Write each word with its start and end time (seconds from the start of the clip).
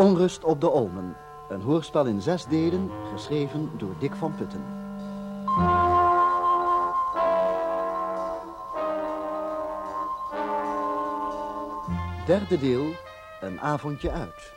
Onrust 0.00 0.44
op 0.44 0.60
de 0.60 0.70
Olmen. 0.70 1.16
Een 1.48 1.60
hoorspel 1.60 2.06
in 2.06 2.20
zes 2.20 2.46
delen, 2.46 2.90
geschreven 3.12 3.70
door 3.78 3.94
Dick 3.98 4.14
van 4.14 4.34
Putten. 4.34 4.64
Derde 12.26 12.58
deel, 12.58 12.92
een 13.40 13.60
avondje 13.60 14.10
uit. 14.10 14.52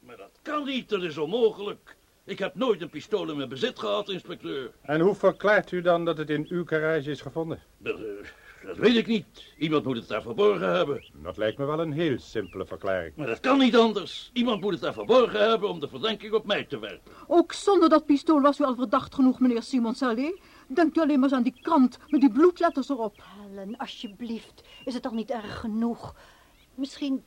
Maar 0.00 0.16
dat 0.16 0.38
kan 0.42 0.64
niet, 0.64 0.88
dat 0.88 1.02
is 1.02 1.18
onmogelijk. 1.18 1.97
Ik 2.28 2.38
heb 2.38 2.54
nooit 2.54 2.82
een 2.82 2.90
pistool 2.90 3.30
in 3.30 3.36
mijn 3.36 3.48
bezit 3.48 3.78
gehad, 3.78 4.08
inspecteur. 4.08 4.70
En 4.80 5.00
hoe 5.00 5.14
verklaart 5.14 5.70
u 5.70 5.80
dan 5.80 6.04
dat 6.04 6.18
het 6.18 6.30
in 6.30 6.46
uw 6.48 6.66
garage 6.66 7.10
is 7.10 7.20
gevonden? 7.20 7.60
Dat, 7.78 7.98
eh, 7.98 8.06
dat 8.66 8.76
weet 8.76 8.96
ik 8.96 9.06
niet. 9.06 9.24
Iemand 9.58 9.84
moet 9.84 9.96
het 9.96 10.08
daar 10.08 10.22
verborgen 10.22 10.74
hebben. 10.74 11.04
Dat 11.22 11.36
lijkt 11.36 11.58
me 11.58 11.64
wel 11.64 11.80
een 11.80 11.92
heel 11.92 12.18
simpele 12.18 12.66
verklaring. 12.66 13.16
Maar 13.16 13.26
dat 13.26 13.40
kan 13.40 13.58
niet 13.58 13.76
anders. 13.76 14.30
Iemand 14.32 14.60
moet 14.60 14.72
het 14.72 14.80
daar 14.80 14.92
verborgen 14.92 15.50
hebben 15.50 15.68
om 15.68 15.80
de 15.80 15.88
verdenking 15.88 16.32
op 16.32 16.46
mij 16.46 16.64
te 16.64 16.78
werpen. 16.78 17.12
Ook 17.26 17.52
zonder 17.52 17.88
dat 17.88 18.06
pistool 18.06 18.40
was 18.40 18.58
u 18.60 18.64
al 18.64 18.74
verdacht 18.74 19.14
genoeg, 19.14 19.40
meneer 19.40 19.62
Simon 19.62 19.94
Salé. 19.94 20.38
Denkt 20.66 20.96
u 20.96 21.00
alleen 21.00 21.20
maar 21.20 21.28
eens 21.28 21.38
aan 21.38 21.44
die 21.44 21.60
krant 21.60 21.98
met 22.06 22.20
die 22.20 22.32
bloedletters 22.32 22.88
erop. 22.88 23.16
Helen, 23.22 23.76
alsjeblieft. 23.76 24.62
Is 24.84 24.94
het 24.94 25.06
al 25.06 25.12
niet 25.12 25.30
erg 25.30 25.60
genoeg? 25.60 26.14
Misschien... 26.74 27.22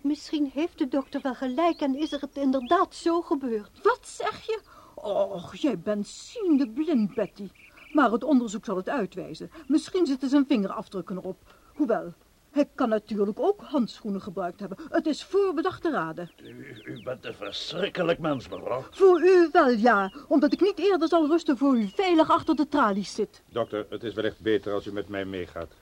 Misschien 0.00 0.50
heeft 0.54 0.78
de 0.78 0.88
dokter 0.88 1.20
wel 1.22 1.34
gelijk 1.34 1.80
en 1.80 1.96
is 1.96 2.12
er 2.12 2.20
het 2.20 2.36
inderdaad 2.36 2.94
zo 2.94 3.20
gebeurd. 3.20 3.70
Wat 3.82 4.00
zeg 4.02 4.46
je? 4.46 4.60
Och, 4.94 5.54
jij 5.54 5.78
bent 5.78 6.08
ziende 6.08 6.68
blind, 6.68 7.14
Betty. 7.14 7.48
Maar 7.92 8.12
het 8.12 8.24
onderzoek 8.24 8.64
zal 8.64 8.76
het 8.76 8.88
uitwijzen. 8.88 9.50
Misschien 9.66 10.06
zitten 10.06 10.28
zijn 10.28 10.44
vingerafdrukken 10.48 11.16
erop. 11.16 11.36
Hoewel, 11.74 12.14
hij 12.50 12.68
kan 12.74 12.88
natuurlijk 12.88 13.40
ook 13.40 13.62
handschoenen 13.62 14.20
gebruikt 14.20 14.60
hebben. 14.60 14.78
Het 14.90 15.06
is 15.06 15.24
voorbedachte 15.24 15.90
raden. 15.90 16.30
U, 16.42 16.82
u 16.84 17.02
bent 17.02 17.24
een 17.24 17.34
verschrikkelijk 17.34 18.18
mens, 18.18 18.48
mevrouw. 18.48 18.84
Voor 18.90 19.22
u 19.22 19.48
wel, 19.52 19.68
ja. 19.68 20.12
Omdat 20.28 20.52
ik 20.52 20.60
niet 20.60 20.78
eerder 20.78 21.08
zal 21.08 21.26
rusten 21.26 21.58
voor 21.58 21.76
u 21.76 21.88
veilig 21.88 22.30
achter 22.30 22.56
de 22.56 22.68
tralies 22.68 23.14
zit. 23.14 23.42
Dokter, 23.48 23.86
het 23.90 24.02
is 24.02 24.14
wellicht 24.14 24.40
beter 24.40 24.72
als 24.72 24.86
u 24.86 24.92
met 24.92 25.08
mij 25.08 25.24
meegaat. 25.24 25.72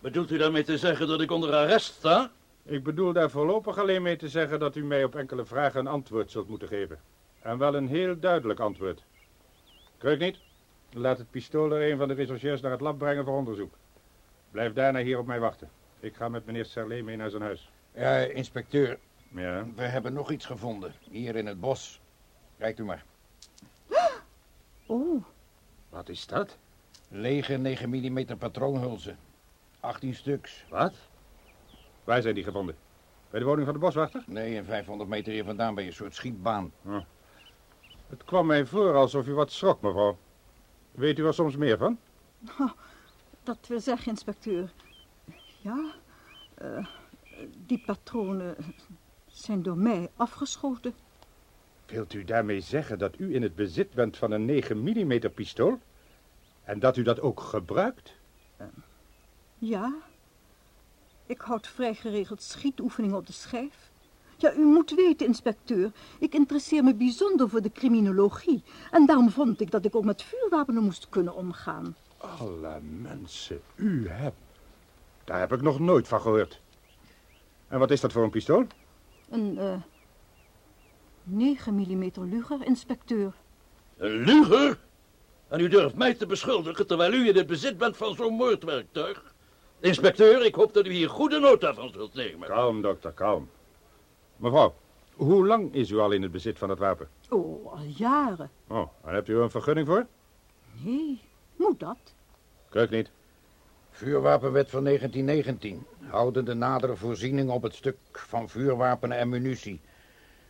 Bedoelt 0.00 0.30
u 0.30 0.38
daarmee 0.38 0.64
te 0.64 0.78
zeggen 0.78 1.08
dat 1.08 1.20
ik 1.20 1.30
onder 1.30 1.54
arrest 1.54 1.94
sta? 1.94 2.30
Ik 2.68 2.82
bedoel 2.84 3.12
daar 3.12 3.30
voorlopig 3.30 3.78
alleen 3.78 4.02
mee 4.02 4.16
te 4.16 4.28
zeggen 4.28 4.58
dat 4.58 4.76
u 4.76 4.84
mij 4.84 5.04
op 5.04 5.14
enkele 5.14 5.44
vragen 5.44 5.80
een 5.80 5.86
antwoord 5.86 6.30
zult 6.30 6.48
moeten 6.48 6.68
geven. 6.68 7.00
En 7.40 7.58
wel 7.58 7.74
een 7.74 7.88
heel 7.88 8.18
duidelijk 8.18 8.60
antwoord. 8.60 9.02
Kreuk 9.98 10.18
niet? 10.18 10.38
Laat 10.92 11.18
het 11.18 11.30
pistool 11.30 11.72
er 11.72 11.90
een 11.90 11.98
van 11.98 12.08
de 12.08 12.14
rechercheurs 12.14 12.60
naar 12.60 12.70
het 12.70 12.80
lab 12.80 12.98
brengen 12.98 13.24
voor 13.24 13.36
onderzoek. 13.36 13.74
Blijf 14.50 14.72
daarna 14.72 15.00
hier 15.00 15.18
op 15.18 15.26
mij 15.26 15.40
wachten. 15.40 15.70
Ik 16.00 16.14
ga 16.16 16.28
met 16.28 16.46
meneer 16.46 16.64
Serlet 16.64 17.04
mee 17.04 17.16
naar 17.16 17.30
zijn 17.30 17.42
huis. 17.42 17.70
Ja, 17.94 18.16
inspecteur, 18.16 18.98
Ja? 19.34 19.66
we 19.76 19.82
hebben 19.82 20.12
nog 20.12 20.30
iets 20.30 20.46
gevonden. 20.46 20.92
Hier 21.10 21.36
in 21.36 21.46
het 21.46 21.60
bos. 21.60 22.00
Kijkt 22.58 22.78
u 22.78 22.84
maar. 22.84 23.04
Oh, 24.86 25.24
Wat 25.88 26.08
is 26.08 26.26
dat? 26.26 26.56
Lege 27.08 27.56
9 27.56 27.88
mm 27.88 28.36
patroonhulzen. 28.38 29.18
18 29.80 30.14
stuks. 30.14 30.64
Wat? 30.68 30.94
Waar 32.08 32.22
zijn 32.22 32.34
die 32.34 32.44
gevonden? 32.44 32.76
Bij 33.30 33.40
de 33.40 33.46
woning 33.46 33.64
van 33.64 33.74
de 33.74 33.80
boswachter? 33.80 34.22
Nee, 34.26 34.56
en 34.56 34.64
500 34.64 35.10
meter 35.10 35.32
hier 35.32 35.44
vandaan 35.44 35.74
bij 35.74 35.86
een 35.86 35.92
soort 35.92 36.14
schietbaan. 36.14 36.72
Het 38.06 38.24
kwam 38.24 38.46
mij 38.46 38.66
voor 38.66 38.94
alsof 38.94 39.26
u 39.26 39.34
wat 39.34 39.52
schrok, 39.52 39.80
mevrouw. 39.80 40.18
Weet 40.90 41.18
u 41.18 41.26
er 41.26 41.34
soms 41.34 41.56
meer 41.56 41.78
van? 41.78 41.98
dat 43.42 43.66
wil 43.66 43.80
zeggen, 43.80 44.08
inspecteur. 44.08 44.72
Ja, 45.60 45.94
eh, 46.54 46.86
die 47.66 47.82
patronen 47.86 48.56
zijn 49.26 49.62
door 49.62 49.78
mij 49.78 50.08
afgeschoten. 50.16 50.94
Wilt 51.86 52.14
u 52.14 52.24
daarmee 52.24 52.60
zeggen 52.60 52.98
dat 52.98 53.18
u 53.18 53.34
in 53.34 53.42
het 53.42 53.54
bezit 53.54 53.94
bent 53.94 54.16
van 54.16 54.30
een 54.30 54.44
9 54.44 54.78
mm 54.78 55.32
pistool? 55.34 55.78
En 56.62 56.78
dat 56.78 56.96
u 56.96 57.02
dat 57.02 57.20
ook 57.20 57.40
gebruikt? 57.40 58.14
Ja, 59.58 59.94
ik 61.28 61.40
houd 61.40 61.66
vrij 61.66 61.94
geregeld 61.94 62.42
schietoefeningen 62.42 63.16
op 63.16 63.26
de 63.26 63.32
schijf. 63.32 63.90
Ja, 64.36 64.54
u 64.54 64.64
moet 64.64 64.90
weten, 64.90 65.26
inspecteur, 65.26 65.92
ik 66.18 66.34
interesseer 66.34 66.84
me 66.84 66.94
bijzonder 66.94 67.48
voor 67.48 67.62
de 67.62 67.72
criminologie. 67.72 68.62
En 68.90 69.06
daarom 69.06 69.30
vond 69.30 69.60
ik 69.60 69.70
dat 69.70 69.84
ik 69.84 69.96
ook 69.96 70.04
met 70.04 70.22
vuurwapenen 70.22 70.82
moest 70.82 71.08
kunnen 71.08 71.34
omgaan. 71.34 71.96
Alle 72.16 72.80
mensen, 72.80 73.60
u 73.74 74.08
hebt... 74.08 74.36
Daar 75.24 75.38
heb 75.38 75.52
ik 75.52 75.62
nog 75.62 75.78
nooit 75.78 76.08
van 76.08 76.20
gehoord. 76.20 76.60
En 77.68 77.78
wat 77.78 77.90
is 77.90 78.00
dat 78.00 78.12
voor 78.12 78.22
een 78.22 78.30
pistool? 78.30 78.66
Een, 79.28 79.58
eh 79.58 79.80
9 81.22 81.74
mm 81.74 82.10
Luger, 82.14 82.66
inspecteur. 82.66 83.32
Een 83.96 84.24
luger? 84.24 84.78
En 85.48 85.60
u 85.60 85.68
durft 85.68 85.94
mij 85.94 86.14
te 86.14 86.26
beschuldigen 86.26 86.86
terwijl 86.86 87.12
u 87.12 87.28
in 87.28 87.36
het 87.36 87.46
bezit 87.46 87.78
bent 87.78 87.96
van 87.96 88.14
zo'n 88.14 88.34
moordwerktuig? 88.34 89.34
Inspecteur, 89.80 90.44
ik 90.44 90.54
hoop 90.54 90.74
dat 90.74 90.86
u 90.86 90.92
hier 90.92 91.08
goede 91.08 91.38
nota 91.38 91.74
van 91.74 91.90
zult 91.92 92.14
nemen. 92.14 92.48
Kalm, 92.48 92.82
dokter, 92.82 93.12
kalm. 93.12 93.48
Mevrouw, 94.36 94.74
hoe 95.14 95.46
lang 95.46 95.74
is 95.74 95.90
u 95.90 95.98
al 95.98 96.10
in 96.10 96.22
het 96.22 96.32
bezit 96.32 96.58
van 96.58 96.68
het 96.68 96.78
wapen? 96.78 97.08
Oh, 97.28 97.72
al 97.72 97.82
jaren. 97.96 98.50
Oh, 98.68 98.88
en 99.04 99.14
hebt 99.14 99.28
u 99.28 99.34
er 99.34 99.42
een 99.42 99.50
vergunning 99.50 99.86
voor? 99.86 100.06
Nee, 100.84 101.20
moet 101.56 101.80
dat? 101.80 101.98
Kreuk 102.68 102.90
niet. 102.90 103.10
Vuurwapenwet 103.90 104.70
van 104.70 104.84
1919. 104.84 105.86
Houdende 106.00 106.54
nadere 106.54 106.96
voorzieningen 106.96 107.54
op 107.54 107.62
het 107.62 107.74
stuk 107.74 107.96
van 108.12 108.48
vuurwapenen 108.48 109.18
en 109.18 109.28
munitie. 109.28 109.80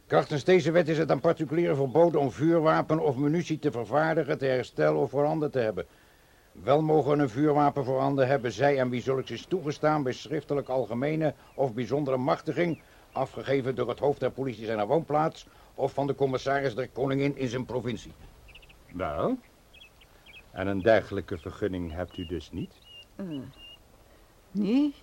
Krachtens 0.06 0.44
deze 0.44 0.70
wet 0.70 0.88
is 0.88 0.98
het 0.98 1.10
aan 1.10 1.20
particulieren 1.20 1.76
verboden 1.76 2.20
om 2.20 2.30
vuurwapen 2.30 2.98
of 2.98 3.16
munitie 3.16 3.58
te 3.58 3.70
vervaardigen, 3.70 4.38
te 4.38 4.44
herstellen 4.44 5.00
of 5.00 5.10
voorhanden 5.10 5.50
te 5.50 5.58
hebben. 5.58 5.86
Wel 6.62 6.82
mogen 6.82 7.18
een 7.18 7.28
vuurwapen 7.28 7.84
voorhanden 7.84 8.26
hebben 8.26 8.52
zij 8.52 8.78
en 8.78 8.90
wie 8.90 9.00
zulks 9.00 9.30
is 9.30 9.46
toegestaan 9.46 10.02
bij 10.02 10.12
schriftelijk 10.12 10.68
algemene 10.68 11.34
of 11.54 11.74
bijzondere 11.74 12.16
machtiging, 12.16 12.78
afgegeven 13.12 13.74
door 13.74 13.88
het 13.88 13.98
hoofd 13.98 14.20
der 14.20 14.30
politie 14.30 14.64
zijn 14.64 14.86
woonplaats 14.86 15.46
of 15.74 15.92
van 15.92 16.06
de 16.06 16.14
commissaris 16.14 16.74
der 16.74 16.88
koningin 16.88 17.36
in 17.36 17.48
zijn 17.48 17.64
provincie. 17.64 18.14
Wel. 18.92 19.38
En 20.50 20.66
een 20.66 20.82
dergelijke 20.82 21.38
vergunning 21.38 21.92
hebt 21.92 22.16
u 22.16 22.26
dus 22.26 22.50
niet? 22.50 22.82
Eh, 23.16 23.26
nee, 24.50 24.94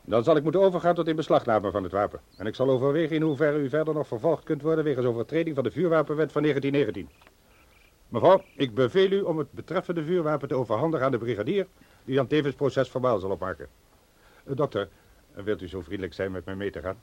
Dan 0.00 0.24
zal 0.24 0.36
ik 0.36 0.42
moeten 0.42 0.60
overgaan 0.60 0.94
tot 0.94 1.08
inbeslagname 1.08 1.70
van 1.70 1.82
het 1.82 1.92
wapen. 1.92 2.20
En 2.36 2.46
ik 2.46 2.54
zal 2.54 2.70
overwegen 2.70 3.16
in 3.16 3.22
hoeverre 3.22 3.58
u 3.58 3.68
verder 3.68 3.94
nog 3.94 4.06
vervolgd 4.06 4.44
kunt 4.44 4.62
worden 4.62 4.84
wegens 4.84 5.06
overtreding 5.06 5.54
van 5.54 5.64
de 5.64 5.70
vuurwapenwet 5.70 6.32
van 6.32 6.42
1919. 6.42 7.33
Mevrouw, 8.14 8.42
ik 8.56 8.74
beveel 8.74 9.10
u 9.10 9.20
om 9.20 9.38
het 9.38 9.52
betreffende 9.52 10.04
vuurwapen 10.04 10.48
te 10.48 10.54
overhandigen 10.54 11.06
aan 11.06 11.12
de 11.12 11.18
brigadier, 11.18 11.66
die 12.04 12.16
dan 12.16 12.26
tevens 12.26 12.54
proces 12.54 12.88
verbaal 12.88 13.18
zal 13.18 13.30
opmaken. 13.30 13.68
Eh, 14.44 14.56
dokter, 14.56 14.88
wilt 15.32 15.62
u 15.62 15.68
zo 15.68 15.80
vriendelijk 15.80 16.14
zijn 16.14 16.30
met 16.30 16.44
mij 16.44 16.54
mee 16.54 16.70
te 16.70 16.80
gaan? 16.80 16.96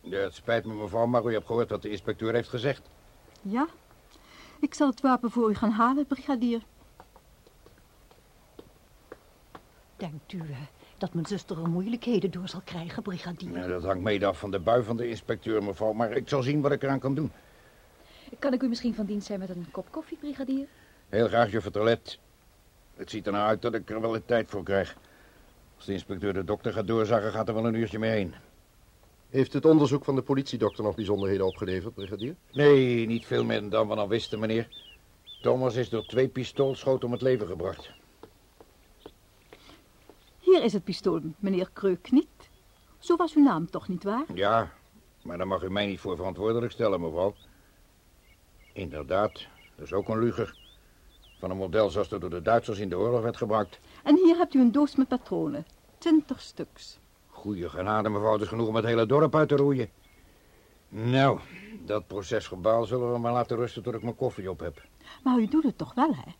Ja, 0.00 0.18
het 0.18 0.34
spijt 0.34 0.64
me 0.64 0.74
mevrouw, 0.74 1.06
maar 1.06 1.24
u 1.24 1.32
hebt 1.32 1.46
gehoord 1.46 1.70
wat 1.70 1.82
de 1.82 1.90
inspecteur 1.90 2.34
heeft 2.34 2.48
gezegd. 2.48 2.90
ja. 3.42 3.66
Ik 4.60 4.74
zal 4.74 4.88
het 4.88 5.00
wapen 5.00 5.30
voor 5.30 5.50
u 5.50 5.54
gaan 5.54 5.70
halen, 5.70 6.06
brigadier. 6.06 6.62
Denkt 9.96 10.32
u 10.32 10.40
eh, 10.40 10.75
dat 10.98 11.14
mijn 11.14 11.26
zuster 11.26 11.58
er 11.58 11.68
moeilijkheden 11.68 12.30
door 12.30 12.48
zal 12.48 12.60
krijgen, 12.64 13.02
brigadier? 13.02 13.58
Ja, 13.58 13.66
dat 13.66 13.82
hangt 13.82 14.02
mede 14.02 14.26
af 14.26 14.38
van 14.38 14.50
de 14.50 14.58
bui 14.58 14.82
van 14.82 14.96
de 14.96 15.08
inspecteur, 15.08 15.62
mevrouw, 15.62 15.92
maar 15.92 16.12
ik 16.12 16.28
zal 16.28 16.42
zien 16.42 16.60
wat 16.60 16.72
ik 16.72 16.82
eraan 16.82 16.98
kan 16.98 17.14
doen. 17.14 17.32
Kan 18.38 18.52
ik 18.52 18.62
u 18.62 18.68
misschien 18.68 18.94
van 18.94 19.06
dienst 19.06 19.26
zijn 19.26 19.38
met 19.38 19.48
een 19.48 19.66
kop 19.70 19.86
koffie, 19.90 20.16
brigadier? 20.16 20.66
Heel 21.08 21.28
graag, 21.28 21.50
juffrouw 21.50 21.72
Toilet. 21.72 22.18
Het 22.94 23.10
ziet 23.10 23.26
er 23.26 23.32
nou 23.32 23.48
uit 23.48 23.62
dat 23.62 23.74
ik 23.74 23.90
er 23.90 24.00
wel 24.00 24.14
een 24.14 24.24
tijd 24.24 24.50
voor 24.50 24.62
krijg. 24.62 24.96
Als 25.76 25.84
de 25.84 25.92
inspecteur 25.92 26.32
de 26.32 26.44
dokter 26.44 26.72
gaat 26.72 26.86
doorzagen, 26.86 27.32
gaat 27.32 27.48
er 27.48 27.54
wel 27.54 27.66
een 27.66 27.74
uurtje 27.74 27.98
mee 27.98 28.10
heen. 28.10 28.34
Heeft 29.30 29.52
het 29.52 29.64
onderzoek 29.64 30.04
van 30.04 30.14
de 30.14 30.22
politiedokter 30.22 30.84
nog 30.84 30.94
bijzonderheden 30.94 31.46
opgeleverd, 31.46 31.94
brigadier? 31.94 32.34
Nee, 32.52 33.06
niet 33.06 33.26
veel 33.26 33.44
meer 33.44 33.68
dan 33.68 33.88
we 33.88 33.94
al 33.94 34.08
wisten, 34.08 34.38
meneer. 34.38 34.68
Thomas 35.42 35.74
is 35.74 35.88
door 35.88 36.06
twee 36.06 36.28
pistoolschoten 36.28 37.06
om 37.06 37.12
het 37.12 37.22
leven 37.22 37.46
gebracht. 37.46 37.90
Hier 40.46 40.62
is 40.64 40.72
het 40.72 40.84
pistool, 40.84 41.20
meneer 41.38 41.70
Kreuk 41.72 42.10
niet. 42.10 42.26
Zo 42.98 43.16
was 43.16 43.34
uw 43.34 43.42
naam 43.42 43.70
toch 43.70 43.88
niet 43.88 44.04
waar? 44.04 44.24
Ja, 44.34 44.72
maar 45.22 45.36
daar 45.38 45.46
mag 45.46 45.62
u 45.62 45.70
mij 45.70 45.86
niet 45.86 46.00
voor 46.00 46.16
verantwoordelijk 46.16 46.72
stellen, 46.72 47.00
mevrouw. 47.00 47.34
Inderdaad, 48.72 49.46
dat 49.76 49.86
is 49.86 49.92
ook 49.92 50.08
een 50.08 50.18
luger. 50.18 50.58
Van 51.38 51.50
een 51.50 51.56
model 51.56 51.90
zoals 51.90 52.08
dat 52.08 52.20
door 52.20 52.30
de 52.30 52.42
Duitsers 52.42 52.78
in 52.78 52.88
de 52.88 52.98
oorlog 52.98 53.22
werd 53.22 53.36
gebruikt. 53.36 53.80
En 54.02 54.16
hier 54.16 54.36
hebt 54.36 54.54
u 54.54 54.60
een 54.60 54.72
doos 54.72 54.96
met 54.96 55.08
patronen. 55.08 55.66
Twintig 55.98 56.40
stuks. 56.40 56.98
Goeie 57.28 57.68
genade, 57.68 58.08
mevrouw, 58.08 58.32
het 58.32 58.42
is 58.42 58.48
genoeg 58.48 58.68
om 58.68 58.74
het 58.74 58.84
hele 58.84 59.06
dorp 59.06 59.34
uit 59.34 59.48
te 59.48 59.56
roeien. 59.56 59.88
Nou, 60.88 61.40
Dat 61.84 62.06
procesverbaal 62.06 62.84
zullen 62.84 63.12
we 63.12 63.18
maar 63.18 63.32
laten 63.32 63.56
rusten 63.56 63.82
tot 63.82 63.94
ik 63.94 64.02
mijn 64.02 64.16
koffie 64.16 64.50
op 64.50 64.60
heb. 64.60 64.82
Maar 65.24 65.38
u 65.38 65.46
doet 65.46 65.62
het 65.64 65.78
toch 65.78 65.94
wel, 65.94 66.14
hè? 66.14 66.30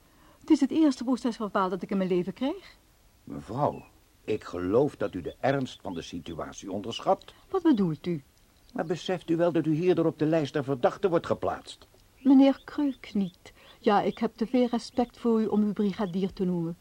Het 0.40 0.50
is 0.50 0.60
het 0.60 0.70
eerste 0.70 1.04
procesverbaal 1.04 1.68
dat 1.68 1.82
ik 1.82 1.90
in 1.90 1.96
mijn 1.96 2.08
leven 2.08 2.32
krijg. 2.32 2.76
Mevrouw, 3.24 3.84
ik 4.26 4.44
geloof 4.44 4.96
dat 4.96 5.14
u 5.14 5.20
de 5.20 5.34
ernst 5.40 5.80
van 5.82 5.94
de 5.94 6.02
situatie 6.02 6.72
onderschat. 6.72 7.34
Wat 7.50 7.62
bedoelt 7.62 8.06
u? 8.06 8.22
Maar 8.72 8.84
beseft 8.84 9.30
u 9.30 9.36
wel 9.36 9.52
dat 9.52 9.66
u 9.66 9.74
hierdoor 9.74 10.04
op 10.04 10.18
de 10.18 10.26
lijst 10.26 10.52
der 10.52 10.64
verdachten 10.64 11.10
wordt 11.10 11.26
geplaatst? 11.26 11.86
Meneer 12.18 12.60
Kreuk 12.64 13.14
niet. 13.14 13.52
Ja, 13.80 14.02
ik 14.02 14.18
heb 14.18 14.36
te 14.36 14.46
veel 14.46 14.66
respect 14.66 15.18
voor 15.18 15.40
u 15.40 15.46
om 15.46 15.62
u 15.68 15.72
brigadier 15.72 16.32
te 16.32 16.44
noemen. 16.44 16.76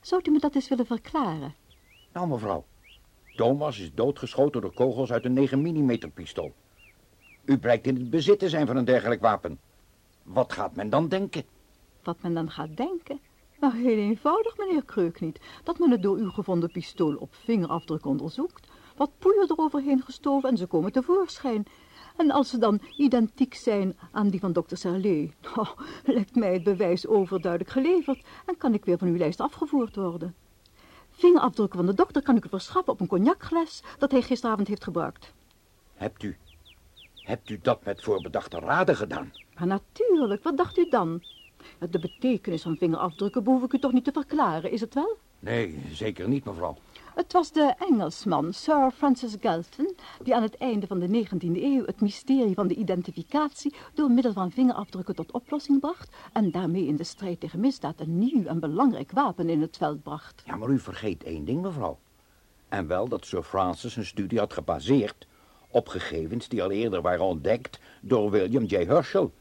Zou 0.00 0.20
u 0.24 0.30
me 0.30 0.38
dat 0.38 0.54
eens 0.54 0.68
willen 0.68 0.86
verklaren? 0.86 1.54
Nou, 2.12 2.28
mevrouw. 2.28 2.64
Thomas 3.34 3.78
is 3.78 3.94
doodgeschoten 3.94 4.60
door 4.60 4.72
kogels 4.72 5.12
uit 5.12 5.24
een 5.24 5.32
9 5.32 5.60
mm 5.60 6.12
pistool. 6.14 6.54
U 7.44 7.58
blijkt 7.58 7.86
in 7.86 7.94
het 7.94 8.10
bezit 8.10 8.38
te 8.38 8.48
zijn 8.48 8.66
van 8.66 8.76
een 8.76 8.84
dergelijk 8.84 9.20
wapen. 9.20 9.58
Wat 10.22 10.52
gaat 10.52 10.74
men 10.74 10.90
dan 10.90 11.08
denken? 11.08 11.42
Wat 12.02 12.22
men 12.22 12.34
dan 12.34 12.50
gaat 12.50 12.76
denken? 12.76 13.20
Nou, 13.60 13.76
heel 13.76 13.96
eenvoudig, 13.96 14.56
meneer 14.56 14.84
Kreuk 14.84 15.20
niet. 15.20 15.40
Dat 15.64 15.78
men 15.78 15.90
het 15.90 16.02
door 16.02 16.18
u 16.18 16.30
gevonden 16.30 16.70
pistool 16.70 17.16
op 17.16 17.34
vingerafdruk 17.34 18.06
onderzoekt. 18.06 18.68
Wat 18.96 19.10
poeier 19.18 19.50
eroverheen 19.50 20.02
gestoven 20.02 20.48
en 20.48 20.56
ze 20.56 20.66
komen 20.66 20.92
tevoorschijn. 20.92 21.66
En 22.16 22.30
als 22.30 22.50
ze 22.50 22.58
dan 22.58 22.80
identiek 22.96 23.54
zijn 23.54 23.98
aan 24.12 24.28
die 24.28 24.40
van 24.40 24.52
dokter 24.52 24.76
Serlet, 24.76 25.32
oh, 25.56 25.70
lijkt 26.04 26.34
mij 26.34 26.52
het 26.52 26.62
bewijs 26.62 27.06
overduidelijk 27.06 27.70
geleverd 27.70 28.24
en 28.46 28.56
kan 28.56 28.74
ik 28.74 28.84
weer 28.84 28.98
van 28.98 29.08
uw 29.08 29.16
lijst 29.16 29.40
afgevoerd 29.40 29.96
worden. 29.96 30.34
Vingerafdrukken 31.10 31.78
van 31.78 31.86
de 31.86 31.94
dokter 31.94 32.22
kan 32.22 32.36
ik 32.36 32.44
u 32.44 32.48
verschaffen 32.48 32.92
op 32.92 33.00
een 33.00 33.06
cognacglas 33.06 33.82
dat 33.98 34.10
hij 34.10 34.22
gisteravond 34.22 34.68
heeft 34.68 34.84
gebruikt. 34.84 35.32
Hebt 35.94 36.22
u, 36.22 36.36
hebt 37.14 37.50
u 37.50 37.58
dat 37.62 37.84
met 37.84 38.02
voorbedachte 38.02 38.58
raden 38.58 38.96
gedaan? 38.96 39.32
Maar 39.54 39.66
natuurlijk, 39.66 40.42
wat 40.42 40.56
dacht 40.56 40.78
u 40.78 40.88
dan? 40.88 41.22
De 41.90 41.98
betekenis 41.98 42.62
van 42.62 42.76
vingerafdrukken 42.76 43.44
behoef 43.44 43.62
ik 43.62 43.72
u 43.72 43.78
toch 43.78 43.92
niet 43.92 44.04
te 44.04 44.12
verklaren, 44.12 44.70
is 44.70 44.80
het 44.80 44.94
wel? 44.94 45.16
Nee, 45.38 45.82
zeker 45.92 46.28
niet, 46.28 46.44
mevrouw. 46.44 46.76
Het 47.14 47.32
was 47.32 47.52
de 47.52 47.74
Engelsman, 47.78 48.52
Sir 48.52 48.90
Francis 48.90 49.36
Galton, 49.40 49.94
die 50.22 50.34
aan 50.34 50.42
het 50.42 50.56
einde 50.56 50.86
van 50.86 50.98
de 50.98 51.26
19e 51.26 51.62
eeuw 51.62 51.84
het 51.84 52.00
mysterie 52.00 52.54
van 52.54 52.68
de 52.68 52.74
identificatie 52.74 53.74
door 53.94 54.10
middel 54.10 54.32
van 54.32 54.50
vingerafdrukken 54.50 55.14
tot 55.14 55.32
oplossing 55.32 55.80
bracht 55.80 56.16
en 56.32 56.50
daarmee 56.50 56.86
in 56.86 56.96
de 56.96 57.04
strijd 57.04 57.40
tegen 57.40 57.60
misdaad 57.60 58.00
een 58.00 58.18
nieuw 58.18 58.44
en 58.44 58.60
belangrijk 58.60 59.12
wapen 59.12 59.48
in 59.48 59.60
het 59.60 59.76
veld 59.76 60.02
bracht. 60.02 60.42
Ja, 60.46 60.56
maar 60.56 60.68
u 60.68 60.78
vergeet 60.78 61.22
één 61.22 61.44
ding, 61.44 61.62
mevrouw. 61.62 61.98
En 62.68 62.86
wel 62.86 63.08
dat 63.08 63.26
Sir 63.26 63.42
Francis 63.42 63.96
een 63.96 64.06
studie 64.06 64.38
had 64.38 64.52
gebaseerd 64.52 65.26
op 65.70 65.88
gegevens 65.88 66.48
die 66.48 66.62
al 66.62 66.70
eerder 66.70 67.02
waren 67.02 67.24
ontdekt 67.24 67.80
door 68.00 68.30
William 68.30 68.64
J. 68.64 68.76
Herschel, 68.76 69.32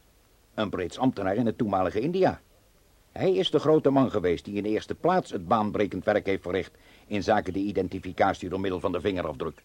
een 0.57 0.69
Brits 0.69 0.97
ambtenaar 0.97 1.35
in 1.35 1.45
het 1.45 1.57
toenmalige 1.57 1.99
India. 1.99 2.41
Hij 3.11 3.33
is 3.33 3.51
de 3.51 3.59
grote 3.59 3.89
man 3.89 4.11
geweest 4.11 4.45
die 4.45 4.55
in 4.55 4.63
de 4.63 4.69
eerste 4.69 4.95
plaats 4.95 5.31
het 5.31 5.47
baanbrekend 5.47 6.05
werk 6.05 6.25
heeft 6.25 6.41
verricht 6.41 6.77
in 7.07 7.23
zaken 7.23 7.53
de 7.53 7.59
identificatie 7.59 8.49
door 8.49 8.59
middel 8.59 8.79
van 8.79 8.91
de 8.91 9.01
vingerafdruk. 9.01 9.63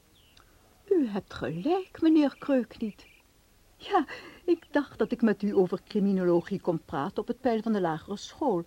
U 0.91 1.09
hebt 1.09 1.35
gelijk, 1.35 2.01
meneer 2.01 2.37
Kreuk 2.39 2.79
niet. 2.79 3.07
Ja, 3.77 4.05
ik 4.45 4.65
dacht 4.71 4.99
dat 4.99 5.13
ik 5.13 5.23
met 5.23 5.43
u 5.43 5.57
over 5.57 5.81
criminologie 5.89 6.61
kon 6.61 6.81
praten 6.85 7.19
op 7.19 7.29
het 7.29 7.41
peil 7.41 7.63
van 7.63 7.73
de 7.73 7.81
lagere 7.81 8.17
school. 8.17 8.65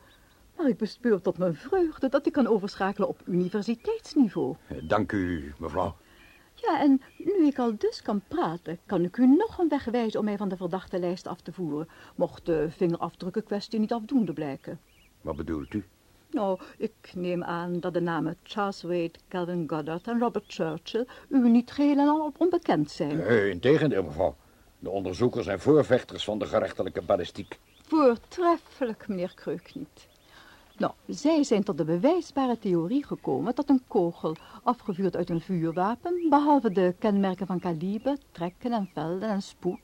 Maar 0.58 0.68
ik 0.68 0.78
bespeur 0.78 1.22
tot 1.22 1.38
mijn 1.38 1.56
vreugde 1.56 2.10
dat 2.10 2.26
ik 2.26 2.34
kan 2.34 2.48
overschakelen 2.48 3.10
op 3.10 3.22
universiteitsniveau. 3.26 4.56
Dank 4.84 5.12
u, 5.12 5.54
mevrouw. 5.58 5.96
Ja, 6.56 6.80
en 6.82 7.02
nu 7.18 7.46
ik 7.48 7.60
al 7.60 7.78
dus 7.78 8.02
kan 8.02 8.22
praten, 8.28 8.80
kan 8.86 9.04
ik 9.04 9.18
u 9.18 9.28
nog 9.28 9.58
een 9.58 9.70
weg 9.70 9.86
wijzen 9.86 10.20
om 10.20 10.26
mij 10.26 10.38
van 10.38 10.50
de 10.50 10.58
verdachte 10.58 11.00
lijst 11.00 11.28
af 11.28 11.42
te 11.42 11.52
voeren, 11.54 11.88
mocht 12.16 12.46
de 12.46 12.68
vingerafdrukken 12.70 13.44
kwestie 13.44 13.80
niet 13.80 13.94
afdoende 13.94 14.34
blijken. 14.34 14.80
Wat 15.22 15.36
bedoelt 15.36 15.74
u? 15.74 15.86
Nou, 16.32 16.60
ik 16.78 17.12
neem 17.16 17.44
aan 17.44 17.80
dat 17.80 17.94
de 17.94 18.02
namen 18.02 18.38
Charles 18.44 18.82
Wade, 18.82 19.12
Calvin 19.28 19.64
Goddard 19.68 20.08
en 20.08 20.20
Robert 20.20 20.46
Churchill 20.48 21.08
u 21.30 21.50
niet 21.50 21.72
geheel 21.72 21.98
en 21.98 22.08
al 22.08 22.34
onbekend 22.38 22.92
zijn. 22.92 23.18
Nee, 23.18 23.50
integendeel, 23.50 24.04
mevrouw. 24.04 24.36
De 24.80 24.90
onderzoekers 24.90 25.46
zijn 25.46 25.60
voorvechters 25.60 26.24
van 26.24 26.40
de 26.40 26.46
gerechtelijke 26.46 27.02
ballistiek. 27.02 27.60
Voortreffelijk, 27.88 29.08
meneer 29.08 29.34
Kreuk 29.36 29.76
niet. 29.76 30.08
Nou, 30.78 30.94
zij 31.08 31.44
zijn 31.44 31.64
tot 31.64 31.78
de 31.78 31.84
bewijsbare 31.84 32.60
theorie 32.60 33.06
gekomen 33.06 33.56
dat 33.56 33.70
een 33.70 33.84
kogel, 33.88 34.36
afgevuurd 34.64 35.16
uit 35.16 35.30
een 35.30 35.42
vuurwapen, 35.42 36.30
behalve 36.30 36.72
de 36.72 36.96
kenmerken 37.00 37.48
van 37.48 37.60
kaliber, 37.60 38.18
trekken 38.32 38.72
en 38.72 38.90
velden 38.94 39.30
en 39.30 39.42
spoed, 39.42 39.80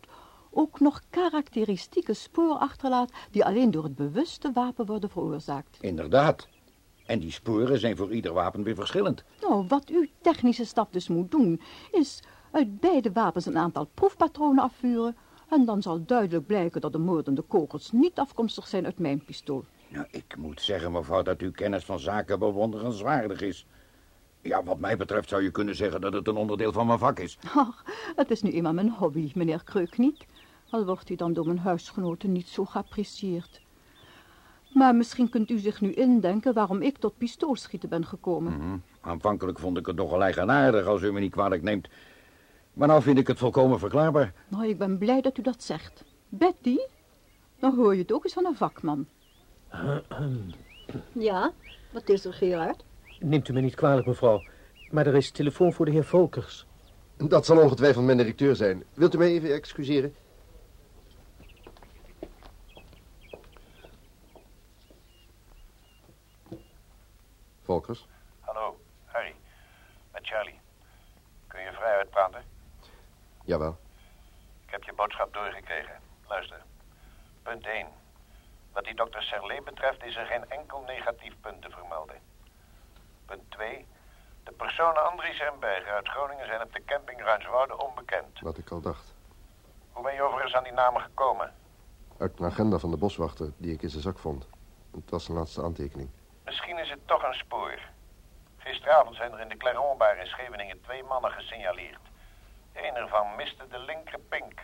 ook 0.50 0.80
nog 0.80 1.02
karakteristieke 1.10 2.14
spoor 2.14 2.54
achterlaat 2.54 3.12
die 3.32 3.46
alleen 3.46 3.72
door 3.72 3.84
het 3.84 3.96
bewuste 3.96 4.52
wapen 4.54 4.86
worden 4.86 5.10
veroorzaakt. 5.10 5.78
Inderdaad. 5.82 6.48
En 7.06 7.20
die 7.20 7.32
sporen 7.32 7.80
zijn 7.80 7.98
voor 7.98 8.14
ieder 8.14 8.34
wapen 8.34 8.64
weer 8.64 8.76
verschillend. 8.76 9.24
Nou, 9.42 9.66
wat 9.68 9.90
uw 9.90 10.06
technische 10.22 10.66
stap 10.66 10.94
dus 10.94 11.08
moet 11.08 11.32
doen, 11.32 11.62
is 11.92 12.24
uit 12.52 12.80
beide 12.80 13.12
wapens 13.12 13.46
een 13.46 13.58
aantal 13.58 13.88
proefpatronen 13.94 14.64
afvuren 14.64 15.16
en 15.50 15.66
dan 15.66 15.82
zal 15.82 16.06
duidelijk 16.06 16.46
blijken 16.46 16.82
dat 16.82 16.92
de 16.92 16.98
moordende 16.98 17.42
kogels 17.42 17.92
niet 17.92 18.20
afkomstig 18.20 18.68
zijn 18.68 18.86
uit 18.86 19.00
mijn 19.00 19.24
pistool. 19.24 19.66
Nou, 19.92 20.06
ik 20.12 20.36
moet 20.38 20.62
zeggen, 20.62 20.92
mevrouw, 20.92 21.22
dat 21.22 21.42
uw 21.42 21.52
kennis 21.52 21.86
van 21.86 22.00
zaken 22.00 22.40
bewonderenswaardig 22.40 23.42
is. 23.42 23.66
Ja, 24.42 24.64
wat 24.64 24.80
mij 24.80 24.98
betreft 24.98 25.30
zou 25.30 25.44
je 25.44 25.52
kunnen 25.52 25.76
zeggen 25.76 26.02
dat 26.02 26.14
het 26.14 26.28
een 26.28 26.36
onderdeel 26.36 26.72
van 26.72 26.88
mijn 26.88 27.00
vak 27.00 27.20
is. 27.20 27.38
Ach, 27.56 27.84
het 28.16 28.32
is 28.32 28.42
nu 28.42 28.52
eenmaal 28.52 28.74
mijn 28.74 28.90
hobby, 28.90 29.32
meneer 29.36 29.64
Kreuk 29.64 29.98
niet. 29.98 30.26
Al 30.70 30.86
wordt 30.86 31.08
hij 31.08 31.18
dan 31.18 31.34
door 31.34 31.46
mijn 31.46 31.60
huisgenoten 31.60 32.32
niet 32.32 32.48
zo 32.48 32.66
geapprecieerd. 32.66 33.62
Maar 34.74 34.96
misschien 34.96 35.30
kunt 35.30 35.50
u 35.50 35.58
zich 35.58 35.82
nu 35.82 35.94
indenken 35.94 36.54
waarom 36.54 36.82
ik 36.82 36.98
tot 36.98 37.18
pistoolschieten 37.18 37.90
ben 37.90 38.06
gekomen. 38.06 38.54
Mhm. 38.54 38.78
Aanvankelijk 39.02 39.60
vond 39.60 39.78
ik 39.78 39.86
het 39.86 39.96
nogal 39.96 40.24
eigenaardig 40.24 40.86
als 40.86 41.02
u 41.02 41.12
me 41.12 41.20
niet 41.20 41.32
kwalijk 41.32 41.62
neemt. 41.62 41.88
Maar 42.74 42.88
nou 42.88 43.02
vind 43.02 43.18
ik 43.18 43.28
het 43.28 43.40
volkomen 43.40 43.80
verklaarbaar. 43.80 44.34
Nou, 44.48 44.68
ik 44.68 44.78
ben 44.78 44.98
blij 44.98 45.22
dat 45.22 45.38
u 45.38 45.42
dat 45.42 45.64
zegt. 45.64 46.04
Betty, 46.30 46.78
dan 47.60 47.76
hoor 47.76 47.94
je 47.94 48.02
het 48.02 48.12
ook 48.12 48.24
eens 48.24 48.34
van 48.34 48.46
een 48.46 48.56
vakman. 48.56 49.08
Ja, 51.14 51.52
wat 51.92 52.10
is 52.10 52.26
er, 52.26 52.34
Gerard? 52.34 52.84
Neemt 53.20 53.48
u 53.48 53.54
me 53.54 53.62
niet 53.62 53.76
kwalijk, 53.76 54.08
mevrouw. 54.08 54.44
Maar 54.90 55.08
er 55.08 55.16
is 55.16 55.32
telefoon 55.32 55.74
voor 55.74 55.86
de 55.86 55.92
heer 55.92 56.04
Volkers. 56.04 56.66
Dat 57.18 57.46
zal 57.46 57.62
ongetwijfeld 57.62 58.06
mijn 58.06 58.18
directeur 58.18 58.56
zijn. 58.56 58.84
Wilt 58.94 59.14
u 59.14 59.18
mij 59.18 59.28
even 59.28 59.54
excuseren? 59.54 60.16
Volkers? 67.64 68.08
Hallo, 68.40 68.80
Harry. 69.06 69.36
Met 70.12 70.28
Charlie. 70.28 70.60
Kun 71.48 71.62
je 71.62 71.72
vrij 71.72 71.98
uitpraten? 71.98 72.44
Jawel. 73.46 73.78
Ik 74.66 74.72
heb 74.72 74.84
je 74.84 74.94
boodschap 74.94 75.34
doorgekregen. 75.34 76.00
Luister. 76.28 76.62
Punt 77.44 77.66
1. 77.66 77.88
Wat 78.82 78.90
die 78.90 79.00
dokter 79.00 79.24
Serlet 79.24 79.64
betreft 79.64 80.04
is 80.04 80.16
er 80.16 80.26
geen 80.26 80.50
enkel 80.50 80.84
negatief 80.88 81.34
punt 81.42 81.62
te 81.62 81.70
vermelden. 81.70 82.16
Punt 83.26 83.52
2. 83.52 83.88
De 84.44 84.52
personen 84.52 85.10
Andries 85.10 85.40
en 85.40 85.60
Berger 85.60 85.94
uit 85.94 86.08
Groningen 86.08 86.46
zijn 86.46 86.62
op 86.62 86.74
de 86.74 86.84
camping 86.86 87.22
Ruinswoude 87.22 87.78
onbekend. 87.78 88.40
Wat 88.40 88.58
ik 88.58 88.70
al 88.70 88.82
dacht. 88.82 89.16
Hoe 89.92 90.04
ben 90.04 90.14
je 90.14 90.22
overigens 90.22 90.54
aan 90.54 90.64
die 90.64 90.74
namen 90.74 91.02
gekomen? 91.02 91.54
Uit 92.18 92.40
een 92.40 92.46
agenda 92.46 92.78
van 92.78 92.92
de 92.92 92.98
boswachter 92.98 93.52
die 93.58 93.74
ik 93.74 93.82
in 93.82 93.90
zijn 93.90 94.02
zak 94.02 94.20
vond. 94.20 94.48
Het 94.92 95.10
was 95.10 95.26
zijn 95.26 95.38
laatste 95.38 95.64
aantekening. 95.64 96.10
Misschien 96.44 96.78
is 96.78 96.90
het 96.90 97.08
toch 97.08 97.24
een 97.24 97.34
spoor. 97.34 97.80
Gisteravond 98.58 99.16
zijn 99.16 99.32
er 99.32 99.40
in 99.40 99.50
de 99.50 99.58
Claironbar 99.58 100.18
in 100.18 100.28
Scheveningen 100.28 100.82
twee 100.82 101.04
mannen 101.04 101.32
gesignaleerd. 101.32 102.02
Een 102.74 102.96
ervan 102.96 103.36
miste 103.36 103.68
de 103.68 103.80
linker 103.80 104.20
pink. 104.20 104.64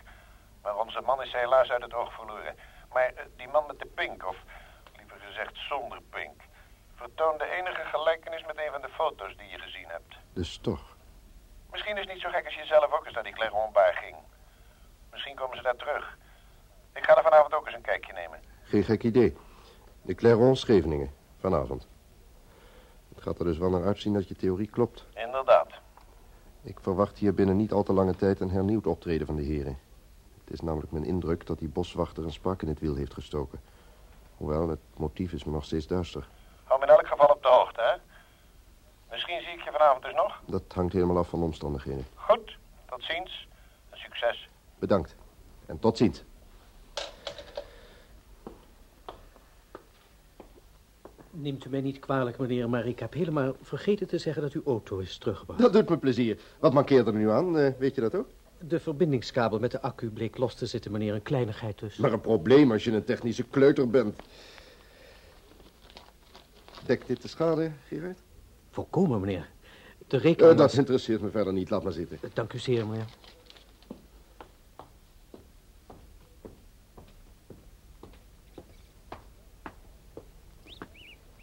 Maar 0.62 0.76
onze 0.76 1.00
man 1.00 1.22
is 1.22 1.32
helaas 1.32 1.70
uit 1.70 1.82
het 1.82 1.94
oog 1.94 2.12
verloren. 2.12 2.56
Maar 2.92 3.12
eh, 3.14 3.24
die 3.36 3.48
man 3.48 3.66
met 3.66 3.78
de 3.78 3.86
pink, 3.94 4.26
of 4.26 4.36
liever 4.96 5.16
gezegd 5.26 5.56
zonder 5.68 6.00
pink... 6.10 6.40
vertoonde 6.94 7.44
enige 7.44 7.84
gelijkenis 7.84 8.44
met 8.46 8.58
een 8.58 8.72
van 8.72 8.80
de 8.80 8.88
foto's 8.88 9.36
die 9.36 9.48
je 9.48 9.58
gezien 9.58 9.88
hebt. 9.88 10.16
Dus 10.32 10.58
toch. 10.58 10.96
Misschien 11.70 11.96
is 11.96 12.04
het 12.04 12.12
niet 12.12 12.22
zo 12.22 12.30
gek 12.30 12.44
als 12.44 12.54
je 12.54 12.64
zelf 12.64 12.92
ook 12.92 13.04
eens 13.04 13.14
naar 13.14 13.24
die 13.24 13.32
Claironbar 13.32 13.94
ging. 13.94 14.16
Misschien 15.10 15.34
komen 15.34 15.56
ze 15.56 15.62
daar 15.62 15.76
terug. 15.76 16.16
Ik 16.94 17.04
ga 17.04 17.16
er 17.16 17.22
vanavond 17.22 17.54
ook 17.54 17.66
eens 17.66 17.74
een 17.74 17.80
kijkje 17.82 18.12
nemen. 18.12 18.40
Geen 18.62 18.84
gek 18.84 19.02
idee. 19.02 19.36
De 20.02 20.14
Clairon 20.14 20.56
Scheveningen. 20.56 21.10
Vanavond. 21.40 21.88
Het 23.14 23.22
gaat 23.22 23.38
er 23.38 23.44
dus 23.44 23.58
wel 23.58 23.70
naar 23.70 23.84
uitzien 23.84 24.12
dat 24.12 24.28
je 24.28 24.36
theorie 24.36 24.70
klopt. 24.70 25.06
Inderdaad. 25.14 25.68
Ik 26.62 26.80
verwacht 26.80 27.18
hier 27.18 27.34
binnen 27.34 27.56
niet 27.56 27.72
al 27.72 27.82
te 27.82 27.92
lange 27.92 28.16
tijd 28.16 28.40
een 28.40 28.50
hernieuwd 28.50 28.86
optreden 28.86 29.26
van 29.26 29.36
de 29.36 29.42
heren. 29.42 29.78
Het 30.48 30.56
is 30.56 30.64
namelijk 30.66 30.92
mijn 30.92 31.04
indruk 31.04 31.46
dat 31.46 31.58
die 31.58 31.68
boswachter 31.68 32.24
een 32.24 32.32
spark 32.32 32.62
in 32.62 32.68
het 32.68 32.80
wiel 32.80 32.94
heeft 32.94 33.14
gestoken. 33.14 33.60
Hoewel, 34.36 34.68
het 34.68 34.78
motief 34.96 35.32
is 35.32 35.44
me 35.44 35.52
nog 35.52 35.64
steeds 35.64 35.86
duister. 35.86 36.28
Hou 36.64 36.80
me 36.80 36.86
in 36.86 36.92
elk 36.92 37.06
geval 37.06 37.26
op 37.26 37.42
de 37.42 37.48
hoogte, 37.48 37.80
hè? 37.80 37.96
Misschien 39.10 39.40
zie 39.40 39.52
ik 39.52 39.60
je 39.60 39.70
vanavond 39.70 40.04
dus 40.04 40.14
nog. 40.14 40.40
Dat 40.46 40.62
hangt 40.74 40.92
helemaal 40.92 41.18
af 41.18 41.28
van 41.28 41.38
de 41.38 41.44
omstandigheden. 41.44 42.06
Goed, 42.14 42.56
tot 42.86 43.02
ziens. 43.02 43.48
En 43.90 43.98
succes. 43.98 44.48
Bedankt. 44.78 45.16
En 45.66 45.78
tot 45.78 45.96
ziens. 45.96 46.24
Neemt 51.30 51.64
u 51.64 51.68
mij 51.68 51.80
niet 51.80 51.98
kwalijk, 51.98 52.38
meneer, 52.38 52.68
maar 52.68 52.86
ik 52.86 52.98
heb 52.98 53.12
helemaal 53.12 53.52
vergeten 53.62 54.06
te 54.06 54.18
zeggen 54.18 54.42
dat 54.42 54.52
uw 54.52 54.62
auto 54.64 54.98
is 54.98 55.18
teruggebracht. 55.18 55.60
Dat 55.60 55.72
doet 55.72 55.88
me 55.88 55.98
plezier. 55.98 56.40
Wat 56.58 56.72
mankeert 56.72 57.06
er 57.06 57.14
nu 57.14 57.30
aan? 57.30 57.58
Eh, 57.58 57.72
weet 57.78 57.94
je 57.94 58.00
dat 58.00 58.14
ook? 58.14 58.28
De 58.60 58.80
verbindingskabel 58.80 59.58
met 59.58 59.70
de 59.70 59.80
accu 59.80 60.10
bleek 60.10 60.36
los 60.38 60.54
te 60.54 60.66
zitten, 60.66 60.92
meneer. 60.92 61.14
Een 61.14 61.22
kleinigheid 61.22 61.78
dus. 61.78 61.96
Maar 61.96 62.12
een 62.12 62.20
probleem 62.20 62.72
als 62.72 62.84
je 62.84 62.92
een 62.92 63.04
technische 63.04 63.42
kleuter 63.44 63.90
bent. 63.90 64.16
Dekt 66.86 67.06
dit 67.06 67.22
de 67.22 67.28
schade, 67.28 67.70
Gerard? 67.86 68.18
Volkomen, 68.70 69.20
meneer. 69.20 69.48
De 70.06 70.16
rekening... 70.16 70.52
Eh, 70.52 70.58
dat 70.58 70.72
interesseert 70.72 71.20
me 71.20 71.30
verder 71.30 71.52
niet. 71.52 71.70
Laat 71.70 71.82
maar 71.82 71.92
zitten. 71.92 72.18
Dank 72.34 72.52
u 72.52 72.58
zeer, 72.58 72.86
meneer. 72.86 73.06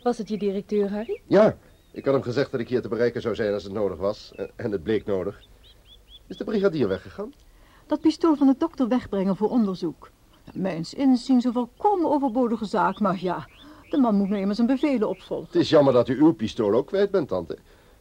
Was 0.02 0.18
het 0.18 0.30
je 0.30 0.38
directeur, 0.38 0.90
Harry? 0.92 1.22
Ja, 1.28 1.58
ik 1.92 2.06
had 2.06 2.14
hem 2.14 2.24
gezegd 2.24 2.52
dat 2.52 2.60
ik 2.60 2.70
hier 2.70 2.82
te 2.82 2.88
bereiken 2.88 3.22
zou 3.22 3.36
zijn 3.36 3.54
als 3.54 3.64
het 3.64 3.74
nodig 3.74 3.98
was. 3.98 4.34
En- 4.36 4.50
En 4.56 4.72
het 4.72 4.84
bleek 4.84 5.06
nodig. 5.06 5.42
Is 6.28 6.38
de 6.38 6.44
brigadier 6.44 6.88
weggegaan? 6.88 7.34
Dat 7.88 8.02
pistool 8.02 8.36
van 8.36 8.48
de 8.48 8.56
dokter 8.58 8.88
wegbrengen 8.88 9.36
voor 9.36 9.50
onderzoek. 9.50 10.10
Mijns 10.54 10.94
inziens 10.94 11.44
een 11.44 11.54
volkomen 11.54 12.12
overbodige 12.12 12.66
zaak, 12.66 13.00
maar 13.00 13.22
ja, 13.22 13.48
de 13.90 13.98
man 13.98 14.16
moet 14.16 14.30
nu 14.30 14.36
eenmaal 14.36 14.56
zijn 14.56 14.68
bevelen 14.68 15.10
opvolgen. 15.10 15.48
Het 15.48 15.56
is 15.62 15.70
jammer 15.70 15.94
dat 15.94 16.08
u 16.08 16.20
uw 16.20 16.34
pistool 16.34 16.74
ook 16.74 16.88
kwijt 16.88 17.12
bent, 17.12 17.28
tante. 17.28 17.58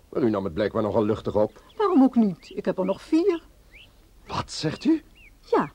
Maar 0.09 0.23
u 0.23 0.31
nam 0.31 0.45
het 0.45 0.55
blijkbaar 0.55 0.83
nogal 0.83 1.05
luchtig 1.05 1.37
op. 1.37 1.63
Waarom 1.77 2.03
ook 2.03 2.15
niet? 2.15 2.53
Ik 2.55 2.65
heb 2.65 2.79
er 2.79 2.85
nog 2.85 3.03
vier. 3.03 3.43
Wat 4.27 4.53
zegt 4.53 4.85
u? 4.85 5.03
Ja, 5.41 5.73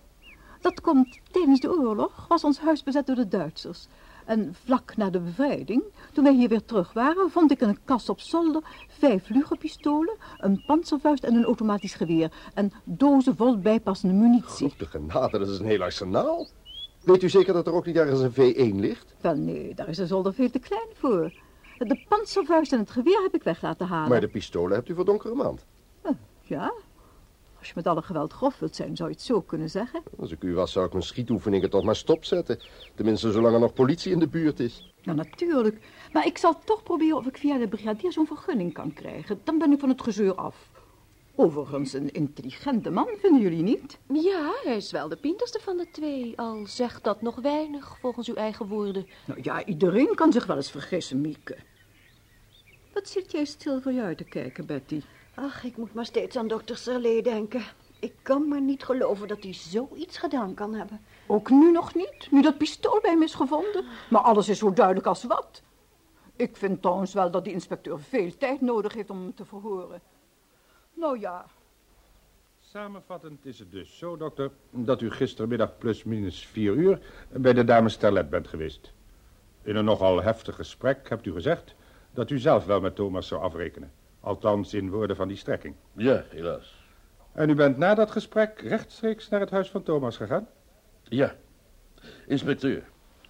dat 0.61 0.81
komt 0.81 1.19
tijdens 1.31 1.59
de 1.59 1.77
oorlog 1.79 2.25
was 2.27 2.43
ons 2.43 2.59
huis 2.59 2.83
bezet 2.83 3.07
door 3.07 3.15
de 3.15 3.27
Duitsers. 3.27 3.87
En 4.29 4.55
vlak 4.63 4.97
na 4.97 5.09
de 5.09 5.19
bevrijding, 5.19 5.83
toen 6.13 6.23
wij 6.23 6.33
hier 6.33 6.49
weer 6.49 6.65
terug 6.65 6.93
waren, 6.93 7.29
vond 7.29 7.51
ik 7.51 7.61
in 7.61 7.67
een 7.67 7.79
kast 7.85 8.09
op 8.09 8.19
zolder 8.19 8.61
vijf 8.87 9.29
lugerpistolen, 9.29 10.15
een 10.37 10.63
panzervuist 10.65 11.23
en 11.23 11.35
een 11.35 11.43
automatisch 11.43 11.93
geweer. 11.93 12.31
En 12.53 12.71
dozen 12.83 13.35
vol 13.35 13.57
bijpassende 13.57 14.15
munitie. 14.15 14.73
De 14.77 14.85
genade, 14.85 15.39
dat 15.39 15.47
is 15.47 15.59
een 15.59 15.65
heel 15.65 15.81
arsenaal. 15.81 16.47
Weet 17.03 17.23
u 17.23 17.29
zeker 17.29 17.53
dat 17.53 17.67
er 17.67 17.73
ook 17.73 17.85
niet 17.85 17.95
ergens 17.95 18.19
een 18.21 18.31
V1 18.31 18.75
ligt? 18.75 19.15
Wel 19.21 19.35
nee, 19.35 19.75
daar 19.75 19.87
is 19.87 19.97
de 19.97 20.07
zolder 20.07 20.33
veel 20.33 20.49
te 20.49 20.59
klein 20.59 20.89
voor. 20.93 21.33
De 21.77 22.05
panzervuist 22.07 22.71
en 22.71 22.79
het 22.79 22.91
geweer 22.91 23.21
heb 23.21 23.35
ik 23.35 23.43
weg 23.43 23.61
laten 23.61 23.87
halen. 23.87 24.09
Maar 24.09 24.21
de 24.21 24.27
pistolen 24.27 24.75
hebt 24.75 24.89
u 24.89 24.93
voor 24.93 25.05
donkere 25.05 25.35
maand. 25.35 25.65
Ja, 26.41 26.73
als 27.59 27.67
je 27.67 27.73
met 27.75 27.87
alle 27.87 28.01
geweld 28.01 28.33
grof 28.33 28.59
wilt 28.59 28.75
zijn, 28.75 28.95
zou 28.95 29.09
je 29.09 29.15
het 29.15 29.23
zo 29.23 29.41
kunnen 29.41 29.69
zeggen. 29.69 30.03
Als 30.19 30.31
ik 30.31 30.43
u 30.43 30.53
was, 30.53 30.71
zou 30.71 30.85
ik 30.85 30.91
mijn 30.91 31.03
schietoefeningen 31.03 31.69
toch 31.69 31.83
maar 31.83 31.95
stopzetten. 31.95 32.59
Tenminste, 32.95 33.31
zolang 33.31 33.53
er 33.53 33.59
nog 33.59 33.73
politie 33.73 34.11
in 34.11 34.19
de 34.19 34.27
buurt 34.27 34.59
is. 34.59 34.93
Ja, 35.01 35.13
natuurlijk. 35.13 35.79
Maar 36.11 36.25
ik 36.25 36.37
zal 36.37 36.59
toch 36.65 36.83
proberen 36.83 37.17
of 37.17 37.25
ik 37.25 37.37
via 37.37 37.57
de 37.57 37.67
brigadier 37.67 38.11
zo'n 38.11 38.27
vergunning 38.27 38.73
kan 38.73 38.93
krijgen. 38.93 39.39
Dan 39.43 39.57
ben 39.57 39.71
ik 39.71 39.79
van 39.79 39.89
het 39.89 40.01
gezeur 40.01 40.35
af. 40.35 40.69
Overigens, 41.35 41.93
een 41.93 42.11
intelligente 42.11 42.89
man, 42.89 43.07
vinden 43.21 43.41
jullie 43.41 43.63
niet? 43.63 43.97
Ja, 44.07 44.51
hij 44.63 44.75
is 44.75 44.91
wel 44.91 45.09
de 45.09 45.15
pinterste 45.15 45.59
van 45.59 45.77
de 45.77 45.87
twee. 45.91 46.33
Al 46.35 46.65
zegt 46.65 47.03
dat 47.03 47.21
nog 47.21 47.35
weinig, 47.35 47.97
volgens 47.99 48.27
uw 48.27 48.35
eigen 48.35 48.67
woorden. 48.67 49.07
Nou 49.25 49.39
ja, 49.43 49.65
iedereen 49.65 50.15
kan 50.15 50.31
zich 50.31 50.45
wel 50.45 50.55
eens 50.55 50.71
vergissen, 50.71 51.21
Mieke. 51.21 51.57
Wat 52.93 53.09
zit 53.09 53.31
jij 53.31 53.45
stil 53.45 53.81
voor 53.81 53.91
je 53.91 54.01
uit 54.01 54.17
te 54.17 54.23
kijken, 54.23 54.65
Betty? 54.65 55.01
Ach, 55.33 55.63
ik 55.63 55.77
moet 55.77 55.93
maar 55.93 56.05
steeds 56.05 56.35
aan 56.35 56.47
dokter 56.47 56.77
Serlet 56.77 57.23
denken. 57.23 57.61
Ik 57.99 58.13
kan 58.21 58.47
maar 58.47 58.61
niet 58.61 58.83
geloven 58.83 59.27
dat 59.27 59.43
hij 59.43 59.53
zoiets 59.53 60.17
gedaan 60.17 60.53
kan 60.53 60.73
hebben. 60.73 61.01
Ook 61.27 61.49
nu 61.49 61.71
nog 61.71 61.95
niet, 61.95 62.27
nu 62.31 62.41
dat 62.41 62.57
pistool 62.57 62.99
bij 63.01 63.11
hem 63.11 63.23
is 63.23 63.33
gevonden. 63.33 63.85
Maar 64.09 64.21
alles 64.21 64.49
is 64.49 64.59
zo 64.59 64.73
duidelijk 64.73 65.07
als 65.07 65.23
wat. 65.23 65.61
Ik 66.35 66.57
vind 66.57 66.81
trouwens 66.81 67.13
wel 67.13 67.31
dat 67.31 67.43
die 67.43 67.53
inspecteur 67.53 67.99
veel 67.99 68.37
tijd 68.37 68.61
nodig 68.61 68.93
heeft 68.93 69.09
om 69.09 69.21
hem 69.21 69.35
te 69.35 69.45
verhoren. 69.45 70.01
Nou 70.93 71.19
ja, 71.19 71.45
Samenvattend 72.71 73.45
is 73.45 73.59
het 73.59 73.71
dus 73.71 73.97
zo, 73.97 74.17
dokter, 74.17 74.51
dat 74.69 75.01
u 75.01 75.11
gistermiddag 75.11 75.77
plus 75.77 76.03
minus 76.03 76.45
vier 76.45 76.73
uur 76.73 76.99
bij 77.29 77.53
de 77.53 77.63
dames 77.63 77.95
Terlet 77.95 78.29
bent 78.29 78.47
geweest. 78.47 78.93
In 79.61 79.75
een 79.75 79.85
nogal 79.85 80.21
heftig 80.21 80.55
gesprek 80.55 81.09
hebt 81.09 81.25
u 81.25 81.31
gezegd 81.31 81.75
dat 82.13 82.29
u 82.29 82.39
zelf 82.39 82.65
wel 82.65 82.81
met 82.81 82.95
Thomas 82.95 83.27
zou 83.27 83.41
afrekenen. 83.41 83.91
Althans 84.19 84.73
in 84.73 84.89
woorden 84.89 85.15
van 85.15 85.27
die 85.27 85.37
strekking. 85.37 85.75
Ja, 85.93 86.23
helaas. 86.29 86.83
En 87.31 87.49
u 87.49 87.55
bent 87.55 87.77
na 87.77 87.95
dat 87.95 88.11
gesprek 88.11 88.61
rechtstreeks 88.61 89.29
naar 89.29 89.39
het 89.39 89.49
huis 89.49 89.69
van 89.69 89.83
Thomas 89.83 90.17
gegaan? 90.17 90.47
Ja. 91.03 91.35
Inspecteur, 92.27 92.83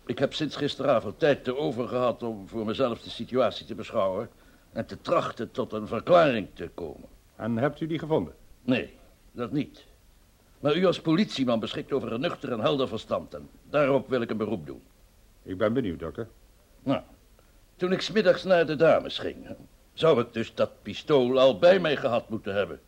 ik 0.05 0.19
heb 0.19 0.33
sinds 0.33 0.55
gisteravond 0.55 1.19
tijd 1.19 1.43
te 1.43 1.57
over 1.57 1.87
gehad 1.87 2.23
om 2.23 2.47
voor 2.47 2.65
mezelf 2.65 3.01
de 3.01 3.09
situatie 3.09 3.65
te 3.65 3.75
beschouwen 3.75 4.29
en 4.71 4.85
te 4.85 5.01
trachten 5.01 5.51
tot 5.51 5.73
een 5.73 5.87
verklaring 5.87 6.47
te 6.53 6.69
komen. 6.73 7.09
En 7.35 7.57
hebt 7.57 7.81
u 7.81 7.87
die 7.87 7.99
gevonden? 7.99 8.33
Nee, 8.61 8.97
dat 9.31 9.51
niet. 9.51 9.85
Maar 10.59 10.75
u 10.75 10.85
als 10.85 11.01
politieman 11.01 11.59
beschikt 11.59 11.91
over 11.91 12.11
een 12.11 12.19
nuchter 12.19 12.51
en 12.51 12.59
helder 12.59 12.87
verstand 12.87 13.33
en 13.33 13.49
daarop 13.69 14.09
wil 14.09 14.21
ik 14.21 14.29
een 14.29 14.37
beroep 14.37 14.65
doen. 14.65 14.81
Ik 15.43 15.57
ben 15.57 15.73
benieuwd, 15.73 15.99
dokter. 15.99 16.27
Nou, 16.83 17.01
toen 17.75 17.91
ik 17.91 18.01
smiddags 18.01 18.43
naar 18.43 18.65
de 18.65 18.75
dames 18.75 19.17
ging, 19.17 19.55
zou 19.99 20.21
ik 20.21 20.33
dus 20.33 20.53
dat 20.53 20.81
pistool 20.81 21.39
al 21.39 21.57
bij 21.57 21.79
mij 21.79 21.95
gehad 21.97 22.29
moeten 22.29 22.53
hebben. 22.53 22.79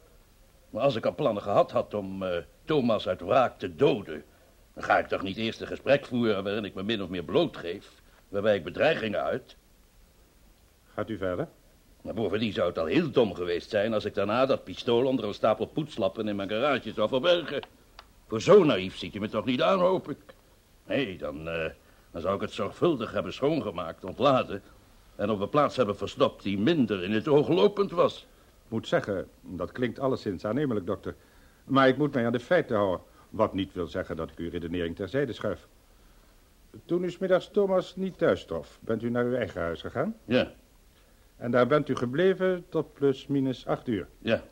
Maar 0.70 0.84
als 0.84 0.96
ik 0.96 1.06
al 1.06 1.15
plannen 1.15 1.44
gehad 1.44 1.72
had 1.72 1.94
om 1.94 2.24
eh, 2.24 2.38
Thomas 2.65 3.08
uit 3.08 3.22
wraak 3.22 3.60
te 3.60 3.75
doden, 3.75 4.24
dan 4.74 4.84
ga 4.84 5.00
ik 5.00 5.08
toch 5.08 5.22
niet 5.22 5.38
eerst 5.38 5.62
een 5.62 5.68
gesprek 5.68 6.06
voeren 6.06 6.44
waarin 6.44 6.65
ik 6.65 6.74
me 6.74 6.84
min 6.84 7.01
of 7.01 7.10
meer 7.10 7.24
blootgeef, 7.24 7.88
waarbij 8.30 8.56
ik 8.56 8.63
bedreigingen 8.63 9.24
uit. 9.24 9.56
Gaat 10.94 11.10
u 11.10 11.18
verder? 11.18 11.48
Maar 12.01 12.13
bovendien 12.13 12.53
zou 12.53 12.68
het 12.68 12.77
al 12.77 12.86
heel 12.86 13.12
dom 13.12 13.36
geweest 13.36 13.70
zijn 13.70 13.94
als 13.94 14.06
ik 14.06 14.13
daarna 14.13 14.46
dat 14.46 14.63
pistool 14.63 15.06
onder 15.06 15.25
een 15.25 15.34
stapel 15.34 15.65
poetslappen 15.65 16.27
in 16.27 16.36
mijn 16.36 16.50
garage 16.50 16.94
zou 16.94 17.10
verbergen. 17.10 17.62
Voor 18.27 18.41
zo 18.41 18.63
naïef 18.63 18.98
ziet 18.98 19.15
u 19.15 19.20
me 19.20 19.30
toch 19.30 19.46
niet 19.46 19.62
aan, 19.62 19.80
hoop 19.80 20.10
ik. 20.10 20.18
Nee, 20.86 21.18
dan, 21.18 21.50
eh, 21.50 21.72
dan 22.12 22.22
zou 22.22 22.36
ik 22.36 22.41
het 22.41 22.51
zorgvuldig 22.51 23.12
hebben 23.12 23.34
schoongemaakt, 23.34 24.03
ontladen 24.03 24.63
en 25.22 25.30
op 25.30 25.40
een 25.40 25.50
plaats 25.50 25.75
hebben 25.75 25.98
verstopt 25.98 26.44
die 26.44 26.60
minder 26.60 27.04
in 27.04 27.12
het 27.12 27.28
oog 27.28 27.48
lopend 27.48 27.92
was. 27.92 28.28
Moet 28.68 28.88
zeggen, 28.88 29.28
dat 29.42 29.72
klinkt 29.72 30.00
alleszins 30.00 30.46
aannemelijk, 30.46 30.86
dokter. 30.86 31.16
Maar 31.63 31.88
ik 31.88 31.98
moet 31.98 32.13
mij 32.13 32.25
aan 32.25 32.32
de 32.32 32.40
feiten 32.40 32.75
houden. 32.75 33.00
Wat 33.30 33.54
niet 33.54 33.74
wil 33.74 33.88
zeggen 33.88 34.16
dat 34.16 34.32
ik 34.32 34.38
uw 34.38 34.50
redenering 34.50 34.96
terzijde 34.96 35.34
schuif. 35.34 35.68
Toen 36.86 37.04
u 37.04 37.12
smiddags 37.12 37.50
Thomas 37.51 37.96
niet 37.96 38.18
thuis 38.18 38.46
trof, 38.46 38.80
bent 38.82 39.04
u 39.04 39.10
naar 39.10 39.25
uw 39.25 39.36
eigen 39.36 39.62
huis 39.62 39.82
gegaan? 39.82 40.16
Ja, 40.25 40.51
En 41.38 41.51
daar 41.51 41.68
bent 41.68 41.90
u 41.90 41.96
gebleven 41.96 42.66
tot 42.70 42.94
plus 42.94 43.28
minus 43.28 43.66
acht 43.68 43.88
uur. 43.88 44.08
ja. 44.20 44.44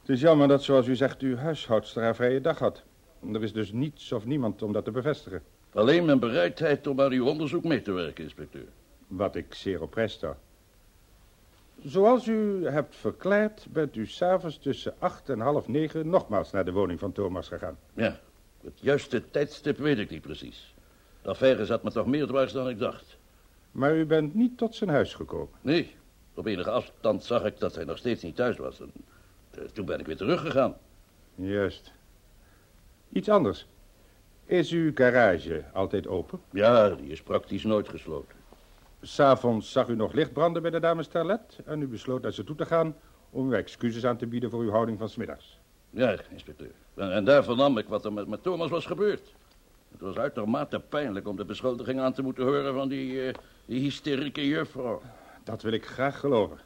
Het 0.00 0.08
is 0.14 0.20
jammer 0.20 0.48
dat, 0.48 0.62
zoals 0.62 0.86
u 0.86 0.96
zegt, 0.96 1.20
uw 1.20 1.36
huishoudster 1.36 2.02
haar 2.02 2.14
vrije 2.14 2.40
dag 2.40 2.58
had. 2.58 2.82
Er 3.32 3.42
is 3.42 3.52
dus 3.52 3.72
niets 3.72 4.12
of 4.12 4.24
niemand 4.24 4.62
om 4.62 4.72
dat 4.72 4.84
te 4.84 4.90
bevestigen. 4.90 5.42
Alleen 5.72 6.04
mijn 6.04 6.18
bereidheid 6.20 6.86
om 6.86 7.00
aan 7.00 7.12
uw 7.12 7.26
onderzoek 7.26 7.64
mee 7.64 7.82
te 7.82 7.92
werken, 7.92 8.24
inspecteur. 8.24 8.66
Wat 9.16 9.36
ik 9.36 9.54
zeer 9.54 9.82
op 9.82 9.90
prijs 9.90 10.12
stel. 10.12 10.36
Zoals 11.82 12.26
u 12.26 12.66
hebt 12.66 12.96
verklaard, 12.96 13.66
bent 13.70 13.96
u 13.96 14.06
s'avonds 14.06 14.58
tussen 14.58 14.94
acht 14.98 15.28
en 15.28 15.40
half 15.40 15.68
negen 15.68 16.08
nogmaals 16.08 16.50
naar 16.50 16.64
de 16.64 16.72
woning 16.72 16.98
van 16.98 17.12
Thomas 17.12 17.48
gegaan. 17.48 17.78
Ja, 17.94 18.20
het 18.62 18.80
juiste 18.80 19.30
tijdstip 19.30 19.78
weet 19.78 19.98
ik 19.98 20.10
niet 20.10 20.22
precies. 20.22 20.74
De 21.22 21.28
affaire 21.28 21.66
zat 21.66 21.82
me 21.82 21.90
toch 21.90 22.06
meer 22.06 22.26
dwars 22.26 22.52
dan 22.52 22.68
ik 22.68 22.78
dacht. 22.78 23.16
Maar 23.70 23.96
u 23.96 24.06
bent 24.06 24.34
niet 24.34 24.58
tot 24.58 24.74
zijn 24.74 24.90
huis 24.90 25.14
gekomen. 25.14 25.54
Nee, 25.60 25.94
op 26.34 26.46
enige 26.46 26.70
afstand 26.70 27.24
zag 27.24 27.44
ik 27.44 27.58
dat 27.58 27.74
hij 27.74 27.84
nog 27.84 27.98
steeds 27.98 28.22
niet 28.22 28.36
thuis 28.36 28.56
was. 28.56 28.80
En 28.80 28.92
eh, 29.50 29.64
toen 29.64 29.84
ben 29.84 30.00
ik 30.00 30.06
weer 30.06 30.16
teruggegaan. 30.16 30.76
Juist. 31.34 31.92
Iets 33.12 33.28
anders. 33.28 33.66
Is 34.44 34.70
uw 34.70 34.90
garage 34.94 35.64
altijd 35.72 36.06
open? 36.06 36.40
Ja, 36.52 36.90
die 36.90 37.10
is 37.10 37.22
praktisch 37.22 37.64
nooit 37.64 37.88
gesloten. 37.88 38.36
S'avonds 39.06 39.72
zag 39.72 39.88
u 39.88 39.94
nog 39.94 40.12
licht 40.12 40.32
branden 40.32 40.62
bij 40.62 40.70
de 40.70 40.80
dames 40.80 41.06
Terlet 41.06 41.58
en 41.64 41.82
u 41.82 41.86
besloot 41.86 42.22
naar 42.22 42.32
ze 42.32 42.44
toe 42.44 42.56
te 42.56 42.66
gaan 42.66 42.96
om 43.30 43.46
uw 43.46 43.52
excuses 43.52 44.04
aan 44.04 44.16
te 44.16 44.26
bieden 44.26 44.50
voor 44.50 44.60
uw 44.60 44.70
houding 44.70 44.98
van 44.98 45.08
smiddags. 45.08 45.58
Ja, 45.90 46.16
inspecteur. 46.30 46.70
En, 46.94 47.12
en 47.12 47.24
daar 47.24 47.44
vernam 47.44 47.78
ik 47.78 47.88
wat 47.88 48.04
er 48.04 48.12
met, 48.12 48.28
met 48.28 48.42
Thomas 48.42 48.70
was 48.70 48.86
gebeurd. 48.86 49.32
Het 49.90 50.00
was 50.00 50.16
uitermate 50.16 50.80
pijnlijk 50.80 51.28
om 51.28 51.36
de 51.36 51.44
beschuldiging 51.44 52.00
aan 52.00 52.12
te 52.12 52.22
moeten 52.22 52.44
horen 52.44 52.74
van 52.74 52.88
die, 52.88 53.26
eh, 53.26 53.34
die 53.66 53.80
hysterieke 53.80 54.46
juffrouw. 54.46 55.02
Dat 55.44 55.62
wil 55.62 55.72
ik 55.72 55.86
graag 55.86 56.20
geloven. 56.20 56.58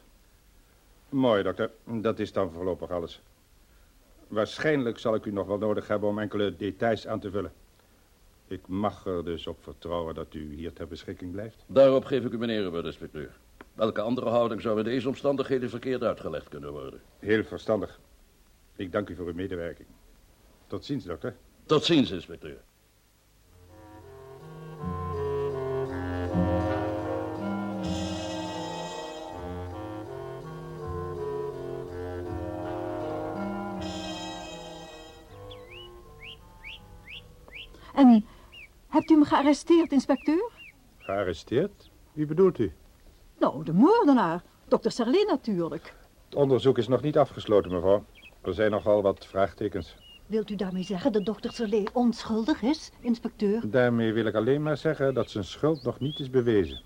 Mooi, 1.09 1.43
dokter. 1.43 1.71
Dat 1.83 2.19
is 2.19 2.31
dan 2.31 2.51
voorlopig 2.51 2.91
alles. 2.91 3.21
Waarschijnlijk 4.27 4.99
zal 4.99 5.15
ik 5.15 5.25
u 5.25 5.31
nog 5.31 5.47
wel 5.47 5.57
nodig 5.57 5.87
hebben 5.87 6.09
om 6.09 6.19
enkele 6.19 6.55
details 6.55 7.07
aan 7.07 7.19
te 7.19 7.31
vullen. 7.31 7.51
Ik 8.49 8.67
mag 8.67 9.05
er 9.05 9.23
dus 9.23 9.47
op 9.47 9.63
vertrouwen 9.63 10.15
dat 10.15 10.33
u 10.33 10.55
hier 10.55 10.73
ter 10.73 10.87
beschikking 10.87 11.31
blijft. 11.31 11.63
Daarop 11.67 12.05
geef 12.05 12.25
ik 12.25 12.31
u 12.31 12.37
meneer 12.37 12.71
uw 12.71 12.81
inspecteur. 12.81 13.37
Welke 13.73 14.01
andere 14.01 14.29
houding 14.29 14.61
zou 14.61 14.77
in 14.77 14.83
deze 14.83 15.07
omstandigheden 15.07 15.69
verkeerd 15.69 16.03
uitgelegd 16.03 16.47
kunnen 16.47 16.71
worden? 16.71 17.01
Heel 17.19 17.43
verstandig. 17.43 17.99
Ik 18.75 18.91
dank 18.91 19.09
u 19.09 19.15
voor 19.15 19.27
uw 19.27 19.33
medewerking. 19.33 19.87
Tot 20.67 20.85
ziens, 20.85 21.03
dokter. 21.05 21.35
Tot 21.65 21.83
ziens, 21.83 22.11
inspecteur. 22.11 22.61
En 37.93 38.25
hebt 38.99 39.11
u 39.11 39.17
me 39.17 39.25
gearresteerd, 39.25 39.91
inspecteur? 39.91 40.51
Gearresteerd? 40.97 41.89
Wie 42.13 42.25
bedoelt 42.25 42.59
u? 42.59 42.71
Nou, 43.37 43.63
de 43.63 43.73
moordenaar. 43.73 44.43
Dokter 44.67 44.91
Serlet 44.91 45.27
natuurlijk. 45.27 45.93
Het 46.25 46.35
onderzoek 46.35 46.77
is 46.77 46.87
nog 46.87 47.01
niet 47.01 47.17
afgesloten, 47.17 47.71
mevrouw. 47.71 48.03
Er 48.41 48.53
zijn 48.53 48.71
nogal 48.71 49.01
wat 49.01 49.25
vraagtekens. 49.25 49.95
Wilt 50.25 50.49
u 50.49 50.55
daarmee 50.55 50.83
zeggen 50.83 51.11
dat 51.11 51.25
dokter 51.25 51.51
Serlet 51.51 51.91
onschuldig 51.91 52.61
is, 52.61 52.91
inspecteur? 52.99 53.69
Daarmee 53.69 54.13
wil 54.13 54.25
ik 54.25 54.35
alleen 54.35 54.63
maar 54.63 54.77
zeggen 54.77 55.13
dat 55.13 55.29
zijn 55.29 55.43
schuld 55.43 55.83
nog 55.83 55.99
niet 55.99 56.19
is 56.19 56.29
bewezen. 56.29 56.81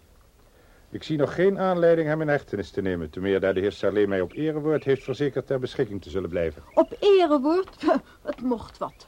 Ik 0.90 1.04
zie 1.04 1.18
nog 1.18 1.36
geen 1.36 1.60
aanleiding 1.60 2.08
hem 2.08 2.22
in 2.22 2.28
hechtenis 2.28 2.72
te 2.72 2.82
nemen, 2.82 3.10
te 3.10 3.20
meer 3.20 3.40
daar 3.40 3.54
de 3.54 3.60
heer 3.60 3.72
Salé 3.72 4.06
mij 4.06 4.22
op 4.22 4.34
erewoord 4.34 4.84
heeft 4.84 5.04
verzekerd 5.04 5.48
ter 5.48 5.60
beschikking 5.60 6.02
te 6.02 6.10
zullen 6.10 6.30
blijven. 6.30 6.64
Op 6.74 6.96
erewoord? 7.00 7.86
Het 8.30 8.42
mocht 8.42 8.78
wat. 8.78 9.08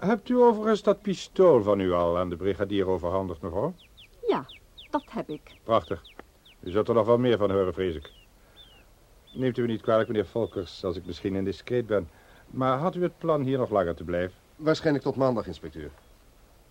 Hebt 0.00 0.28
u 0.28 0.36
overigens 0.36 0.82
dat 0.82 1.02
pistool 1.02 1.62
van 1.62 1.80
u 1.80 1.92
al 1.92 2.18
aan 2.18 2.28
de 2.28 2.36
brigadier 2.36 2.86
overhandigd, 2.86 3.40
mevrouw? 3.40 3.74
Ja, 4.28 4.46
dat 4.90 5.04
heb 5.10 5.28
ik. 5.28 5.56
Prachtig. 5.62 6.02
U 6.60 6.70
zult 6.70 6.88
er 6.88 6.94
nog 6.94 7.06
wel 7.06 7.18
meer 7.18 7.38
van 7.38 7.50
horen, 7.50 7.74
vrees 7.74 7.94
ik. 7.94 8.10
Neemt 9.32 9.56
u 9.56 9.62
me 9.62 9.68
niet 9.68 9.80
kwalijk, 9.80 10.08
meneer 10.08 10.26
Volkers, 10.26 10.84
als 10.84 10.96
ik 10.96 11.06
misschien 11.06 11.34
indiscreet 11.34 11.86
ben. 11.86 12.08
Maar 12.46 12.78
had 12.78 12.94
u 12.94 13.02
het 13.02 13.18
plan 13.18 13.42
hier 13.42 13.58
nog 13.58 13.70
langer 13.70 13.94
te 13.94 14.04
blijven? 14.04 14.36
Waarschijnlijk 14.56 15.04
tot 15.04 15.16
maandag, 15.16 15.46
inspecteur. 15.46 15.90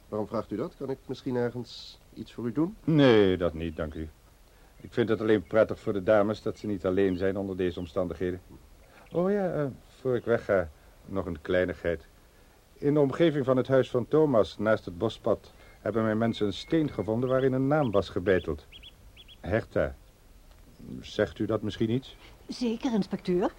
Waarom 0.08 0.28
vraagt 0.28 0.52
u 0.52 0.56
dat? 0.56 0.76
Kan 0.78 0.90
ik 0.90 0.98
misschien 1.06 1.36
ergens 1.36 2.00
iets 2.14 2.34
voor 2.34 2.46
u 2.46 2.52
doen? 2.52 2.76
Nee, 2.84 3.38
dat 3.38 3.54
niet, 3.54 3.76
dank 3.76 3.94
u. 3.94 4.10
Ik 4.82 4.94
vind 4.94 5.10
het 5.10 5.22
alleen 5.22 5.44
prettig 5.44 5.80
voor 5.80 5.94
de 5.94 6.04
dames 6.04 6.42
dat 6.42 6.58
ze 6.58 6.68
niet 6.68 6.86
alleen 6.86 7.18
zijn 7.18 7.38
onder 7.38 7.58
deze 7.58 7.80
omstandigheden. 7.80 8.42
Oh 9.12 9.32
ja, 9.32 9.56
uh, 9.56 9.66
voor 9.88 10.16
ik 10.16 10.26
wegga, 10.26 10.70
nog 11.06 11.26
een 11.26 11.42
kleinigheid. 11.42 12.08
In 12.80 12.94
de 12.94 13.00
omgeving 13.00 13.46
van 13.46 13.58
het 13.58 13.68
huis 13.68 13.90
van 13.90 14.08
Thomas, 14.08 14.58
naast 14.58 14.86
het 14.86 14.98
bospad, 14.98 15.52
hebben 15.82 16.04
mijn 16.04 16.18
mensen 16.18 16.46
een 16.46 16.54
steen 16.54 16.92
gevonden 16.92 17.30
waarin 17.30 17.54
een 17.54 17.68
naam 17.68 17.92
was 17.92 18.10
gebeiteld. 18.10 18.66
Herta. 19.40 19.96
Zegt 21.02 21.40
u 21.40 21.46
dat 21.46 21.62
misschien 21.62 21.90
iets? 21.90 22.16
Zeker, 22.48 22.94
inspecteur. 22.94 23.52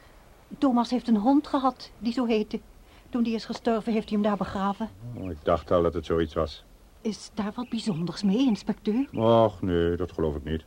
Thomas 0.59 0.91
heeft 0.91 1.09
een 1.09 1.17
hond 1.17 1.47
gehad 1.47 1.91
die 1.99 2.13
zo 2.13 2.27
heette. 2.27 2.61
Toen 3.09 3.23
die 3.23 3.35
is 3.35 3.45
gestorven, 3.45 3.93
heeft 3.93 4.09
hij 4.09 4.19
hem 4.19 4.29
daar 4.29 4.37
begraven. 4.37 4.89
Oh, 5.15 5.31
ik 5.31 5.45
dacht 5.45 5.71
al 5.71 5.83
dat 5.83 5.95
het 5.95 6.07
zoiets 6.07 6.35
was. 6.35 6.65
Is 7.01 7.31
daar 7.35 7.53
wat 7.55 7.69
bijzonders 7.69 8.23
mee, 8.23 8.47
inspecteur? 8.47 9.09
Och, 9.15 9.63
nee, 9.63 9.97
dat 9.97 10.13
geloof 10.13 10.37
ik 10.37 10.45
niet. 10.45 10.65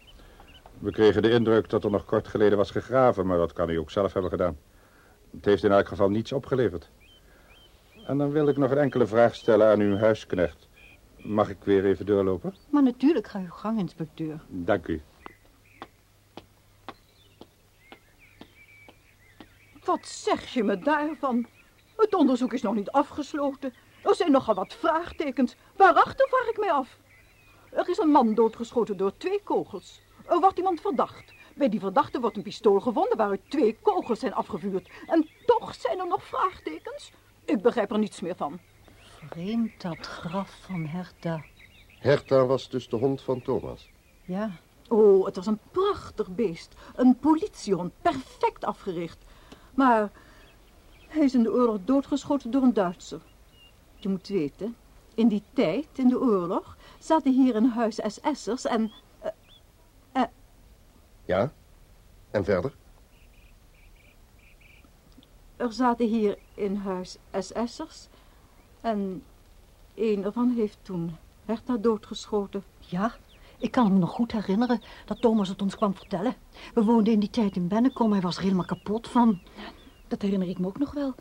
We 0.80 0.92
kregen 0.92 1.22
de 1.22 1.32
indruk 1.32 1.70
dat 1.70 1.84
er 1.84 1.92
nog 1.92 2.06
kort 2.06 2.28
geleden 2.28 2.58
was 2.58 2.72
gegraven, 2.72 3.28
maar 3.28 3.38
dat 3.38 3.54
kan 3.54 3.68
hij 3.68 3.78
ook 3.78 3.92
zelf 3.92 4.14
hebben 4.14 4.32
gedaan. 4.32 4.58
Het 5.32 5.46
heeft 5.46 5.64
in 5.64 5.72
elk 5.72 5.88
geval 5.88 6.10
niets 6.10 6.32
opgeleverd. 6.32 6.90
En 8.06 8.18
dan 8.18 8.32
wil 8.32 8.48
ik 8.48 8.58
nog 8.58 8.72
een 8.72 8.78
enkele 8.78 9.08
vraag 9.08 9.36
stellen 9.36 9.68
aan 9.68 9.80
uw 9.80 9.98
huisknecht. 9.98 10.68
Mag 11.18 11.50
ik 11.50 11.58
weer 11.64 11.86
even 11.86 12.06
doorlopen? 12.06 12.56
Maar 12.70 12.84
natuurlijk 12.84 13.28
ga 13.28 13.40
uw 13.40 13.50
gang, 13.50 13.80
inspecteur. 13.80 14.42
Dank 14.48 14.88
u. 14.88 15.02
Wat 19.84 20.08
zeg 20.08 20.54
je 20.54 20.64
me 20.64 20.80
daarvan? 20.80 21.46
Het 21.98 22.16
onderzoek 22.16 22.54
is 22.54 22.62
nog 22.62 22.76
niet 22.76 22.92
afgesloten. 22.92 23.74
Er 24.04 24.16
zijn 24.16 24.32
nogal 24.32 24.56
wat 24.56 24.74
vraagtekens. 24.74 25.56
Waarachter 25.76 26.28
vraag 26.28 26.50
ik 26.50 26.60
mij 26.60 26.72
af. 26.72 26.98
Er 27.72 27.90
is 27.90 27.98
een 27.98 28.10
man 28.10 28.34
doodgeschoten 28.34 28.98
door 28.98 29.18
twee 29.18 29.42
kogels. 29.44 30.02
Er 30.30 30.40
wordt 30.40 30.58
iemand 30.58 30.82
verdacht. 30.82 31.34
Bij 31.56 31.70
die 31.70 31.80
verdachte 31.80 32.20
wordt 32.20 32.38
een 32.38 32.44
pistool 32.44 32.80
gevonden 32.80 33.18
waaruit 33.18 33.50
twee 33.50 33.78
kogels 33.82 34.20
zijn 34.20 34.34
afgevuurd. 34.34 34.90
En 35.08 35.30
toch 35.46 35.76
zijn 35.76 36.00
er 36.00 36.08
nog 36.08 36.24
vraagtekens. 36.24 37.12
Ik 37.46 37.62
begrijp 37.62 37.92
er 37.92 38.00
niets 38.00 38.22
meer 38.22 38.36
van. 38.36 38.60
Vreemd 39.30 39.82
dat 39.82 39.98
graf 39.98 40.58
van 40.62 40.86
Herta. 40.86 41.44
Herta 42.00 42.46
was 42.46 42.70
dus 42.70 42.90
de 42.90 42.96
hond 42.96 43.22
van 43.22 43.42
Thomas. 43.42 43.90
Ja. 44.26 44.52
Oh, 44.88 45.26
het 45.26 45.36
was 45.36 45.46
een 45.46 45.60
prachtig 45.72 46.36
beest. 46.36 46.76
Een 46.96 47.18
politiehond, 47.20 47.94
perfect 48.02 48.66
afgericht. 48.66 49.18
Maar 49.76 50.12
hij 51.08 51.24
is 51.24 51.34
in 51.34 51.44
de 51.44 51.52
oorlog 51.52 51.78
doodgeschoten 51.86 52.52
door 52.52 52.62
een 52.62 52.74
Duitser. 52.74 53.22
Je 53.96 54.10
moet 54.10 54.28
weten, 54.28 54.76
in 55.14 55.28
die 55.28 55.44
tijd, 55.54 55.88
in 55.94 56.08
de 56.08 56.20
oorlog, 56.20 56.78
zaten 57.00 57.34
hier 57.34 57.56
in 57.56 57.66
huis 57.66 58.00
SS'ers 58.04 58.66
en... 58.66 58.92
Uh, 59.24 59.30
uh, 60.14 60.24
ja, 61.26 61.52
en 62.32 62.44
verder? 62.44 62.76
Er 65.56 65.74
zaten 65.74 66.08
hier 66.08 66.38
in 66.54 66.76
huis 66.76 67.18
SS'ers 67.40 68.08
en 68.82 69.24
een 69.96 70.24
ervan 70.24 70.50
heeft 70.50 70.78
toen 70.82 71.16
Herta 71.46 71.78
doodgeschoten. 71.78 72.64
Ja, 72.80 73.16
ik 73.58 73.72
kan 73.72 73.94
me 73.94 74.00
nog 74.00 74.12
goed 74.12 74.32
herinneren 74.32 74.82
dat 75.06 75.22
Thomas 75.22 75.50
het 75.50 75.62
ons 75.62 75.76
kwam 75.76 75.96
vertellen. 75.96 76.36
We 76.74 76.84
woonden 76.84 77.14
in 77.14 77.20
die 77.20 77.30
tijd 77.30 77.56
in 77.56 77.68
Bennekom. 77.68 78.12
Hij 78.12 78.22
was 78.22 78.38
er 78.38 78.44
helemaal 78.44 78.66
kapot 78.66 79.08
van. 79.08 79.40
Dat 80.08 80.22
herinner 80.22 80.48
ik 80.48 80.60
me 80.60 80.68
ook 80.68 80.80
nog 80.80 80.94
wel. 80.94 81.16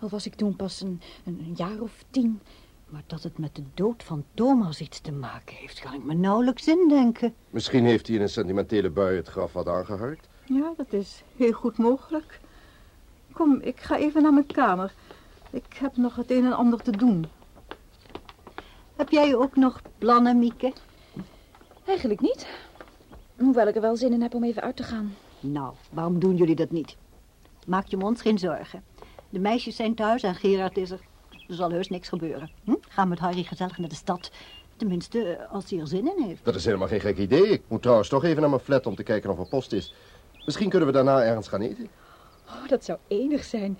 Al 0.00 0.08
was 0.08 0.26
ik 0.26 0.34
toen 0.34 0.56
pas 0.56 0.80
een, 0.80 1.00
een, 1.24 1.52
jaar 1.54 1.80
of 1.80 2.04
tien. 2.10 2.40
Maar 2.88 3.02
dat 3.06 3.22
het 3.22 3.38
met 3.38 3.54
de 3.54 3.62
dood 3.74 4.02
van 4.02 4.24
Thomas 4.34 4.80
iets 4.80 5.00
te 5.00 5.12
maken 5.12 5.56
heeft, 5.56 5.80
kan 5.80 5.94
ik 5.94 6.04
me 6.04 6.14
nauwelijks 6.14 6.68
indenken. 6.68 7.34
Misschien 7.50 7.84
heeft 7.84 8.06
hij 8.06 8.16
in 8.16 8.22
een 8.22 8.28
sentimentele 8.28 8.90
bui 8.90 9.16
het 9.16 9.28
graf 9.28 9.52
wat 9.52 9.68
aangeharkt. 9.68 10.28
Ja, 10.44 10.72
dat 10.76 10.92
is 10.92 11.22
heel 11.36 11.52
goed 11.52 11.78
mogelijk. 11.78 12.40
Kom, 13.36 13.60
ik 13.60 13.80
ga 13.80 13.96
even 13.96 14.22
naar 14.22 14.32
mijn 14.32 14.46
kamer. 14.46 14.92
Ik 15.50 15.76
heb 15.78 15.96
nog 15.96 16.16
het 16.16 16.30
een 16.30 16.44
en 16.44 16.52
ander 16.52 16.82
te 16.82 16.90
doen. 16.90 17.26
Heb 18.96 19.10
jij 19.10 19.34
ook 19.34 19.56
nog 19.56 19.80
plannen, 19.98 20.38
Mieke? 20.38 20.72
Eigenlijk 21.84 22.20
niet. 22.20 22.46
Hoewel 23.38 23.66
ik 23.66 23.74
er 23.74 23.80
wel 23.80 23.96
zin 23.96 24.12
in 24.12 24.22
heb 24.22 24.34
om 24.34 24.44
even 24.44 24.62
uit 24.62 24.76
te 24.76 24.82
gaan. 24.82 25.14
Nou, 25.40 25.74
waarom 25.90 26.18
doen 26.18 26.36
jullie 26.36 26.54
dat 26.54 26.70
niet? 26.70 26.96
Maak 27.66 27.86
je 27.86 27.96
mond 27.96 28.20
geen 28.20 28.38
zorgen. 28.38 28.82
De 29.30 29.38
meisjes 29.38 29.76
zijn 29.76 29.94
thuis 29.94 30.22
en 30.22 30.34
Gerard 30.34 30.76
is 30.76 30.90
er. 30.90 31.00
Er 31.48 31.54
zal 31.54 31.70
heus 31.70 31.88
niks 31.88 32.08
gebeuren. 32.08 32.50
Hm? 32.64 32.74
Ga 32.80 33.04
met 33.04 33.18
Harry 33.18 33.42
gezellig 33.42 33.78
naar 33.78 33.88
de 33.88 33.94
stad. 33.94 34.30
Tenminste, 34.76 35.46
als 35.50 35.70
hij 35.70 35.80
er 35.80 35.86
zin 35.86 36.16
in 36.16 36.24
heeft. 36.24 36.44
Dat 36.44 36.54
is 36.54 36.64
helemaal 36.64 36.88
geen 36.88 37.00
gek 37.00 37.18
idee. 37.18 37.48
Ik 37.48 37.62
moet 37.68 37.82
trouwens 37.82 38.08
toch 38.08 38.24
even 38.24 38.40
naar 38.40 38.50
mijn 38.50 38.62
flat 38.62 38.86
om 38.86 38.94
te 38.94 39.02
kijken 39.02 39.30
of 39.30 39.38
er 39.38 39.48
post 39.48 39.72
is. 39.72 39.94
Misschien 40.44 40.68
kunnen 40.68 40.88
we 40.88 40.94
daarna 40.94 41.22
ergens 41.22 41.48
gaan 41.48 41.60
eten. 41.60 41.88
Oh, 42.48 42.68
dat 42.68 42.84
zou 42.84 42.98
enig 43.08 43.44
zijn. 43.44 43.78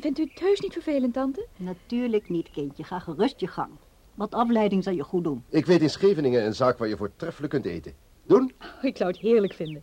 Vindt 0.00 0.18
u 0.18 0.22
het 0.22 0.40
heus 0.40 0.60
niet 0.60 0.72
vervelend, 0.72 1.14
tante? 1.14 1.46
Natuurlijk 1.56 2.28
niet, 2.28 2.50
kindje. 2.50 2.84
Ga 2.84 2.98
gerust 2.98 3.40
je 3.40 3.46
gang. 3.46 3.70
Wat 4.14 4.34
afleiding 4.34 4.82
zal 4.84 4.92
je 4.92 5.02
goed 5.02 5.24
doen. 5.24 5.44
Ik 5.48 5.66
weet 5.66 5.80
in 5.80 5.90
Scheveningen 5.90 6.44
een 6.44 6.54
zaak 6.54 6.78
waar 6.78 6.88
je 6.88 6.96
voortreffelijk 6.96 7.52
kunt 7.52 7.64
eten. 7.64 7.94
Doen? 8.22 8.52
Oh, 8.60 8.84
ik 8.84 8.96
zou 8.96 9.10
het 9.10 9.20
heerlijk 9.20 9.52
vinden. 9.52 9.82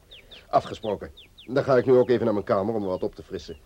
Afgesproken. 0.49 1.11
Dan 1.45 1.63
ga 1.63 1.77
ik 1.77 1.85
nu 1.85 1.93
ook 1.93 2.09
even 2.09 2.23
naar 2.25 2.33
mijn 2.33 2.45
kamer 2.45 2.75
om 2.75 2.83
wat 2.83 3.03
op 3.03 3.15
te 3.15 3.23
frissen. 3.23 3.57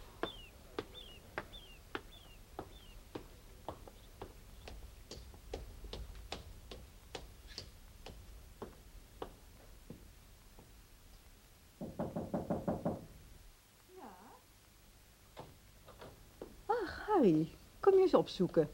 Ach, 16.66 17.04
Harry, 17.08 17.48
kom 17.80 17.94
je 17.94 18.02
eens 18.02 18.14
opzoeken. 18.26 18.70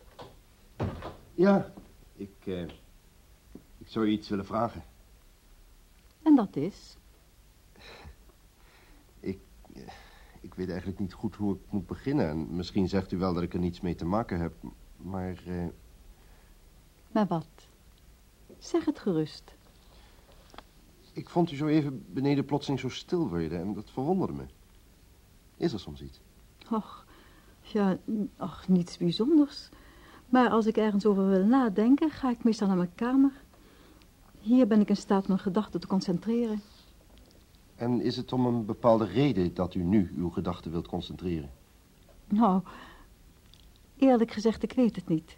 Ja, 1.33 1.73
ik, 2.15 2.35
uh, 2.43 2.61
ik 3.77 3.87
zou 3.87 4.05
je 4.05 4.11
iets 4.11 4.29
willen 4.29 4.45
vragen. 4.45 4.83
En 6.21 6.35
dat 6.35 6.55
is? 6.55 6.97
Ik, 9.19 9.39
uh, 9.73 9.87
ik 10.41 10.53
weet 10.53 10.69
eigenlijk 10.69 10.99
niet 10.99 11.13
goed 11.13 11.35
hoe 11.35 11.55
ik 11.55 11.61
moet 11.69 11.87
beginnen. 11.87 12.29
En 12.29 12.55
misschien 12.55 12.89
zegt 12.89 13.11
u 13.11 13.17
wel 13.17 13.33
dat 13.33 13.43
ik 13.43 13.53
er 13.53 13.59
niets 13.59 13.81
mee 13.81 13.95
te 13.95 14.05
maken 14.05 14.39
heb, 14.39 14.53
maar... 14.97 15.43
Uh... 15.47 15.67
Maar 17.11 17.27
wat? 17.27 17.67
Zeg 18.57 18.85
het 18.85 18.99
gerust. 18.99 19.55
Ik 21.13 21.29
vond 21.29 21.51
u 21.51 21.55
zo 21.55 21.67
even 21.67 22.13
beneden 22.13 22.45
plotseling 22.45 22.79
zo 22.79 22.89
stil 22.89 23.29
worden 23.29 23.59
en 23.59 23.73
dat 23.73 23.89
verwonderde 23.89 24.33
me. 24.33 24.45
Is 25.57 25.73
er 25.73 25.79
soms 25.79 26.01
iets? 26.01 26.19
Och, 26.69 27.05
ja, 27.71 27.97
ach, 28.37 28.67
niets 28.67 28.97
bijzonders. 28.97 29.69
Maar 30.29 30.49
als 30.49 30.65
ik 30.65 30.77
ergens 30.77 31.05
over 31.05 31.27
wil 31.27 31.45
nadenken, 31.45 32.09
ga 32.09 32.29
ik 32.29 32.43
meestal 32.43 32.67
naar 32.67 32.77
mijn 32.77 32.95
kamer. 32.95 33.31
Hier 34.39 34.67
ben 34.67 34.81
ik 34.81 34.89
in 34.89 34.95
staat 34.97 35.27
mijn 35.27 35.39
gedachten 35.39 35.79
te 35.79 35.87
concentreren. 35.87 36.61
En 37.75 38.01
is 38.01 38.15
het 38.15 38.33
om 38.33 38.45
een 38.45 38.65
bepaalde 38.65 39.05
reden 39.05 39.53
dat 39.53 39.75
u 39.75 39.83
nu 39.83 40.13
uw 40.15 40.29
gedachten 40.29 40.71
wilt 40.71 40.87
concentreren? 40.87 41.49
Nou, 42.27 42.61
Eerlijk 44.01 44.31
gezegd, 44.31 44.63
ik 44.63 44.73
weet 44.73 44.95
het 44.95 45.07
niet. 45.07 45.37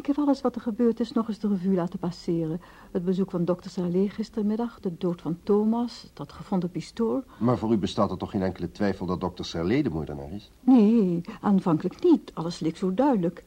Ik 0.00 0.06
heb 0.06 0.18
alles 0.18 0.40
wat 0.40 0.54
er 0.54 0.60
gebeurd 0.60 1.00
is 1.00 1.12
nog 1.12 1.28
eens 1.28 1.38
de 1.38 1.48
revue 1.48 1.74
laten 1.74 1.98
passeren. 1.98 2.60
Het 2.90 3.04
bezoek 3.04 3.30
van 3.30 3.44
dokter 3.44 3.70
Salé 3.70 4.08
gistermiddag, 4.08 4.80
de 4.80 4.96
dood 4.98 5.20
van 5.20 5.38
Thomas, 5.42 6.10
dat 6.12 6.32
gevonden 6.32 6.70
pistool. 6.70 7.22
Maar 7.38 7.58
voor 7.58 7.72
u 7.72 7.76
bestaat 7.76 8.10
er 8.10 8.16
toch 8.16 8.30
geen 8.30 8.42
enkele 8.42 8.70
twijfel 8.70 9.06
dat 9.06 9.20
dokter 9.20 9.44
Serlé 9.44 9.82
de 9.82 9.90
moordenaar 9.90 10.32
is? 10.32 10.50
Nee, 10.60 11.20
aanvankelijk 11.40 12.02
niet. 12.02 12.30
Alles 12.34 12.60
leek 12.60 12.76
zo 12.76 12.94
duidelijk. 12.94 13.44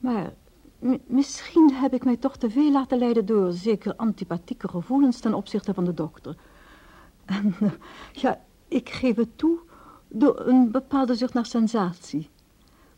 Maar 0.00 0.32
misschien 1.06 1.74
heb 1.74 1.94
ik 1.94 2.04
mij 2.04 2.16
toch 2.16 2.36
te 2.36 2.50
veel 2.50 2.72
laten 2.72 2.98
leiden 2.98 3.26
door 3.26 3.52
zeker 3.52 3.96
antipathieke 3.96 4.68
gevoelens 4.68 5.20
ten 5.20 5.34
opzichte 5.34 5.74
van 5.74 5.84
de 5.84 5.94
dokter. 5.94 6.36
En 7.24 7.54
ja, 8.12 8.40
ik 8.68 8.88
geef 8.88 9.16
het 9.16 9.38
toe 9.38 9.58
door 10.08 10.46
een 10.46 10.70
bepaalde 10.70 11.14
zucht 11.14 11.34
naar 11.34 11.46
sensatie. 11.46 12.28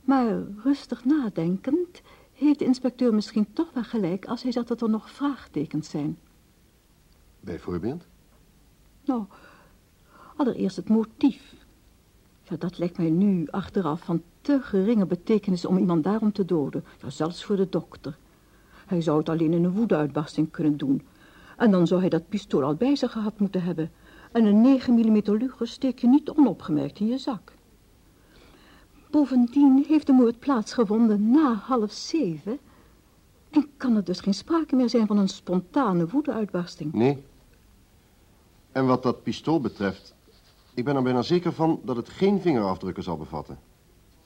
Maar 0.04 0.42
rustig 0.62 1.04
nadenkend 1.04 2.02
heeft 2.46 2.58
de 2.58 2.64
inspecteur 2.64 3.14
misschien 3.14 3.52
toch 3.52 3.72
wel 3.72 3.82
gelijk 3.82 4.24
als 4.24 4.42
hij 4.42 4.52
zegt 4.52 4.68
dat 4.68 4.80
er 4.80 4.90
nog 4.90 5.10
vraagtekens 5.10 5.90
zijn. 5.90 6.18
Bijvoorbeeld? 7.40 8.06
Nou, 9.04 9.24
allereerst 10.36 10.76
het 10.76 10.88
motief. 10.88 11.54
Ja, 12.42 12.56
dat 12.56 12.78
lijkt 12.78 12.98
mij 12.98 13.10
nu 13.10 13.46
achteraf 13.50 14.04
van 14.04 14.22
te 14.40 14.60
geringe 14.62 15.06
betekenis 15.06 15.64
om 15.64 15.78
iemand 15.78 16.04
daarom 16.04 16.32
te 16.32 16.44
doden. 16.44 16.84
Ja, 17.02 17.10
zelfs 17.10 17.44
voor 17.44 17.56
de 17.56 17.68
dokter. 17.68 18.18
Hij 18.86 19.00
zou 19.00 19.18
het 19.18 19.28
alleen 19.28 19.52
in 19.52 19.64
een 19.64 19.72
woedeuitbarsting 19.72 20.50
kunnen 20.50 20.76
doen. 20.76 21.06
En 21.56 21.70
dan 21.70 21.86
zou 21.86 22.00
hij 22.00 22.08
dat 22.08 22.28
pistool 22.28 22.62
al 22.62 22.74
bij 22.74 22.96
zich 22.96 23.12
gehad 23.12 23.38
moeten 23.38 23.62
hebben. 23.62 23.90
En 24.32 24.44
een 24.44 24.60
9 24.60 24.94
mm 24.94 25.22
luger 25.24 25.68
steek 25.68 25.98
je 25.98 26.08
niet 26.08 26.30
onopgemerkt 26.30 27.00
in 27.00 27.06
je 27.06 27.18
zak. 27.18 27.52
Bovendien 29.10 29.84
heeft 29.88 30.06
de 30.06 30.12
moord 30.12 30.38
plaatsgevonden 30.38 31.30
na 31.30 31.54
half 31.54 31.92
zeven. 31.92 32.58
En 33.50 33.68
kan 33.76 33.96
er 33.96 34.04
dus 34.04 34.20
geen 34.20 34.34
sprake 34.34 34.76
meer 34.76 34.88
zijn 34.88 35.06
van 35.06 35.18
een 35.18 35.28
spontane 35.28 36.06
woedeuitbarsting. 36.08 36.92
Nee. 36.92 37.24
En 38.72 38.86
wat 38.86 39.02
dat 39.02 39.22
pistool 39.22 39.60
betreft, 39.60 40.14
ik 40.74 40.84
ben 40.84 40.96
er 40.96 41.02
bijna 41.02 41.22
zeker 41.22 41.52
van 41.52 41.80
dat 41.84 41.96
het 41.96 42.08
geen 42.08 42.40
vingerafdrukken 42.40 43.02
zal 43.02 43.16
bevatten. 43.16 43.58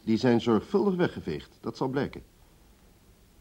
Die 0.02 0.16
zijn 0.16 0.40
zorgvuldig 0.40 0.94
weggeveegd, 0.94 1.50
dat 1.60 1.76
zal 1.76 1.88
blijken. 1.88 2.22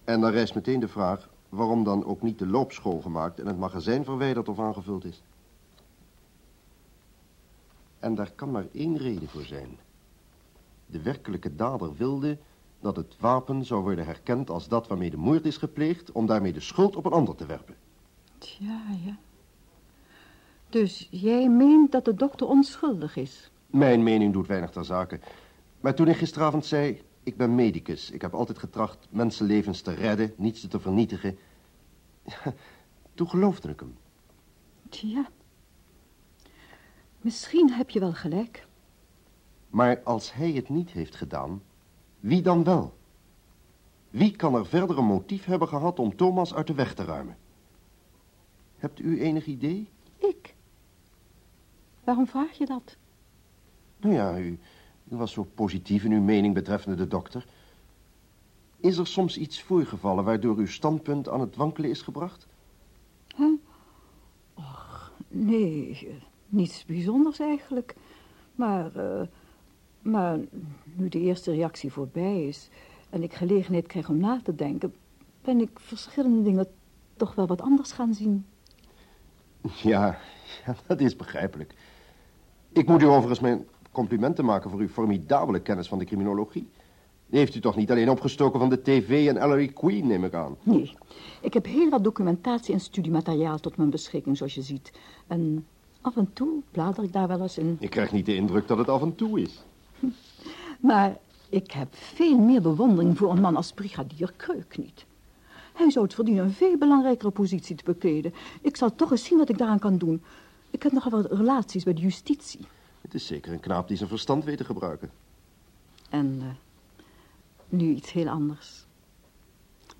En 0.03 0.21
dan 0.21 0.31
rijst 0.31 0.55
meteen 0.55 0.79
de 0.79 0.87
vraag 0.87 1.29
waarom 1.49 1.83
dan 1.83 2.05
ook 2.05 2.21
niet 2.21 2.39
de 2.39 2.47
loop 2.47 2.71
schoongemaakt 2.71 3.39
en 3.39 3.47
het 3.47 3.57
magazijn 3.57 4.03
verwijderd 4.03 4.49
of 4.49 4.59
aangevuld 4.59 5.05
is. 5.05 5.23
En 7.99 8.15
daar 8.15 8.31
kan 8.31 8.51
maar 8.51 8.65
één 8.71 8.97
reden 8.97 9.29
voor 9.29 9.43
zijn. 9.43 9.77
De 10.93 11.01
werkelijke 11.01 11.55
dader 11.55 11.95
wilde 11.95 12.37
dat 12.79 12.95
het 12.95 13.15
wapen 13.19 13.65
zou 13.65 13.81
worden 13.81 14.05
herkend 14.05 14.49
als 14.49 14.67
dat 14.67 14.87
waarmee 14.87 15.09
de 15.09 15.17
moord 15.17 15.45
is 15.45 15.57
gepleegd, 15.57 16.11
om 16.11 16.25
daarmee 16.25 16.53
de 16.53 16.59
schuld 16.59 16.95
op 16.95 17.05
een 17.05 17.11
ander 17.11 17.35
te 17.35 17.45
werpen. 17.45 17.75
Tja, 18.37 18.81
ja. 19.05 19.17
Dus 20.69 21.07
jij 21.11 21.49
meent 21.49 21.91
dat 21.91 22.05
de 22.05 22.13
dokter 22.13 22.47
onschuldig 22.47 23.15
is? 23.15 23.51
Mijn 23.67 24.03
mening 24.03 24.33
doet 24.33 24.47
weinig 24.47 24.69
ter 24.69 24.85
zake. 24.85 25.19
Maar 25.81 25.95
toen 25.95 26.07
ik 26.07 26.15
gisteravond 26.15 26.65
zei, 26.65 27.01
ik 27.23 27.37
ben 27.37 27.55
medicus. 27.55 28.11
Ik 28.11 28.21
heb 28.21 28.33
altijd 28.33 28.57
getracht 28.57 29.07
mensenlevens 29.09 29.81
te 29.81 29.93
redden, 29.93 30.33
niets 30.37 30.67
te 30.67 30.79
vernietigen. 30.79 31.37
toen 33.15 33.29
geloofde 33.29 33.69
ik 33.69 33.79
hem. 33.79 33.95
Tja. 34.89 35.29
Misschien 37.21 37.71
heb 37.71 37.89
je 37.89 37.99
wel 37.99 38.13
gelijk. 38.13 38.67
Maar 39.73 40.01
als 40.03 40.33
hij 40.33 40.51
het 40.51 40.69
niet 40.69 40.91
heeft 40.91 41.15
gedaan, 41.15 41.61
wie 42.19 42.41
dan 42.41 42.63
wel? 42.63 42.93
Wie 44.09 44.35
kan 44.35 44.55
er 44.55 44.65
verder 44.65 44.97
een 44.97 45.05
motief 45.05 45.45
hebben 45.45 45.67
gehad 45.67 45.99
om 45.99 46.15
Thomas 46.15 46.53
uit 46.53 46.67
de 46.67 46.73
weg 46.73 46.93
te 46.93 47.03
ruimen? 47.03 47.37
Hebt 48.77 48.99
u 48.99 49.21
enig 49.21 49.45
idee? 49.45 49.87
Ik? 50.17 50.55
Waarom 52.03 52.27
vraag 52.27 52.57
je 52.57 52.65
dat? 52.65 52.97
Nou 53.97 54.13
ja, 54.13 54.37
u, 54.37 54.59
u 55.09 55.15
was 55.15 55.31
zo 55.31 55.43
positief 55.43 56.03
in 56.03 56.11
uw 56.11 56.21
mening 56.21 56.53
betreffende 56.53 56.97
de 56.97 57.07
dokter. 57.07 57.45
Is 58.79 58.97
er 58.97 59.07
soms 59.07 59.37
iets 59.37 59.61
voorgevallen 59.61 60.23
waardoor 60.23 60.57
uw 60.57 60.67
standpunt 60.67 61.29
aan 61.29 61.41
het 61.41 61.55
wankelen 61.55 61.89
is 61.89 62.01
gebracht? 62.01 62.47
Huh? 63.35 63.53
Och, 64.53 65.11
nee, 65.27 66.07
niets 66.47 66.85
bijzonders 66.85 67.39
eigenlijk. 67.39 67.95
Maar, 68.55 68.95
uh, 68.95 69.21
maar 70.03 70.39
nu 70.95 71.09
de 71.09 71.19
eerste 71.19 71.51
reactie 71.51 71.91
voorbij 71.91 72.47
is 72.47 72.69
en 73.09 73.23
ik 73.23 73.33
gelegenheid 73.33 73.87
krijg 73.87 74.09
om 74.09 74.17
na 74.17 74.39
te 74.43 74.55
denken, 74.55 74.93
ben 75.41 75.61
ik 75.61 75.69
verschillende 75.73 76.41
dingen 76.43 76.67
toch 77.15 77.35
wel 77.35 77.47
wat 77.47 77.61
anders 77.61 77.91
gaan 77.91 78.13
zien. 78.13 78.45
Ja, 79.81 80.17
ja, 80.65 80.75
dat 80.87 81.01
is 81.01 81.15
begrijpelijk. 81.15 81.73
Ik 82.71 82.87
moet 82.87 83.01
u 83.01 83.05
overigens 83.05 83.39
mijn 83.39 83.65
complimenten 83.91 84.45
maken 84.45 84.69
voor 84.69 84.79
uw 84.79 84.87
formidabele 84.87 85.59
kennis 85.59 85.87
van 85.87 85.97
de 85.99 86.05
criminologie. 86.05 86.67
Die 87.27 87.39
heeft 87.39 87.55
u 87.55 87.59
toch 87.59 87.75
niet 87.75 87.91
alleen 87.91 88.09
opgestoken 88.09 88.59
van 88.59 88.69
de 88.69 88.81
tv 88.81 89.27
en 89.27 89.37
Ellery 89.37 89.67
Queen, 89.67 90.07
neem 90.07 90.23
ik 90.23 90.33
aan? 90.33 90.55
Nee, 90.63 90.93
ik 91.41 91.53
heb 91.53 91.65
heel 91.65 91.89
wat 91.89 92.03
documentatie 92.03 92.73
en 92.73 92.79
studiemateriaal 92.79 93.59
tot 93.59 93.77
mijn 93.77 93.89
beschikking, 93.89 94.37
zoals 94.37 94.55
je 94.55 94.61
ziet. 94.61 94.91
En 95.27 95.65
af 96.01 96.15
en 96.15 96.33
toe 96.33 96.61
blader 96.71 97.03
ik 97.03 97.13
daar 97.13 97.27
wel 97.27 97.41
eens 97.41 97.57
in. 97.57 97.77
Ik 97.79 97.89
krijg 97.89 98.11
niet 98.11 98.25
de 98.25 98.35
indruk 98.35 98.67
dat 98.67 98.77
het 98.77 98.89
af 98.89 99.01
en 99.01 99.15
toe 99.15 99.41
is. 99.41 99.63
Maar 100.83 101.17
ik 101.49 101.71
heb 101.71 101.95
veel 101.95 102.37
meer 102.37 102.61
bewondering 102.61 103.17
voor 103.17 103.31
een 103.31 103.41
man 103.41 103.55
als 103.55 103.71
brigadier 103.71 104.33
Kreuk 104.35 104.77
niet. 104.77 105.05
Hij 105.73 105.91
zou 105.91 106.05
het 106.05 106.13
verdienen 106.13 106.43
een 106.43 106.51
veel 106.51 106.77
belangrijkere 106.77 107.31
positie 107.31 107.75
te 107.75 107.83
bekleden. 107.83 108.33
Ik 108.61 108.77
zal 108.77 108.95
toch 108.95 109.11
eens 109.11 109.23
zien 109.23 109.37
wat 109.37 109.49
ik 109.49 109.57
daaraan 109.57 109.79
kan 109.79 109.97
doen. 109.97 110.23
Ik 110.69 110.83
heb 110.83 110.91
nogal 110.91 111.11
wat 111.11 111.31
relaties 111.31 111.83
bij 111.83 111.93
de 111.93 112.01
justitie. 112.01 112.67
Het 113.01 113.13
is 113.13 113.25
zeker 113.25 113.51
een 113.51 113.59
knaap 113.59 113.87
die 113.87 113.97
zijn 113.97 114.09
verstand 114.09 114.43
weet 114.43 114.57
te 114.57 114.63
gebruiken. 114.63 115.11
En 116.09 116.39
uh, 116.41 116.47
nu 117.69 117.93
iets 117.93 118.11
heel 118.11 118.29
anders. 118.29 118.85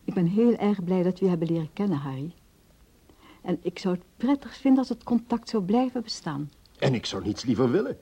Ik 0.03 0.13
ben 0.13 0.25
heel 0.25 0.55
erg 0.55 0.83
blij 0.83 1.03
dat 1.03 1.19
we 1.19 1.23
je 1.23 1.29
hebben 1.29 1.47
leren 1.47 1.73
kennen, 1.73 1.97
Harry. 1.97 2.33
En 3.41 3.59
ik 3.61 3.79
zou 3.79 3.95
het 3.95 4.03
prettig 4.17 4.55
vinden 4.55 4.79
als 4.79 4.89
het 4.89 5.03
contact 5.03 5.49
zou 5.49 5.63
blijven 5.63 6.03
bestaan. 6.03 6.51
En 6.79 6.93
ik 6.93 7.05
zou 7.05 7.23
niets 7.23 7.43
liever 7.43 7.71
willen. 7.71 7.97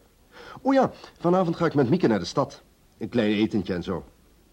Oh 0.61 0.73
ja, 0.73 0.91
vanavond 1.19 1.55
ga 1.55 1.65
ik 1.65 1.73
met 1.73 1.89
Mieke 1.89 2.07
naar 2.07 2.19
de 2.19 2.25
stad. 2.25 2.61
Een 3.01 3.09
klein 3.09 3.31
etentje 3.31 3.73
en 3.73 3.83
zo. 3.83 4.03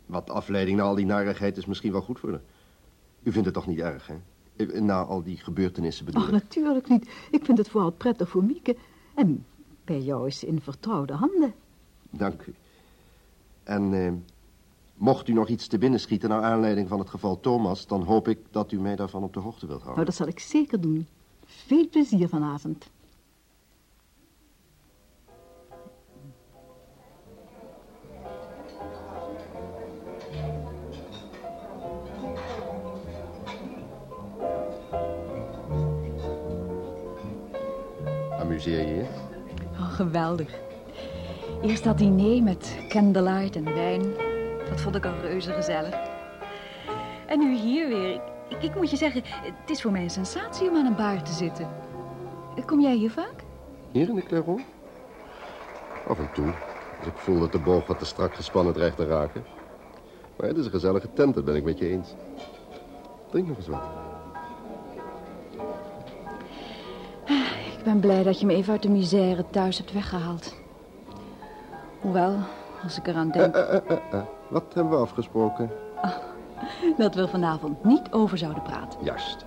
Wat 0.06 0.30
afleiding 0.30 0.76
na 0.76 0.82
al 0.82 0.94
die 0.94 1.06
narigheid 1.06 1.56
is 1.56 1.66
misschien 1.66 1.92
wel 1.92 2.00
goed 2.00 2.18
voor 2.18 2.30
haar. 2.30 2.40
U 3.22 3.32
vindt 3.32 3.46
het 3.46 3.54
toch 3.54 3.66
niet 3.66 3.78
erg, 3.78 4.06
hè? 4.06 4.80
Na 4.80 5.02
al 5.02 5.22
die 5.22 5.36
gebeurtenissen 5.36 6.04
bedoel 6.04 6.22
Oh, 6.22 6.28
natuurlijk 6.30 6.88
niet. 6.88 7.10
Ik 7.30 7.44
vind 7.44 7.58
het 7.58 7.68
vooral 7.68 7.90
prettig 7.90 8.28
voor 8.28 8.44
Mieke. 8.44 8.76
En 9.14 9.44
bij 9.84 10.00
jou 10.00 10.26
is 10.26 10.38
ze 10.38 10.46
in 10.46 10.60
vertrouwde 10.60 11.12
handen. 11.12 11.54
Dank 12.10 12.42
u. 12.46 12.54
En 13.62 13.94
eh, 13.94 14.12
mocht 14.94 15.28
u 15.28 15.32
nog 15.32 15.48
iets 15.48 15.66
te 15.66 15.78
binnen 15.78 16.00
schieten 16.00 16.28
naar 16.28 16.42
aanleiding 16.42 16.88
van 16.88 16.98
het 16.98 17.10
geval 17.10 17.40
Thomas... 17.40 17.86
dan 17.86 18.02
hoop 18.02 18.28
ik 18.28 18.38
dat 18.50 18.72
u 18.72 18.80
mij 18.80 18.96
daarvan 18.96 19.22
op 19.22 19.32
de 19.32 19.40
hoogte 19.40 19.66
wilt 19.66 19.82
houden. 19.82 20.04
Nou, 20.04 20.06
dat 20.06 20.14
zal 20.14 20.26
ik 20.26 20.40
zeker 20.40 20.80
doen. 20.80 21.06
Veel 21.44 21.88
plezier 21.88 22.28
vanavond. 22.28 22.90
Je 38.70 38.86
je? 38.86 39.04
Oh, 39.72 39.92
geweldig. 39.92 40.50
Eerst 41.62 41.84
dat 41.84 41.98
diner 41.98 42.42
met 42.42 42.76
candlelight 42.88 43.56
en 43.56 43.74
wijn. 43.74 44.02
Dat 44.68 44.80
vond 44.80 44.94
ik 44.94 45.06
al 45.06 45.20
reuze 45.20 45.52
gezellig. 45.52 45.94
En 47.26 47.38
nu 47.38 47.56
hier 47.56 47.88
weer. 47.88 48.14
Ik, 48.14 48.20
ik, 48.48 48.62
ik, 48.62 48.74
moet 48.74 48.90
je 48.90 48.96
zeggen, 48.96 49.22
het 49.42 49.70
is 49.70 49.82
voor 49.82 49.92
mij 49.92 50.02
een 50.02 50.10
sensatie 50.10 50.68
om 50.68 50.76
aan 50.76 50.86
een 50.86 50.96
bar 50.96 51.22
te 51.22 51.32
zitten. 51.32 51.68
Kom 52.66 52.80
jij 52.80 52.94
hier 52.94 53.10
vaak? 53.10 53.44
Hier 53.90 54.08
in 54.08 54.14
de 54.14 54.22
Clairon? 54.22 54.64
Af 56.08 56.18
en 56.18 56.32
toe. 56.32 56.52
Als 56.98 57.06
ik 57.06 57.16
voel 57.16 57.40
dat 57.40 57.52
de 57.52 57.58
boog 57.58 57.86
wat 57.86 57.98
te 57.98 58.04
strak 58.04 58.34
gespannen 58.34 58.72
dreigt 58.74 58.96
te 58.96 59.06
raken. 59.06 59.44
Maar 60.36 60.48
het 60.48 60.56
is 60.56 60.64
een 60.64 60.70
gezellige 60.70 61.12
tent, 61.12 61.34
dat 61.34 61.44
ben 61.44 61.56
ik 61.56 61.64
met 61.64 61.78
je 61.78 61.88
eens. 61.88 62.14
Drink 63.30 63.48
nog 63.48 63.56
eens 63.56 63.68
wat. 63.68 64.07
Ben 67.88 68.00
blij 68.00 68.22
dat 68.22 68.40
je 68.40 68.46
me 68.46 68.54
even 68.54 68.72
uit 68.72 68.82
de 68.82 68.88
misère 68.88 69.44
thuis 69.50 69.78
hebt 69.78 69.92
weggehaald. 69.92 70.54
Hoewel, 72.00 72.36
als 72.82 72.98
ik 72.98 73.06
eraan 73.06 73.30
denk... 73.30 73.56
Uh, 73.56 73.62
uh, 73.72 73.96
uh, 74.12 74.20
Wat 74.48 74.74
hebben 74.74 74.92
we 74.92 74.98
afgesproken? 74.98 75.70
Oh, 76.02 76.16
dat 76.96 77.14
we 77.14 77.28
vanavond 77.28 77.84
niet 77.84 78.02
over 78.10 78.38
zouden 78.38 78.62
praten. 78.62 79.04
Juist. 79.04 79.44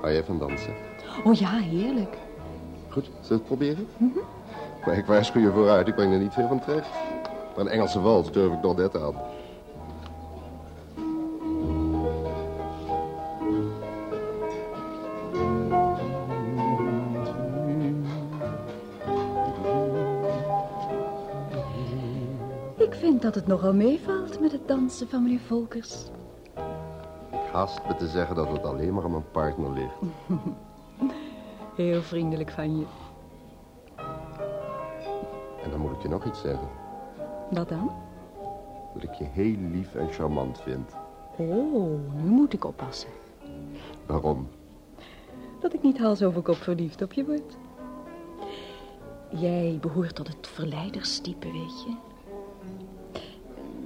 Hou 0.00 0.12
jij 0.12 0.24
van 0.24 0.38
dansen? 0.38 0.74
Oh 1.24 1.34
ja, 1.34 1.50
heerlijk. 1.50 2.16
Goed, 2.88 3.04
zullen 3.04 3.28
we 3.28 3.34
het 3.34 3.44
proberen? 3.44 3.88
Mm 3.96 4.12
-hmm. 4.14 4.22
Maar 4.86 4.96
ik 4.96 5.06
waarschuw 5.06 5.40
je 5.40 5.50
vooruit, 5.50 5.88
ik 5.88 5.94
breng 5.94 6.12
er 6.12 6.18
niet 6.18 6.32
veel 6.32 6.48
van 6.48 6.60
terecht. 6.60 6.90
Maar 7.56 7.64
een 7.64 7.68
Engelse 7.68 8.00
wals 8.00 8.32
durf 8.32 8.52
ik 8.52 8.62
nog 8.62 8.76
net 8.76 9.00
aan. 9.00 9.14
Dat 23.30 23.42
het 23.42 23.50
nogal 23.50 23.74
meevalt 23.74 24.40
met 24.40 24.52
het 24.52 24.68
dansen 24.68 25.08
van 25.08 25.22
meneer 25.22 25.40
Volkers. 25.40 26.04
Ik 27.30 27.52
haast 27.52 27.80
me 27.88 27.94
te 27.94 28.08
zeggen 28.08 28.36
dat 28.36 28.50
het 28.50 28.64
alleen 28.64 28.94
maar 28.94 29.04
aan 29.04 29.10
mijn 29.10 29.30
partner 29.30 29.72
ligt. 29.72 29.94
Heel 31.76 32.02
vriendelijk 32.02 32.50
van 32.50 32.78
je. 32.78 32.84
En 35.64 35.70
dan 35.70 35.80
moet 35.80 35.92
ik 35.92 36.02
je 36.02 36.08
nog 36.08 36.24
iets 36.24 36.40
zeggen. 36.40 36.68
Wat 37.50 37.68
dan? 37.68 37.92
Dat 38.94 39.02
ik 39.02 39.14
je 39.14 39.24
heel 39.24 39.56
lief 39.56 39.94
en 39.94 40.12
charmant 40.12 40.60
vind. 40.60 40.94
Oh, 41.36 42.00
nu 42.14 42.30
moet 42.30 42.52
ik 42.52 42.64
oppassen. 42.64 43.10
Waarom? 44.06 44.48
Dat 45.60 45.74
ik 45.74 45.82
niet 45.82 45.98
hals 45.98 46.22
over 46.22 46.42
kop 46.42 46.56
verliefd 46.56 47.02
op 47.02 47.12
je 47.12 47.24
word. 47.24 47.56
Jij 49.28 49.78
behoort 49.80 50.14
tot 50.14 50.28
het 50.28 50.46
verleiderstype, 50.46 51.52
weet 51.52 51.82
je. 51.82 52.09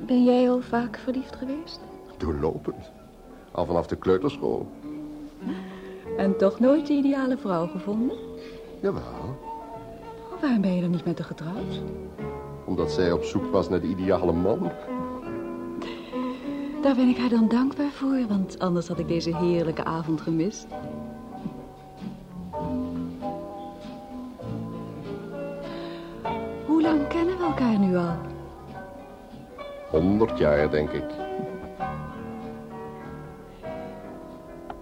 Ben 0.06 0.24
jij 0.24 0.50
al 0.50 0.60
vaak 0.60 0.96
verliefd 0.98 1.36
geweest? 1.36 1.80
Doorlopend. 2.16 2.90
Al 3.50 3.66
vanaf 3.66 3.86
de 3.86 3.96
kleuterschool. 3.96 4.66
En 6.16 6.36
toch 6.36 6.60
nooit 6.60 6.86
de 6.86 6.92
ideale 6.92 7.36
vrouw 7.36 7.66
gevonden? 7.66 8.16
Jawel. 8.80 9.36
Waarom 10.40 10.60
ben 10.60 10.74
je 10.74 10.80
dan 10.80 10.90
niet 10.90 11.04
met 11.04 11.18
haar 11.18 11.26
getrouwd? 11.26 11.82
Omdat 12.64 12.92
zij 12.92 13.12
op 13.12 13.22
zoek 13.22 13.44
was 13.52 13.68
naar 13.68 13.80
de 13.80 13.86
ideale 13.86 14.32
man. 14.32 14.72
Daar 16.82 16.94
ben 16.94 17.08
ik 17.08 17.16
haar 17.16 17.28
dan 17.28 17.48
dankbaar 17.48 17.90
voor, 17.90 18.26
want 18.28 18.58
anders 18.58 18.88
had 18.88 18.98
ik 18.98 19.08
deze 19.08 19.36
heerlijke 19.36 19.84
avond 19.84 20.20
gemist. 20.20 20.66
Honderd 30.24 30.42
jaar, 30.42 30.70
denk 30.70 30.90
ik. 30.90 31.04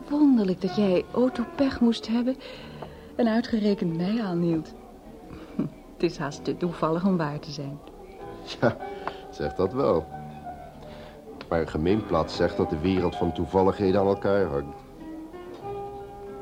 Wonderlijk 0.08 0.60
dat 0.60 0.76
jij 0.76 1.04
autopech 1.12 1.80
moest 1.80 2.08
hebben 2.08 2.36
en 3.14 3.28
uitgerekend 3.28 3.96
mij 3.96 4.22
aanhield. 4.22 4.74
Het 5.92 6.02
is 6.02 6.18
haast 6.18 6.44
te 6.44 6.56
toevallig 6.56 7.04
om 7.04 7.16
waar 7.16 7.38
te 7.38 7.50
zijn. 7.50 7.78
Ja, 8.60 8.76
zeg 9.30 9.54
dat 9.54 9.72
wel. 9.72 10.06
Maar 11.48 11.60
een 11.60 11.68
gemeenplaat 11.68 12.30
zegt 12.30 12.56
dat 12.56 12.70
de 12.70 12.80
wereld 12.80 13.16
van 13.16 13.32
toevalligheden 13.32 14.00
aan 14.00 14.06
elkaar 14.06 14.44
hangt. 14.44 14.76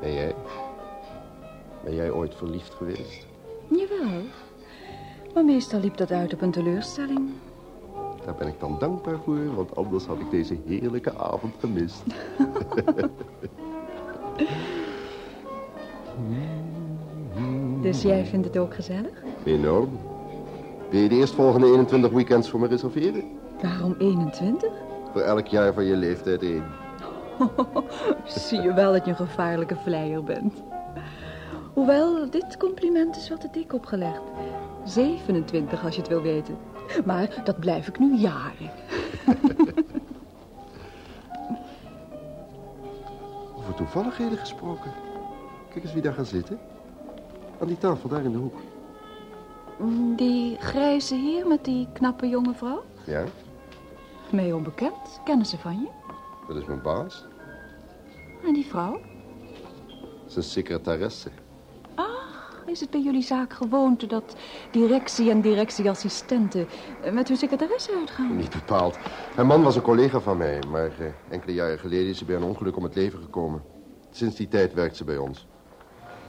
En 0.01 0.13
jij? 0.13 0.35
Ben 1.83 1.95
jij 1.95 2.11
ooit 2.11 2.35
verliefd 2.35 2.73
geweest? 2.73 3.27
Jawel, 3.67 4.21
maar 5.33 5.45
meestal 5.45 5.79
liep 5.79 5.97
dat 5.97 6.11
uit 6.11 6.33
op 6.33 6.41
een 6.41 6.51
teleurstelling. 6.51 7.29
Daar 8.25 8.35
ben 8.35 8.47
ik 8.47 8.59
dan 8.59 8.75
dankbaar 8.79 9.19
voor, 9.23 9.55
want 9.55 9.75
anders 9.75 10.05
had 10.05 10.19
ik 10.19 10.29
deze 10.29 10.57
heerlijke 10.65 11.17
avond 11.17 11.53
gemist. 11.59 12.03
Dus 17.81 18.01
jij 18.01 18.25
vindt 18.25 18.45
het 18.47 18.57
ook 18.57 18.73
gezellig? 18.73 19.23
Enorm. 19.43 19.99
Wil 20.89 20.99
je 20.99 21.09
de 21.09 21.15
eerstvolgende 21.15 21.67
21 21.67 22.11
weekends 22.11 22.49
voor 22.49 22.59
me 22.59 22.67
reserveren? 22.67 23.23
Waarom 23.61 23.95
21? 23.97 24.69
Voor 25.11 25.21
elk 25.21 25.47
jaar 25.47 25.73
van 25.73 25.85
je 25.85 25.95
leeftijd 25.95 26.41
één. 26.41 26.63
Zie 28.25 28.61
je 28.61 28.73
wel 28.73 28.91
dat 28.91 29.05
je 29.05 29.11
een 29.11 29.17
gevaarlijke 29.17 29.75
vleier 29.75 30.23
bent. 30.23 30.53
Hoewel, 31.73 32.29
dit 32.29 32.57
compliment 32.57 33.15
is 33.15 33.29
wat 33.29 33.41
te 33.41 33.47
dik 33.51 33.73
opgelegd. 33.73 34.21
27 34.83 35.83
als 35.83 35.95
je 35.95 36.01
het 36.01 36.09
wil 36.09 36.21
weten. 36.21 36.57
Maar 37.05 37.41
dat 37.43 37.59
blijf 37.59 37.87
ik 37.87 37.99
nu 37.99 38.15
jaren. 38.15 38.71
Over 43.57 43.73
toevalligheden 43.75 44.37
gesproken. 44.37 44.91
Kijk 45.69 45.83
eens 45.83 45.93
wie 45.93 46.01
daar 46.01 46.13
gaat 46.13 46.27
zitten. 46.27 46.59
Aan 47.61 47.67
die 47.67 47.77
tafel 47.77 48.09
daar 48.09 48.23
in 48.23 48.31
de 48.31 48.37
hoek. 48.37 48.55
Die 50.17 50.57
grijze 50.59 51.15
heer 51.15 51.47
met 51.47 51.65
die 51.65 51.87
knappe 51.93 52.27
jonge 52.27 52.53
vrouw? 52.53 52.83
Ja, 53.05 53.23
Mij 54.31 54.51
onbekend. 54.51 55.21
Kennen 55.23 55.45
ze 55.45 55.57
van 55.57 55.79
je? 55.79 55.87
dat 56.47 56.55
is 56.61 56.65
mijn 56.65 56.81
baas. 56.81 57.25
En 58.45 58.53
die 58.53 58.65
vrouw? 58.65 58.99
Zijn 60.25 60.43
secretaresse. 60.45 61.29
Is 62.71 62.79
het 62.79 62.89
bij 62.89 63.01
jullie 63.01 63.21
zaak 63.21 63.53
gewoonte 63.53 64.07
dat 64.07 64.35
directie 64.71 65.29
en 65.29 65.41
directieassistenten 65.41 66.67
eh, 67.03 67.11
met 67.11 67.27
hun 67.27 67.37
secretaresse 67.37 67.95
uitgaan? 67.99 68.35
Niet 68.35 68.49
bepaald. 68.49 68.97
Mijn 69.35 69.47
man 69.47 69.63
was 69.63 69.75
een 69.75 69.81
collega 69.81 70.19
van 70.19 70.37
mij, 70.37 70.59
maar 70.71 70.91
eh, 70.99 71.05
enkele 71.29 71.53
jaren 71.53 71.79
geleden 71.79 72.07
is 72.07 72.17
ze 72.17 72.25
bij 72.25 72.35
een 72.35 72.43
ongeluk 72.43 72.77
om 72.77 72.83
het 72.83 72.95
leven 72.95 73.19
gekomen. 73.19 73.63
Sinds 74.11 74.35
die 74.35 74.47
tijd 74.47 74.73
werkt 74.73 74.97
ze 74.97 75.03
bij 75.03 75.17
ons. 75.17 75.47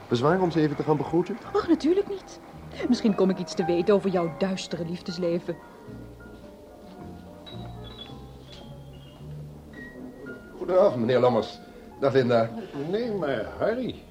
Bezwaar 0.07 0.41
om 0.41 0.51
ze 0.51 0.59
even 0.59 0.75
te 0.75 0.83
gaan 0.83 0.97
begroeten? 0.97 1.37
Ach, 1.53 1.67
natuurlijk 1.67 2.09
niet. 2.09 2.39
Misschien 2.87 3.15
kom 3.15 3.29
ik 3.29 3.39
iets 3.39 3.53
te 3.53 3.65
weten 3.65 3.93
over 3.93 4.09
jouw 4.09 4.33
duistere 4.37 4.85
liefdesleven. 4.85 5.55
Goedenavond, 10.57 10.99
meneer 10.99 11.19
Lammers. 11.19 11.59
Dag, 11.99 12.13
Linda. 12.13 12.49
Nee, 12.89 13.11
maar 13.11 13.45
Harry. 13.59 14.03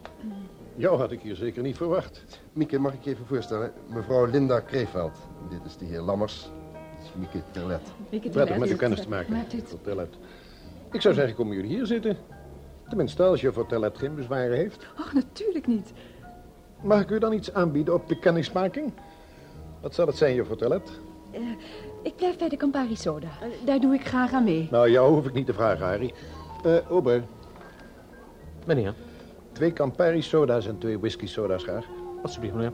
Jou 0.77 0.99
had 0.99 1.13
ik 1.13 1.21
hier 1.21 1.37
zeker 1.37 1.63
niet 1.63 1.77
verwacht. 1.77 2.25
Mieke, 2.53 2.79
mag 2.79 2.93
ik 2.93 3.03
je 3.03 3.11
even 3.11 3.27
voorstellen? 3.27 3.73
Mevrouw 3.87 4.27
Linda 4.27 4.61
Kreeveld. 4.61 5.19
Dit 5.51 5.61
is 5.65 5.77
de 5.77 5.85
heer 5.85 6.01
Lammers. 6.01 6.51
Dit 6.99 7.05
is 7.05 7.11
Mieke 7.19 7.43
Terlet. 7.51 7.93
Prettig 8.31 8.59
met 8.59 8.71
u 8.71 8.77
kennis 8.77 9.01
te 9.01 9.09
maken. 9.09 9.47
Voor 9.65 9.81
Tellet. 9.81 10.17
Ik 10.91 11.01
zou 11.01 11.15
zeggen, 11.15 11.35
komen 11.35 11.57
jullie 11.57 11.71
hier 11.71 11.87
zitten. 11.87 12.17
Tenminste, 12.89 13.23
als 13.23 13.41
je 13.41 13.53
voor 13.53 13.67
Tellet 13.67 13.99
geen 13.99 14.15
bezwaren 14.15 14.57
heeft. 14.57 14.87
Ach, 14.97 15.13
natuurlijk 15.13 15.67
niet. 15.67 15.93
Mag 16.83 17.01
ik 17.01 17.11
u 17.11 17.19
dan 17.19 17.33
iets 17.33 17.53
aanbieden 17.55 17.95
op 17.95 18.09
de 18.09 18.19
kennismaking? 18.19 18.93
Wat 19.81 19.95
zal 19.95 20.07
het 20.07 20.17
zijn, 20.17 20.35
juffrouw 20.35 20.57
Tellet? 20.57 20.91
Eh, 21.31 21.41
ik 22.03 22.17
blijf 22.17 22.39
bij 22.39 22.49
de 22.49 22.57
Campari 22.57 22.97
Soda. 22.97 23.29
Eh, 23.41 23.49
daar 23.67 23.81
doe 23.81 23.95
ik 23.95 24.07
graag 24.07 24.33
aan 24.33 24.45
mee. 24.45 24.69
Nou, 24.71 24.91
jou 24.91 25.15
hoef 25.15 25.27
ik 25.27 25.33
niet 25.33 25.47
te 25.47 25.53
vragen, 25.53 25.87
Harry. 25.87 26.15
Eh, 26.65 26.91
Ober, 26.91 27.23
Meneer, 28.67 28.95
twee 29.53 29.73
Campari 29.73 30.23
soda's 30.23 30.67
en 30.67 30.79
twee 30.79 30.99
whisky 30.99 31.27
soda's 31.27 31.63
graag. 31.63 31.85
alsjeblieft, 32.23 32.55
meneer. 32.55 32.73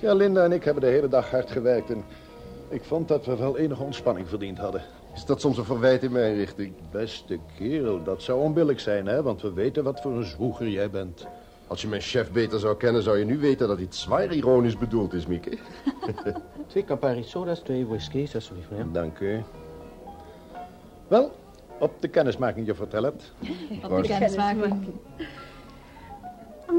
Ja, 0.00 0.14
Linda 0.14 0.44
en 0.44 0.52
ik 0.52 0.64
hebben 0.64 0.82
de 0.82 0.88
hele 0.88 1.08
dag 1.08 1.30
hard 1.30 1.50
gewerkt 1.50 1.90
en 1.90 2.04
ik 2.68 2.84
vond 2.84 3.08
dat 3.08 3.26
we 3.26 3.36
wel 3.36 3.58
enige 3.58 3.82
ontspanning 3.82 4.28
verdiend 4.28 4.58
hadden. 4.58 4.82
Is 5.14 5.24
dat 5.24 5.40
soms 5.40 5.58
een 5.58 5.64
verwijt 5.64 6.02
in 6.02 6.12
mijn 6.12 6.34
richting? 6.34 6.72
Beste 6.90 7.38
kerel, 7.56 8.02
dat 8.02 8.22
zou 8.22 8.40
onbillijk 8.40 8.80
zijn, 8.80 9.06
hè? 9.06 9.22
Want 9.22 9.42
we 9.42 9.52
weten 9.52 9.84
wat 9.84 10.00
voor 10.00 10.12
een 10.12 10.24
zwoeger 10.24 10.68
jij 10.68 10.90
bent. 10.90 11.26
Als 11.66 11.82
je 11.82 11.88
mijn 11.88 12.00
chef 12.00 12.32
beter 12.32 12.58
zou 12.58 12.76
kennen, 12.76 13.02
zou 13.02 13.18
je 13.18 13.24
nu 13.24 13.38
weten 13.38 13.68
dat 13.68 13.78
iets 13.78 14.00
zwaar 14.00 14.32
ironisch 14.32 14.78
bedoeld 14.78 15.12
is, 15.12 15.26
Mieke. 15.26 15.58
Twee 16.66 16.84
Campari 16.84 17.22
soda's, 17.22 17.60
twee 17.60 17.86
whiskies, 17.86 18.34
alsjeblieft, 18.34 18.70
meneer. 18.70 18.92
Dank 18.92 19.18
u. 19.18 19.42
Wel, 21.08 21.32
op 21.78 21.92
de 22.00 22.08
kennismaking, 22.08 22.66
juffrouw 22.66 22.88
Tellet. 22.88 23.32
Op 23.84 24.02
de 24.02 24.08
kennismaking. 24.08 24.84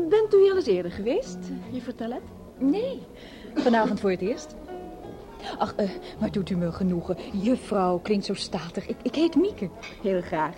Bent 0.09 0.33
u 0.33 0.41
hier 0.41 0.51
al 0.51 0.55
eens 0.55 0.65
eerder 0.65 0.91
geweest, 0.91 1.37
je 1.71 1.81
vertel 1.81 2.11
het? 2.11 2.21
Nee, 2.57 2.99
vanavond 3.53 3.99
voor 3.99 4.11
het 4.11 4.21
eerst. 4.21 4.55
Ach, 5.57 5.75
eh, 5.75 5.89
maar 6.19 6.31
doet 6.31 6.49
u 6.49 6.55
me 6.55 6.71
genoegen. 6.71 7.17
Juffrouw 7.33 7.99
klinkt 7.99 8.25
zo 8.25 8.33
statig. 8.33 8.87
Ik, 8.87 8.95
ik 9.01 9.15
heet 9.15 9.35
Mieke. 9.35 9.69
Heel 10.01 10.21
graag. 10.21 10.55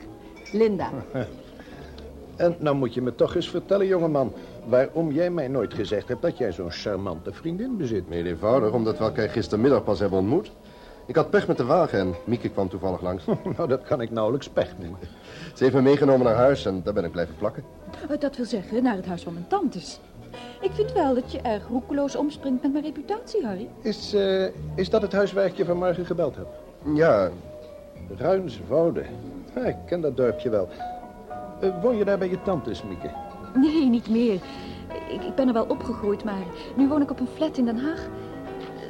Linda. 0.52 0.90
En 2.36 2.56
nou 2.60 2.76
moet 2.76 2.94
je 2.94 3.02
me 3.02 3.16
toch 3.16 3.36
eens 3.36 3.50
vertellen, 3.50 3.88
jongeman... 3.88 4.34
waarom 4.66 5.12
jij 5.12 5.30
mij 5.30 5.48
nooit 5.48 5.74
gezegd 5.74 6.08
hebt 6.08 6.22
dat 6.22 6.38
jij 6.38 6.52
zo'n 6.52 6.72
charmante 6.72 7.34
vriendin 7.34 7.78
bezit. 7.78 8.04
Heel 8.10 8.26
eenvoudig, 8.26 8.72
omdat 8.72 8.98
we 8.98 9.04
elkaar 9.04 9.30
gistermiddag 9.30 9.84
pas 9.84 10.00
hebben 10.00 10.20
ontmoet. 10.20 10.52
Ik 11.12 11.18
had 11.18 11.30
pech 11.30 11.48
met 11.48 11.58
de 11.58 11.66
wagen 11.66 12.00
en 12.00 12.16
Mieke 12.24 12.50
kwam 12.50 12.70
toevallig 12.70 13.02
langs. 13.02 13.26
nou, 13.58 13.68
dat 13.68 13.84
kan 13.84 14.02
ik 14.02 14.12
nauwelijks 14.12 14.50
pech 14.50 14.78
noemen. 14.78 15.00
Ze 15.56 15.64
heeft 15.64 15.76
me 15.76 15.82
meegenomen 15.82 16.26
naar 16.26 16.36
huis 16.36 16.66
en 16.66 16.82
daar 16.84 16.94
ben 16.94 17.04
ik 17.04 17.12
blijven 17.12 17.36
plakken. 17.38 17.64
Eh, 18.10 18.20
Dat 18.20 18.36
wil 18.36 18.46
zeggen, 18.46 18.84
naar 18.84 18.96
het 18.96 19.06
huis 19.06 19.24
van 19.24 19.34
mijn 19.34 19.48
tantes. 19.48 20.00
Ik 20.62 20.72
vind 20.72 20.92
wel 20.92 21.14
dat 21.14 21.32
je 21.32 21.42
erg 21.42 21.68
roekeloos 21.68 22.16
omspringt 22.16 22.62
met 22.62 22.72
mijn 22.72 22.84
reputatie, 22.84 23.46
Harry. 23.46 23.68
Is, 23.82 24.14
eh, 24.14 24.46
is 24.76 24.90
dat 24.90 25.02
het 25.02 25.12
huis 25.12 25.34
waar 25.34 25.46
ik 25.46 25.56
je 25.56 25.66
vanmorgen 25.66 26.06
gebeld 26.06 26.36
heb? 26.36 26.48
Ja, 26.94 27.30
Ruinswoude. 28.18 29.04
Ja, 29.56 29.62
ik 29.62 29.76
ken 29.86 30.02
dat 30.02 30.18
dorpje 30.18 30.50
wel. 30.50 30.70
Eh, 31.62 31.82
woon 31.82 31.98
je 31.98 32.06
daar 32.06 32.18
bij 32.18 32.30
je 32.30 32.42
tantes, 32.42 32.84
Mieke? 32.84 33.10
Nee, 33.56 33.90
niet 33.90 34.10
meer. 34.10 34.40
Ik, 35.10 35.24
ik 35.24 35.36
ben 35.36 35.48
er 35.48 35.54
wel 35.54 35.66
opgegroeid, 35.68 36.24
maar 36.24 36.44
nu 36.76 36.88
woon 36.88 37.02
ik 37.02 37.12
op 37.12 37.20
een 37.20 37.28
flat 37.36 37.58
in 37.58 37.66
Den 37.66 37.78
Haag. 37.80 38.08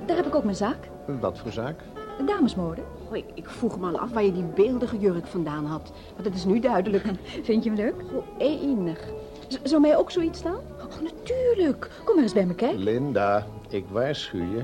Daar 0.05 0.15
heb 0.15 0.25
ik 0.25 0.35
ook 0.35 0.43
mijn 0.43 0.55
zaak. 0.55 0.89
Wat 1.19 1.37
voor 1.39 1.51
zaak? 1.51 1.75
Een 2.19 2.25
damesmode. 2.25 2.81
Oh, 3.09 3.15
ik, 3.17 3.25
ik 3.33 3.49
vroeg 3.49 3.79
me 3.79 3.87
al 3.87 3.99
af 3.99 4.11
waar 4.11 4.23
je 4.23 4.31
die 4.31 4.43
beeldige 4.43 4.99
jurk 4.99 5.25
vandaan 5.27 5.65
had. 5.65 5.91
Maar 6.15 6.23
dat 6.23 6.33
is 6.33 6.45
nu 6.45 6.59
duidelijk. 6.59 7.03
Vind 7.43 7.63
je 7.63 7.69
hem 7.69 7.79
leuk? 7.79 7.95
Oh, 8.13 8.23
enig. 8.37 8.99
Z- 9.47 9.57
zou 9.63 9.81
mij 9.81 9.97
ook 9.97 10.11
zoiets 10.11 10.39
staan? 10.39 10.55
Oh, 10.79 11.01
natuurlijk. 11.01 11.89
Kom 12.03 12.15
maar 12.15 12.23
eens 12.23 12.33
bij 12.33 12.45
me 12.45 12.53
kijken. 12.53 12.79
Linda, 12.83 13.45
ik 13.69 13.85
waarschuw 13.91 14.39
je. 14.39 14.61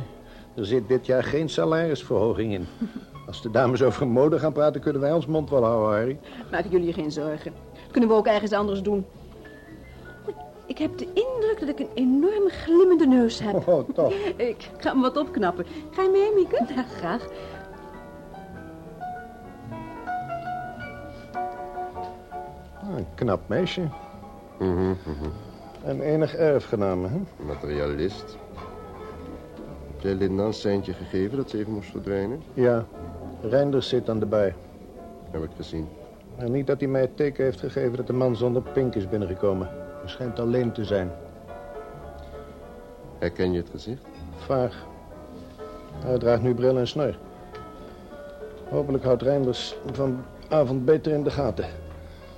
Er 0.56 0.66
zit 0.66 0.88
dit 0.88 1.06
jaar 1.06 1.24
geen 1.24 1.50
salarisverhoging 1.50 2.54
in. 2.54 2.66
Als 3.28 3.42
de 3.42 3.52
dames 3.52 3.84
over 3.84 4.08
mode 4.08 4.40
gaan 4.40 4.54
praten, 4.54 4.82
kunnen 4.82 5.02
wij 5.02 5.14
ons 5.14 5.26
mond 5.26 5.50
wel 5.50 5.64
houden, 5.64 5.98
Harry. 5.98 6.20
Maken 6.52 6.70
jullie 6.70 6.94
geen 6.94 7.12
zorgen. 7.12 7.54
Dat 7.84 7.92
kunnen 7.92 8.10
we 8.10 8.16
ook 8.16 8.28
ergens 8.28 8.52
anders 8.52 8.82
doen. 8.82 9.06
Ik 10.68 10.78
heb 10.78 10.98
de 10.98 11.06
indruk 11.06 11.60
dat 11.60 11.70
ik 11.70 11.80
een 11.80 11.90
enorme 11.94 12.50
glimmende 12.50 13.08
neus 13.08 13.40
heb. 13.40 13.68
Oh, 13.68 13.90
toch. 13.94 14.14
Ik 14.52 14.70
ga 14.78 14.92
hem 14.92 15.02
wat 15.02 15.18
opknappen. 15.18 15.66
Ga 15.92 16.02
je 16.02 16.10
mee, 16.10 16.34
Mieke? 16.36 16.74
Ja, 16.76 16.84
graag. 16.84 17.28
Ah, 22.82 22.98
een 22.98 23.08
knap 23.16 23.48
meisje. 23.48 23.82
Mhm, 24.60 24.90
mhm. 24.90 25.30
En 25.84 26.02
enig 26.02 26.36
erfgename, 26.36 27.08
hè? 27.08 27.46
Materialist. 27.46 28.38
Heb 29.92 30.02
jij 30.02 30.14
Linda 30.14 30.44
een 30.44 30.54
seintje 30.54 30.94
gegeven 30.94 31.38
dat 31.38 31.50
ze 31.50 31.58
even 31.58 31.74
moest 31.74 31.92
verdwijnen? 31.92 32.42
Ja, 32.54 32.86
Reinders 33.42 33.90
zit 33.90 34.10
aan 34.10 34.20
de 34.20 34.26
bij. 34.26 34.56
Heb 35.32 35.44
ik 35.44 35.50
gezien. 35.56 35.88
En 36.36 36.52
niet 36.52 36.68
dat 36.68 36.80
hij 36.80 36.90
mij 36.90 37.02
het 37.02 37.18
teken 37.18 37.44
heeft 37.44 37.60
gegeven 37.60 37.98
dat 37.98 38.08
de 38.08 38.14
man 38.14 38.36
zonder 38.36 38.62
pink 38.62 38.96
is 38.96 39.10
binnengekomen. 39.10 39.87
Hij 40.08 40.16
schijnt 40.16 40.40
alleen 40.40 40.72
te 40.72 40.86
zijn. 40.86 41.12
Herken 43.20 43.52
je 43.52 43.58
het 43.58 43.70
gezicht? 43.70 44.06
Vaag. 44.36 44.86
Hij 46.06 46.18
draagt 46.18 46.42
nu 46.42 46.54
bril 46.54 46.78
en 46.78 46.88
snor. 46.88 47.18
Hopelijk 48.70 49.04
houdt 49.04 49.22
Reinders 49.22 49.76
vanavond 49.92 50.86
beter 50.86 51.12
in 51.12 51.24
de 51.24 51.32
gaten. 51.32 51.66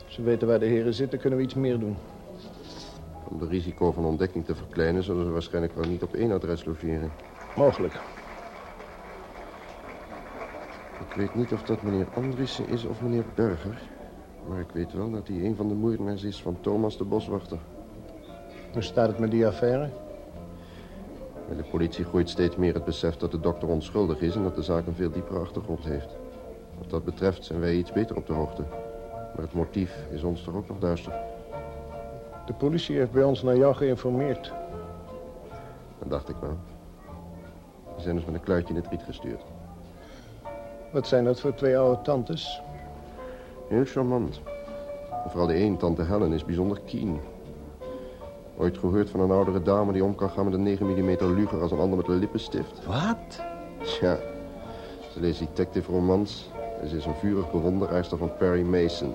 Als 0.06 0.18
we 0.18 0.24
weten 0.24 0.48
waar 0.48 0.60
de 0.60 0.66
heren 0.66 0.94
zitten, 0.94 1.20
kunnen 1.20 1.40
we 1.40 1.46
iets 1.46 1.54
meer 1.54 1.80
doen. 1.80 1.98
Om 3.30 3.40
de 3.40 3.48
risico 3.48 3.92
van 3.92 4.06
ontdekking 4.06 4.46
te 4.46 4.56
verkleinen... 4.56 5.04
zullen 5.04 5.26
ze 5.26 5.32
waarschijnlijk 5.32 5.76
wel 5.76 5.90
niet 5.90 6.04
op 6.04 6.14
één 6.14 6.32
adres 6.32 6.66
logeren. 6.66 7.12
Mogelijk. 7.56 7.94
Ik 11.10 11.16
weet 11.16 11.36
niet 11.36 11.54
of 11.54 11.64
dat 11.64 11.82
meneer 11.82 12.08
Andriessen 12.14 12.68
is 12.68 12.86
of 12.86 13.02
meneer 13.02 13.26
Berger. 13.36 13.82
Maar 14.50 14.60
ik 14.60 14.72
weet 14.74 14.94
wel 14.94 15.12
dat 15.12 15.28
hij 15.28 15.38
een 15.38 15.56
van 15.56 15.68
de 15.68 15.74
moordenaars 15.74 16.24
is 16.24 16.42
van 16.42 16.58
Thomas 16.62 16.98
de 16.98 17.04
Boswachter. 17.04 17.58
Hoe 18.74 18.82
staat 18.82 19.08
het 19.08 19.20
met 19.20 19.32
die 19.32 19.48
affaire? 19.48 19.90
De 21.58 21.64
politie 21.72 22.06
groeit 22.06 22.30
steeds 22.30 22.56
meer 22.56 22.74
het 22.74 22.86
besef 22.86 23.18
dat 23.18 23.32
de 23.32 23.40
dokter 23.40 23.68
onschuldig 23.68 24.22
is... 24.22 24.36
en 24.36 24.44
dat 24.44 24.56
de 24.56 24.62
zaak 24.62 24.88
een 24.88 24.96
veel 24.96 25.12
diepere 25.12 25.40
achtergrond 25.40 25.84
heeft. 25.84 26.18
Wat 26.78 26.90
dat 26.90 27.04
betreft 27.04 27.46
zijn 27.46 27.60
wij 27.60 27.76
iets 27.76 27.92
beter 27.92 28.16
op 28.16 28.28
de 28.28 28.34
hoogte. 28.34 28.62
Maar 29.36 29.46
het 29.46 29.54
motief 29.54 30.06
is 30.12 30.24
ons 30.24 30.44
toch 30.44 30.56
ook 30.56 30.68
nog 30.68 30.80
duister. 30.80 31.14
De 32.46 32.54
politie 32.54 32.98
heeft 32.98 33.12
bij 33.12 33.24
ons 33.24 33.44
naar 33.44 33.58
jou 33.58 33.76
geïnformeerd. 33.76 34.54
Dat 36.00 36.10
dacht 36.10 36.30
ik 36.30 36.36
wel. 36.42 36.58
We 37.96 38.02
zijn 38.02 38.16
dus 38.16 38.26
met 38.26 38.34
een 38.34 38.44
kluitje 38.44 38.74
in 38.74 38.80
het 38.80 38.90
riet 38.90 39.04
gestuurd. 39.04 39.42
Wat 40.92 41.08
zijn 41.08 41.24
dat 41.24 41.40
voor 41.40 41.54
twee 41.56 41.78
oude 41.78 42.02
tantes? 42.02 42.62
Heel 43.70 43.86
charmant. 43.86 44.42
Vooral 45.28 45.48
de 45.48 45.60
een, 45.60 45.78
tante 45.78 46.04
Helen, 46.04 46.34
is 46.34 46.46
bijzonder 46.46 46.80
keen. 46.86 47.20
Ooit 48.58 48.78
gehoord 48.78 49.10
van 49.10 49.20
een 49.20 49.32
oudere 49.32 49.62
dame 49.62 49.94
die 49.94 50.04
om 50.04 50.16
kan 50.16 50.30
gaan 50.30 50.46
met 50.46 50.54
een 50.54 50.64
9 50.64 50.86
mm 50.86 51.36
luger 51.36 51.62
als 51.62 51.72
een 51.72 51.80
ander 51.80 51.98
met 51.98 52.08
een 52.08 52.20
lippenstift? 52.20 52.86
Wat? 52.86 53.42
Tja, 53.82 54.18
ze 55.14 55.20
leest 55.20 55.40
detective 55.40 55.92
romans 55.92 56.50
en 56.82 56.88
ze 56.88 56.98
is 56.98 57.06
een 57.06 57.16
vurig 57.16 57.52
bewonderaarster 57.52 58.18
van 58.18 58.38
Perry 58.38 58.62
Mason. 58.62 59.14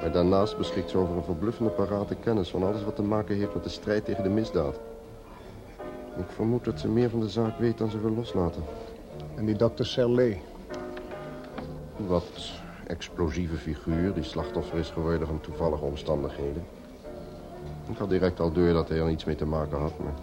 Maar 0.00 0.12
daarnaast 0.12 0.56
beschikt 0.56 0.90
ze 0.90 0.98
over 0.98 1.16
een 1.16 1.24
verbluffende 1.24 1.70
parate 1.70 2.14
kennis 2.14 2.50
van 2.50 2.62
alles 2.62 2.84
wat 2.84 2.96
te 2.96 3.02
maken 3.02 3.36
heeft 3.36 3.54
met 3.54 3.64
de 3.64 3.70
strijd 3.70 4.04
tegen 4.04 4.22
de 4.22 4.28
misdaad. 4.28 4.80
Ik 6.16 6.28
vermoed 6.28 6.64
dat 6.64 6.80
ze 6.80 6.88
meer 6.88 7.10
van 7.10 7.20
de 7.20 7.28
zaak 7.28 7.58
weet 7.58 7.78
dan 7.78 7.90
ze 7.90 8.00
wil 8.00 8.14
loslaten. 8.14 8.62
En 9.36 9.46
die 9.46 9.56
dokter 9.56 9.86
Serlet? 9.86 10.36
Wat 11.96 12.60
explosieve 12.88 13.56
figuur 13.56 14.14
die 14.14 14.22
slachtoffer 14.22 14.78
is 14.78 14.90
geworden 14.90 15.26
van 15.26 15.40
toevallige 15.40 15.84
omstandigheden. 15.84 16.64
Ik 17.90 17.96
had 17.96 18.10
direct 18.10 18.40
al 18.40 18.52
door 18.52 18.72
dat 18.72 18.88
hij 18.88 18.98
er 18.98 19.06
niets 19.06 19.24
mee 19.24 19.36
te 19.36 19.46
maken 19.46 19.78
had, 19.78 19.98
maar 19.98 20.14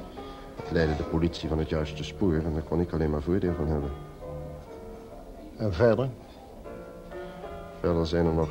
het 0.55 0.71
leidde 0.71 0.95
de 0.95 1.03
politie 1.03 1.49
van 1.49 1.59
het 1.59 1.69
juiste 1.69 2.03
spoor 2.03 2.33
en 2.33 2.53
daar 2.53 2.61
kon 2.61 2.79
ik 2.79 2.91
alleen 2.91 3.09
maar 3.09 3.21
voordeel 3.21 3.53
van 3.53 3.67
hebben. 3.67 3.91
En 5.57 5.73
verder? 5.73 6.09
Verder 7.79 8.07
zijn 8.07 8.25
er 8.25 8.33
nog 8.33 8.49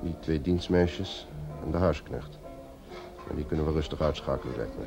die 0.00 0.14
twee 0.20 0.40
dienstmeisjes 0.40 1.28
en 1.64 1.70
de 1.70 1.76
huisknecht. 1.76 2.38
En 3.30 3.36
die 3.36 3.44
kunnen 3.44 3.66
we 3.66 3.72
rustig 3.72 4.00
uitschakelen, 4.00 4.56
lijkt 4.56 4.78
me. 4.78 4.84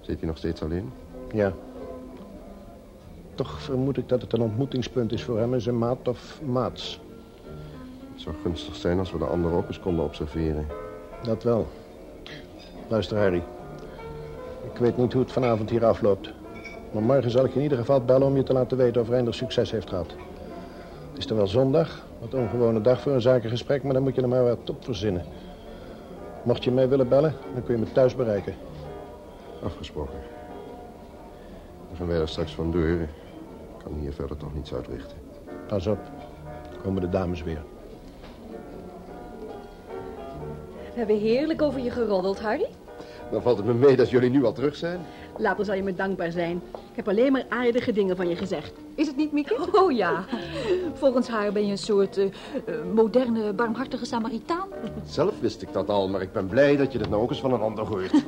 Zit 0.00 0.18
hij 0.18 0.28
nog 0.28 0.36
steeds 0.36 0.62
alleen? 0.62 0.92
Ja. 1.32 1.52
Toch 3.38 3.60
vermoed 3.60 3.96
ik 3.96 4.08
dat 4.08 4.22
het 4.22 4.32
een 4.32 4.40
ontmoetingspunt 4.40 5.12
is 5.12 5.24
voor 5.24 5.38
hem 5.38 5.54
en 5.54 5.60
zijn 5.60 5.78
maat 5.78 6.08
of 6.08 6.40
maats. 6.44 7.00
Het 8.12 8.20
zou 8.20 8.34
gunstig 8.42 8.74
zijn 8.74 8.98
als 8.98 9.12
we 9.12 9.18
de 9.18 9.24
anderen 9.24 9.56
ook 9.56 9.66
eens 9.66 9.80
konden 9.80 10.04
observeren. 10.04 10.66
Dat 11.22 11.42
wel. 11.42 11.66
Luister, 12.88 13.18
Harry. 13.18 13.42
Ik 14.72 14.78
weet 14.78 14.96
niet 14.96 15.12
hoe 15.12 15.22
het 15.22 15.32
vanavond 15.32 15.70
hier 15.70 15.84
afloopt. 15.84 16.32
Maar 16.92 17.02
morgen 17.02 17.30
zal 17.30 17.44
ik 17.44 17.50
je 17.50 17.56
in 17.56 17.62
ieder 17.62 17.78
geval 17.78 18.04
bellen 18.04 18.26
om 18.26 18.36
je 18.36 18.42
te 18.42 18.52
laten 18.52 18.76
weten 18.76 19.02
of 19.02 19.08
Reinders 19.08 19.36
succes 19.36 19.70
heeft 19.70 19.88
gehad. 19.88 20.10
Het 21.08 21.18
is 21.18 21.26
dan 21.26 21.36
wel 21.36 21.46
zondag, 21.46 22.06
wat 22.20 22.34
ongewone 22.34 22.80
dag 22.80 23.00
voor 23.00 23.12
een 23.12 23.20
zakengesprek, 23.20 23.82
maar 23.82 23.92
dan 23.92 24.02
moet 24.02 24.14
je 24.14 24.22
er 24.22 24.28
maar 24.28 24.44
wat 24.44 24.70
op 24.70 24.84
verzinnen. 24.84 25.24
Mocht 26.42 26.64
je 26.64 26.70
mij 26.70 26.88
willen 26.88 27.08
bellen, 27.08 27.34
dan 27.54 27.62
kun 27.64 27.74
je 27.74 27.80
me 27.80 27.92
thuis 27.92 28.14
bereiken. 28.14 28.54
Afgesproken. 29.62 30.18
Dan 31.88 31.96
gaan 31.96 32.06
wij 32.06 32.20
er 32.20 32.28
straks 32.28 32.54
van 32.54 32.70
door. 32.70 32.98
Ik 33.78 33.84
kan 33.84 33.92
hier 33.92 34.12
verder 34.12 34.36
toch 34.36 34.54
niets 34.54 34.74
uitrichten. 34.74 35.16
Pas 35.66 35.86
op, 35.86 35.98
komen 36.82 37.00
de 37.00 37.08
dames 37.08 37.42
weer. 37.42 37.62
We 40.92 41.04
hebben 41.04 41.18
heerlijk 41.18 41.62
over 41.62 41.80
je 41.80 41.90
geroddeld, 41.90 42.40
Harry. 42.40 42.66
Dan 43.30 43.42
valt 43.42 43.56
het 43.56 43.66
me 43.66 43.74
mee 43.74 43.96
dat 43.96 44.10
jullie 44.10 44.30
nu 44.30 44.44
al 44.44 44.52
terug 44.52 44.76
zijn. 44.76 45.00
Later 45.36 45.64
zal 45.64 45.74
je 45.74 45.82
me 45.82 45.94
dankbaar 45.94 46.32
zijn. 46.32 46.62
Ik 46.72 46.96
heb 46.96 47.08
alleen 47.08 47.32
maar 47.32 47.44
aardige 47.48 47.92
dingen 47.92 48.16
van 48.16 48.28
je 48.28 48.36
gezegd. 48.36 48.72
Is 48.94 49.06
het 49.06 49.16
niet, 49.16 49.32
Mieke? 49.32 49.68
Oh 49.72 49.92
ja. 49.92 50.24
Volgens 50.94 51.28
haar 51.28 51.52
ben 51.52 51.64
je 51.64 51.70
een 51.70 51.78
soort 51.78 52.16
eh, 52.16 52.24
eh, 52.24 52.32
moderne, 52.94 53.52
barmhartige 53.52 54.04
Samaritaan. 54.04 54.68
Zelf 55.06 55.40
wist 55.40 55.62
ik 55.62 55.72
dat 55.72 55.88
al, 55.88 56.08
maar 56.08 56.22
ik 56.22 56.32
ben 56.32 56.46
blij 56.46 56.76
dat 56.76 56.92
je 56.92 56.98
het 56.98 57.10
nou 57.10 57.22
ook 57.22 57.30
eens 57.30 57.40
van 57.40 57.52
een 57.52 57.60
ander 57.60 57.84
hoort. 57.84 58.12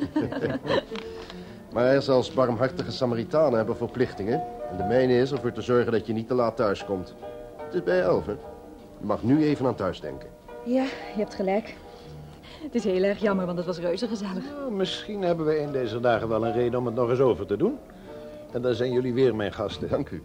maar 1.75 2.03
zelfs 2.03 2.33
barmhartige 2.33 2.91
Samaritanen 2.91 3.57
hebben 3.57 3.77
verplichtingen. 3.77 4.43
En 4.71 4.77
de 4.77 4.85
mijne 4.85 5.19
is 5.19 5.33
ervoor 5.33 5.53
te 5.53 5.63
zorgen 5.63 5.93
dat 5.93 6.07
je 6.07 6.13
niet 6.13 6.29
te 6.29 6.35
laat 6.35 6.57
thuis 6.57 6.85
komt. 6.85 7.15
Het 7.57 7.75
is 7.75 7.83
bij 7.83 8.01
elf, 8.01 8.27
hè? 8.27 8.33
Je 8.33 9.07
mag 9.07 9.23
nu 9.23 9.45
even 9.45 9.67
aan 9.67 9.75
thuis 9.75 10.01
denken. 10.01 10.29
Ja, 10.65 10.83
je 10.85 11.19
hebt 11.19 11.35
gelijk. 11.35 11.75
Het 12.63 12.75
is 12.75 12.85
heel 12.85 13.03
erg 13.03 13.19
jammer, 13.19 13.47
want 13.47 13.59
het 13.59 13.67
was 13.67 13.79
reuze 13.79 14.09
gezellig. 14.09 14.45
Nou, 14.45 14.73
misschien 14.73 15.23
hebben 15.23 15.47
we 15.47 15.59
een 15.59 15.73
deze 15.73 16.01
dagen 16.01 16.29
wel 16.29 16.47
een 16.47 16.53
reden 16.53 16.79
om 16.79 16.87
het 16.87 16.95
nog 16.95 17.11
eens 17.11 17.21
over 17.21 17.47
te 17.47 17.57
doen. 17.57 17.79
En 18.53 18.63
dan 18.63 18.75
zijn 18.75 18.93
jullie 18.93 19.15
weer 19.15 19.37
mijn 19.37 19.53
gasten. 19.53 19.89
Dank 19.89 20.11
u. 20.11 20.23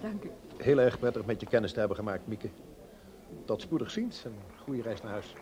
Dank 0.00 0.24
u. 0.24 0.30
Heel 0.56 0.78
erg 0.80 0.98
prettig 0.98 1.24
met 1.24 1.40
je 1.40 1.46
kennis 1.46 1.72
te 1.72 1.78
hebben 1.78 1.96
gemaakt, 1.96 2.26
Mieke. 2.26 2.48
Tot 3.44 3.60
spoedig 3.60 3.90
ziens 3.90 4.24
en 4.24 4.32
goede 4.64 4.82
reis 4.82 5.02
naar 5.02 5.12
huis. 5.12 5.34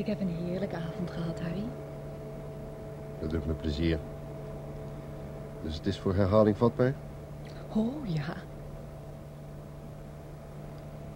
Ik 0.00 0.06
heb 0.06 0.20
een 0.20 0.28
heerlijke 0.28 0.76
avond 0.76 1.10
gehad, 1.10 1.40
Harry. 1.40 1.64
Dat 3.20 3.30
doet 3.30 3.46
me 3.46 3.52
plezier. 3.52 3.98
Dus 5.62 5.74
het 5.74 5.86
is 5.86 5.98
voor 5.98 6.14
herhaling 6.14 6.56
vatbaar? 6.56 6.94
Oh, 7.74 8.06
ja. 8.06 8.34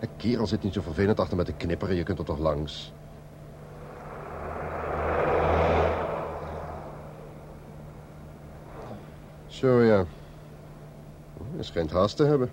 Een 0.00 0.08
kerel 0.16 0.46
zit 0.46 0.62
niet 0.62 0.72
zo 0.72 0.80
vervelend 0.80 1.20
achter 1.20 1.36
met 1.36 1.46
de 1.46 1.54
knipperen. 1.54 1.96
Je 1.96 2.02
kunt 2.02 2.18
er 2.18 2.24
toch 2.24 2.38
langs. 2.38 2.92
Zo, 9.46 9.82
ja. 9.82 10.04
Hij 11.54 11.64
schijnt 11.64 11.90
haast 11.90 12.16
te 12.16 12.24
hebben. 12.24 12.50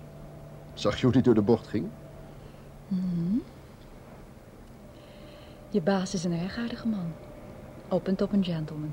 Zag 0.74 0.96
je 0.96 1.02
hoe 1.02 1.12
die 1.12 1.22
door 1.22 1.34
de 1.34 1.42
bocht 1.42 1.66
ging? 1.66 1.88
Mhm. 2.88 3.38
Je 5.72 5.80
baas 5.80 6.14
is 6.14 6.24
een 6.24 6.38
erg 6.38 6.58
aardige 6.58 6.88
man. 6.88 7.12
Op 7.88 8.08
en 8.08 8.14
top 8.14 8.32
een 8.32 8.44
gentleman. 8.44 8.92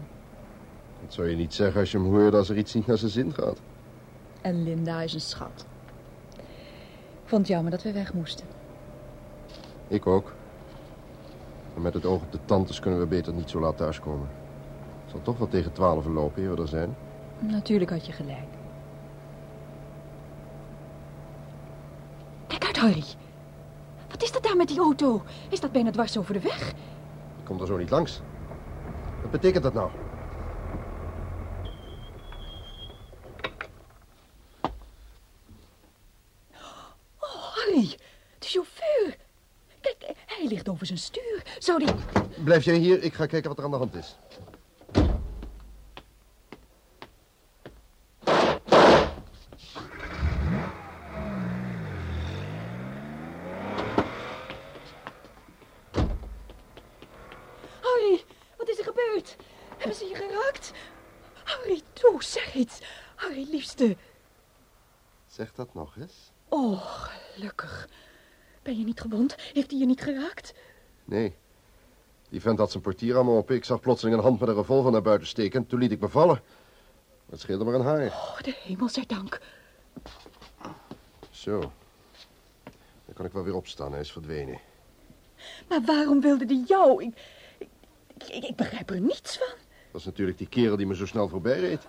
Dat 1.02 1.14
zou 1.14 1.30
je 1.30 1.36
niet 1.36 1.54
zeggen 1.54 1.80
als 1.80 1.92
je 1.92 1.98
hem 1.98 2.08
hoorde 2.08 2.38
als 2.38 2.50
er 2.50 2.58
iets 2.58 2.74
niet 2.74 2.88
naar 2.88 2.98
zijn 2.98 3.12
zin 3.12 3.34
gaat. 3.34 3.62
En 4.42 4.64
Linda 4.64 5.02
is 5.02 5.14
een 5.14 5.22
schat. 5.22 5.66
Ik 7.24 7.26
vond 7.26 7.42
het 7.42 7.48
jammer 7.48 7.72
dat 7.72 7.84
we 7.84 7.92
weg 7.92 8.14
moesten. 8.14 8.46
Ik 9.88 10.08
ook. 10.08 10.34
En 11.76 11.82
met 11.82 11.94
het 11.94 12.06
oog 12.06 12.22
op 12.22 12.32
de 12.32 12.40
tantes 12.46 12.80
kunnen 12.80 13.00
we 13.00 13.06
beter 13.06 13.34
niet 13.34 13.50
zo 13.50 13.60
laat 13.60 13.78
thuiskomen. 13.78 14.28
Het 15.02 15.12
zal 15.12 15.22
toch 15.22 15.38
wel 15.38 15.48
tegen 15.48 15.74
twaalf 15.74 16.06
lopen, 16.06 16.44
eer 16.44 16.56
we 16.56 16.62
er 16.62 16.68
zijn. 16.68 16.96
Natuurlijk 17.40 17.92
had 17.92 18.06
je 18.06 18.12
gelijk. 18.12 18.48
Kijk 22.48 22.66
uit, 22.66 22.78
Harry. 22.78 23.04
Wat 24.20 24.28
is 24.28 24.34
dat 24.34 24.44
daar 24.44 24.56
met 24.56 24.68
die 24.68 24.80
auto? 24.80 25.24
Is 25.50 25.60
dat 25.60 25.72
bijna 25.72 25.92
dwars 25.92 26.18
over 26.18 26.34
de 26.34 26.40
weg? 26.40 26.70
Ik 26.70 27.46
kom 27.46 27.62
er 27.62 27.68
zo 27.68 27.78
niet 27.78 27.90
langs. 27.90 28.22
Wat 29.22 29.32
betekent 29.32 29.64
dat 29.64 29.74
nou? 29.74 29.90
Oh, 37.20 37.56
Harry, 37.56 37.98
de 38.40 38.48
chauffeur. 38.48 39.18
Kijk, 39.82 40.14
hij 40.26 40.48
ligt 40.48 40.70
over 40.70 40.86
zijn 40.86 41.00
stuur. 41.00 41.44
Zou 41.60 41.86
die... 41.86 41.94
Blijf 42.44 42.64
jij 42.64 42.76
hier, 42.76 43.04
ik 43.04 43.14
ga 43.14 43.26
kijken 43.26 43.50
wat 43.50 43.58
er 43.58 43.64
aan 43.64 43.72
de 43.72 43.78
hand 43.78 43.96
is. 43.96 44.18
Harry, 57.82 58.24
wat 58.58 58.70
is 58.70 58.78
er 58.78 58.84
gebeurd? 58.84 59.36
Hebben 59.90 60.08
ze 60.08 60.14
je 60.14 60.28
geraakt? 60.28 60.72
Harry, 61.44 61.82
toe, 61.94 62.24
zeg 62.24 62.54
iets. 62.54 62.82
Harry, 63.16 63.48
liefste. 63.50 63.98
Zeg 65.28 65.54
dat 65.54 65.74
nog 65.74 65.96
eens. 65.98 66.32
Oh, 66.50 66.82
gelukkig. 66.82 67.90
Ben 68.62 68.78
je 68.78 68.86
niet 68.86 69.02
gewond? 69.02 69.36
Heeft 69.54 69.72
hij 69.72 69.80
je 69.80 69.86
niet 69.86 70.02
geraakt? 70.02 70.54
Nee. 71.06 71.36
Die 72.30 72.42
vent 72.42 72.60
had 72.60 72.72
zijn 72.72 72.84
portier 72.84 73.26
me 73.26 73.32
op. 73.32 73.52
Ik 73.52 73.66
zag 73.66 73.80
plotseling 73.80 74.18
een 74.18 74.24
hand 74.24 74.40
met 74.40 74.50
een 74.50 74.56
revolver 74.56 74.92
naar 74.92 75.02
buiten 75.02 75.28
steken. 75.28 75.68
Toen 75.68 75.80
liet 75.80 75.92
ik 75.92 76.00
me 76.00 76.10
vallen. 76.10 76.42
Het 77.30 77.40
scheelde 77.40 77.64
maar 77.64 77.74
een 77.74 77.86
haar. 77.86 78.06
Oh, 78.06 78.42
de 78.42 78.56
hemel 78.64 78.90
zij 78.90 79.06
dank. 79.08 79.42
Zo. 81.30 81.60
Dan 83.06 83.14
kan 83.14 83.26
ik 83.26 83.32
wel 83.32 83.44
weer 83.44 83.56
opstaan. 83.56 83.92
Hij 83.92 84.02
is 84.02 84.12
verdwenen. 84.12 84.60
Maar 85.68 85.82
waarom 85.82 86.22
wilde 86.22 86.46
die 86.46 86.64
jou? 86.68 87.04
Ik, 87.04 87.14
ik, 87.58 88.28
ik, 88.28 88.44
ik 88.44 88.56
begrijp 88.56 88.90
er 88.90 89.02
niets 89.02 89.38
van. 89.38 89.68
Dat 90.00 90.08
is 90.08 90.14
natuurlijk 90.14 90.38
die 90.38 90.48
kerel 90.48 90.78
die 90.78 90.86
me 90.86 90.96
zo 90.96 91.06
snel 91.06 91.28
voorbij 91.28 91.60
reed. 91.60 91.88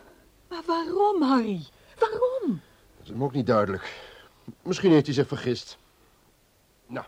Maar 0.48 0.62
waarom, 0.66 1.22
Harry? 1.22 1.66
Waarom? 1.98 2.60
Dat 2.96 3.02
is 3.02 3.08
hem 3.08 3.24
ook 3.24 3.32
niet 3.32 3.46
duidelijk. 3.46 4.10
Misschien 4.62 4.90
heeft 4.90 5.06
hij 5.06 5.14
zich 5.14 5.28
vergist. 5.28 5.78
Nou, 6.86 7.06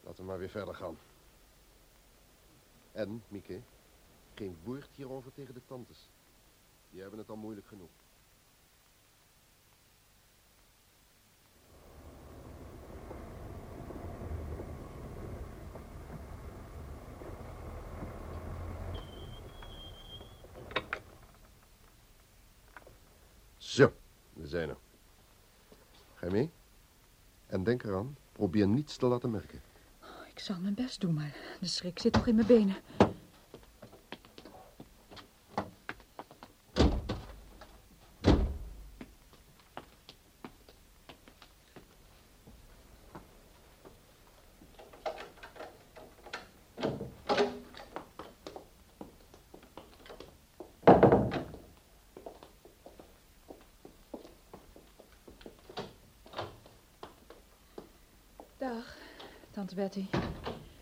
laten 0.00 0.20
we 0.20 0.28
maar 0.28 0.38
weer 0.38 0.48
verder 0.48 0.74
gaan. 0.74 0.98
En, 2.92 3.22
Mieke, 3.28 3.60
geen 4.34 4.56
woord 4.64 4.88
hierover 4.94 5.32
tegen 5.32 5.54
de 5.54 5.62
tantes. 5.66 6.08
Die 6.90 7.00
hebben 7.00 7.18
het 7.18 7.30
al 7.30 7.36
moeilijk 7.36 7.66
genoeg. 7.66 7.90
Zo, 23.70 23.92
we 24.40 24.46
zijn 24.46 24.68
er. 24.68 24.76
Ga 26.14 26.26
je 26.26 26.32
mee? 26.32 26.50
En 27.46 27.64
denk 27.64 27.82
eraan, 27.82 28.16
probeer 28.32 28.68
niets 28.68 28.96
te 28.96 29.06
laten 29.06 29.30
merken. 29.30 29.60
Ik 30.28 30.38
zal 30.38 30.56
mijn 30.60 30.74
best 30.74 31.00
doen, 31.00 31.14
maar 31.14 31.36
de 31.60 31.66
schrik 31.66 31.98
zit 31.98 32.12
toch 32.12 32.26
in 32.26 32.34
mijn 32.34 32.46
benen. 32.46 32.76
Tante 59.70 59.74
Betty. 59.74 60.06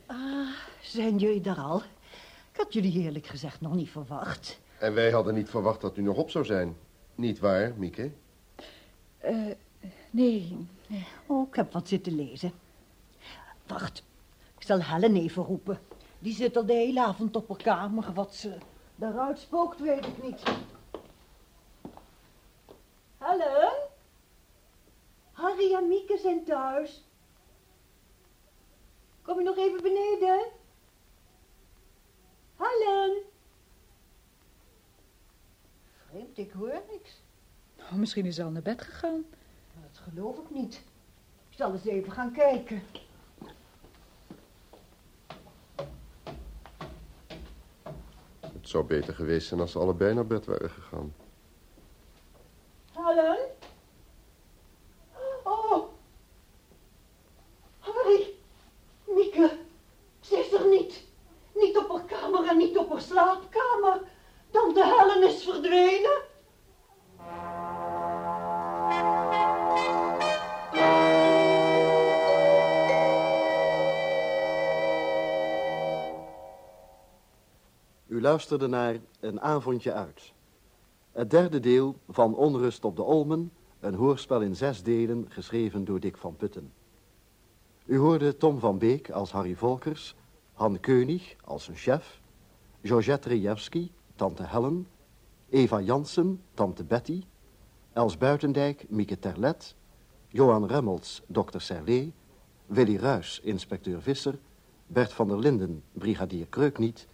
Ah, 0.06 0.48
zijn 0.82 1.18
jullie 1.18 1.40
daar 1.40 1.58
al? 1.58 1.82
Ik 2.52 2.56
had 2.56 2.72
jullie 2.72 3.02
eerlijk 3.02 3.26
gezegd 3.26 3.60
nog 3.60 3.74
niet 3.74 3.90
verwacht. 3.90 4.60
En 4.78 4.94
wij 4.94 5.10
hadden 5.10 5.34
niet 5.34 5.50
verwacht 5.50 5.80
dat 5.80 5.96
u 5.96 6.02
nog 6.02 6.16
op 6.16 6.30
zou 6.30 6.44
zijn. 6.44 6.76
Niet 7.14 7.38
waar, 7.38 7.74
Mieke? 7.76 8.10
Eh, 9.18 9.34
nee, 10.10 10.66
nee. 10.86 11.06
Oh, 11.26 11.48
ik 11.48 11.54
heb 11.54 11.72
wat 11.72 11.88
zitten 11.88 12.14
lezen. 12.14 12.52
Wacht, 13.66 14.02
ik 14.58 14.66
zal 14.66 14.82
Helen 14.82 15.16
even 15.16 15.42
roepen. 15.42 15.78
Die 16.18 16.34
zit 16.34 16.56
al 16.56 16.66
de 16.66 16.72
hele 16.72 17.04
avond 17.04 17.36
op 17.36 17.48
haar 17.48 17.62
kamer. 17.62 18.12
Wat 18.12 18.34
ze 18.34 18.56
daaruit 18.94 19.38
spookt, 19.38 19.80
weet 19.80 20.06
ik 20.06 20.22
niet. 20.22 20.42
Helen? 23.18 23.72
Harry 25.32 25.74
en 25.74 25.88
Mieke 25.88 26.18
zijn 26.22 26.44
thuis. 26.44 27.02
Kom 29.28 29.38
je 29.38 29.44
nog 29.44 29.56
even 29.56 29.82
beneden? 29.82 30.46
Helen? 32.56 33.22
Vreemd, 36.06 36.38
ik 36.38 36.50
hoor 36.50 36.82
niks. 36.90 37.22
Oh, 37.78 37.87
misschien 37.98 38.26
is 38.26 38.34
ze 38.34 38.42
al 38.42 38.50
naar 38.50 38.62
bed 38.62 38.82
gegaan. 38.82 39.24
Dat 39.82 40.00
geloof 40.12 40.38
ik 40.38 40.50
niet. 40.50 40.84
Ik 41.50 41.56
zal 41.56 41.72
eens 41.72 41.84
even 41.84 42.12
gaan 42.12 42.32
kijken. 42.32 42.82
Het 48.40 48.68
zou 48.68 48.84
beter 48.84 49.14
geweest 49.14 49.48
zijn 49.48 49.60
als 49.60 49.72
ze 49.72 49.78
allebei 49.78 50.14
naar 50.14 50.26
bed 50.26 50.46
waren 50.46 50.70
gegaan. 50.70 51.12
Luisterde 78.38 78.66
naar 78.66 78.96
Een 79.20 79.40
avondje 79.40 79.92
uit. 79.92 80.32
Het 81.12 81.30
derde 81.30 81.60
deel 81.60 81.98
van 82.08 82.34
Onrust 82.34 82.84
op 82.84 82.96
de 82.96 83.02
Olmen, 83.02 83.52
een 83.80 83.94
hoorspel 83.94 84.40
in 84.40 84.56
zes 84.56 84.82
delen, 84.82 85.26
geschreven 85.28 85.84
door 85.84 86.00
Dick 86.00 86.16
van 86.16 86.36
Putten. 86.36 86.72
U 87.84 87.98
hoorde 87.98 88.36
Tom 88.36 88.58
van 88.58 88.78
Beek 88.78 89.10
als 89.10 89.32
Harry 89.32 89.54
Volkers, 89.54 90.14
Han 90.52 90.80
Keunig 90.80 91.34
als 91.44 91.64
zijn 91.64 91.76
chef, 91.76 92.20
Georgette 92.82 93.28
Rejewski, 93.28 93.90
tante 94.14 94.46
Helen, 94.46 94.86
Eva 95.48 95.80
Jansen, 95.80 96.40
tante 96.54 96.84
Betty, 96.84 97.22
Els 97.92 98.18
Buitendijk, 98.18 98.84
Mieke 98.88 99.18
Terlet, 99.18 99.74
Johan 100.28 100.66
Remmels, 100.66 101.22
dokter 101.26 101.60
Serlé, 101.60 102.12
Willy 102.66 102.96
Ruys, 102.96 103.40
inspecteur 103.42 104.02
Visser, 104.02 104.38
Bert 104.86 105.12
van 105.12 105.28
der 105.28 105.38
Linden, 105.38 105.82
brigadier 105.92 106.46
Kreukniet, 106.46 107.06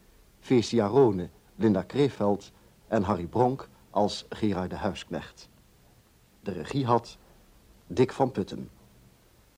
Feestia 0.45 0.87
Rone, 0.87 1.31
Linda 1.57 1.83
Kreeveld 1.83 2.53
en 2.89 3.03
Harry 3.03 3.27
Bronk 3.27 3.69
als 3.91 4.27
Gerard 4.29 4.71
de 4.71 4.77
Huisknecht. 4.77 5.49
De 6.41 6.53
regie 6.53 6.87
had 6.87 7.19
Dick 7.87 8.13
van 8.13 8.31
Putten. 8.31 8.71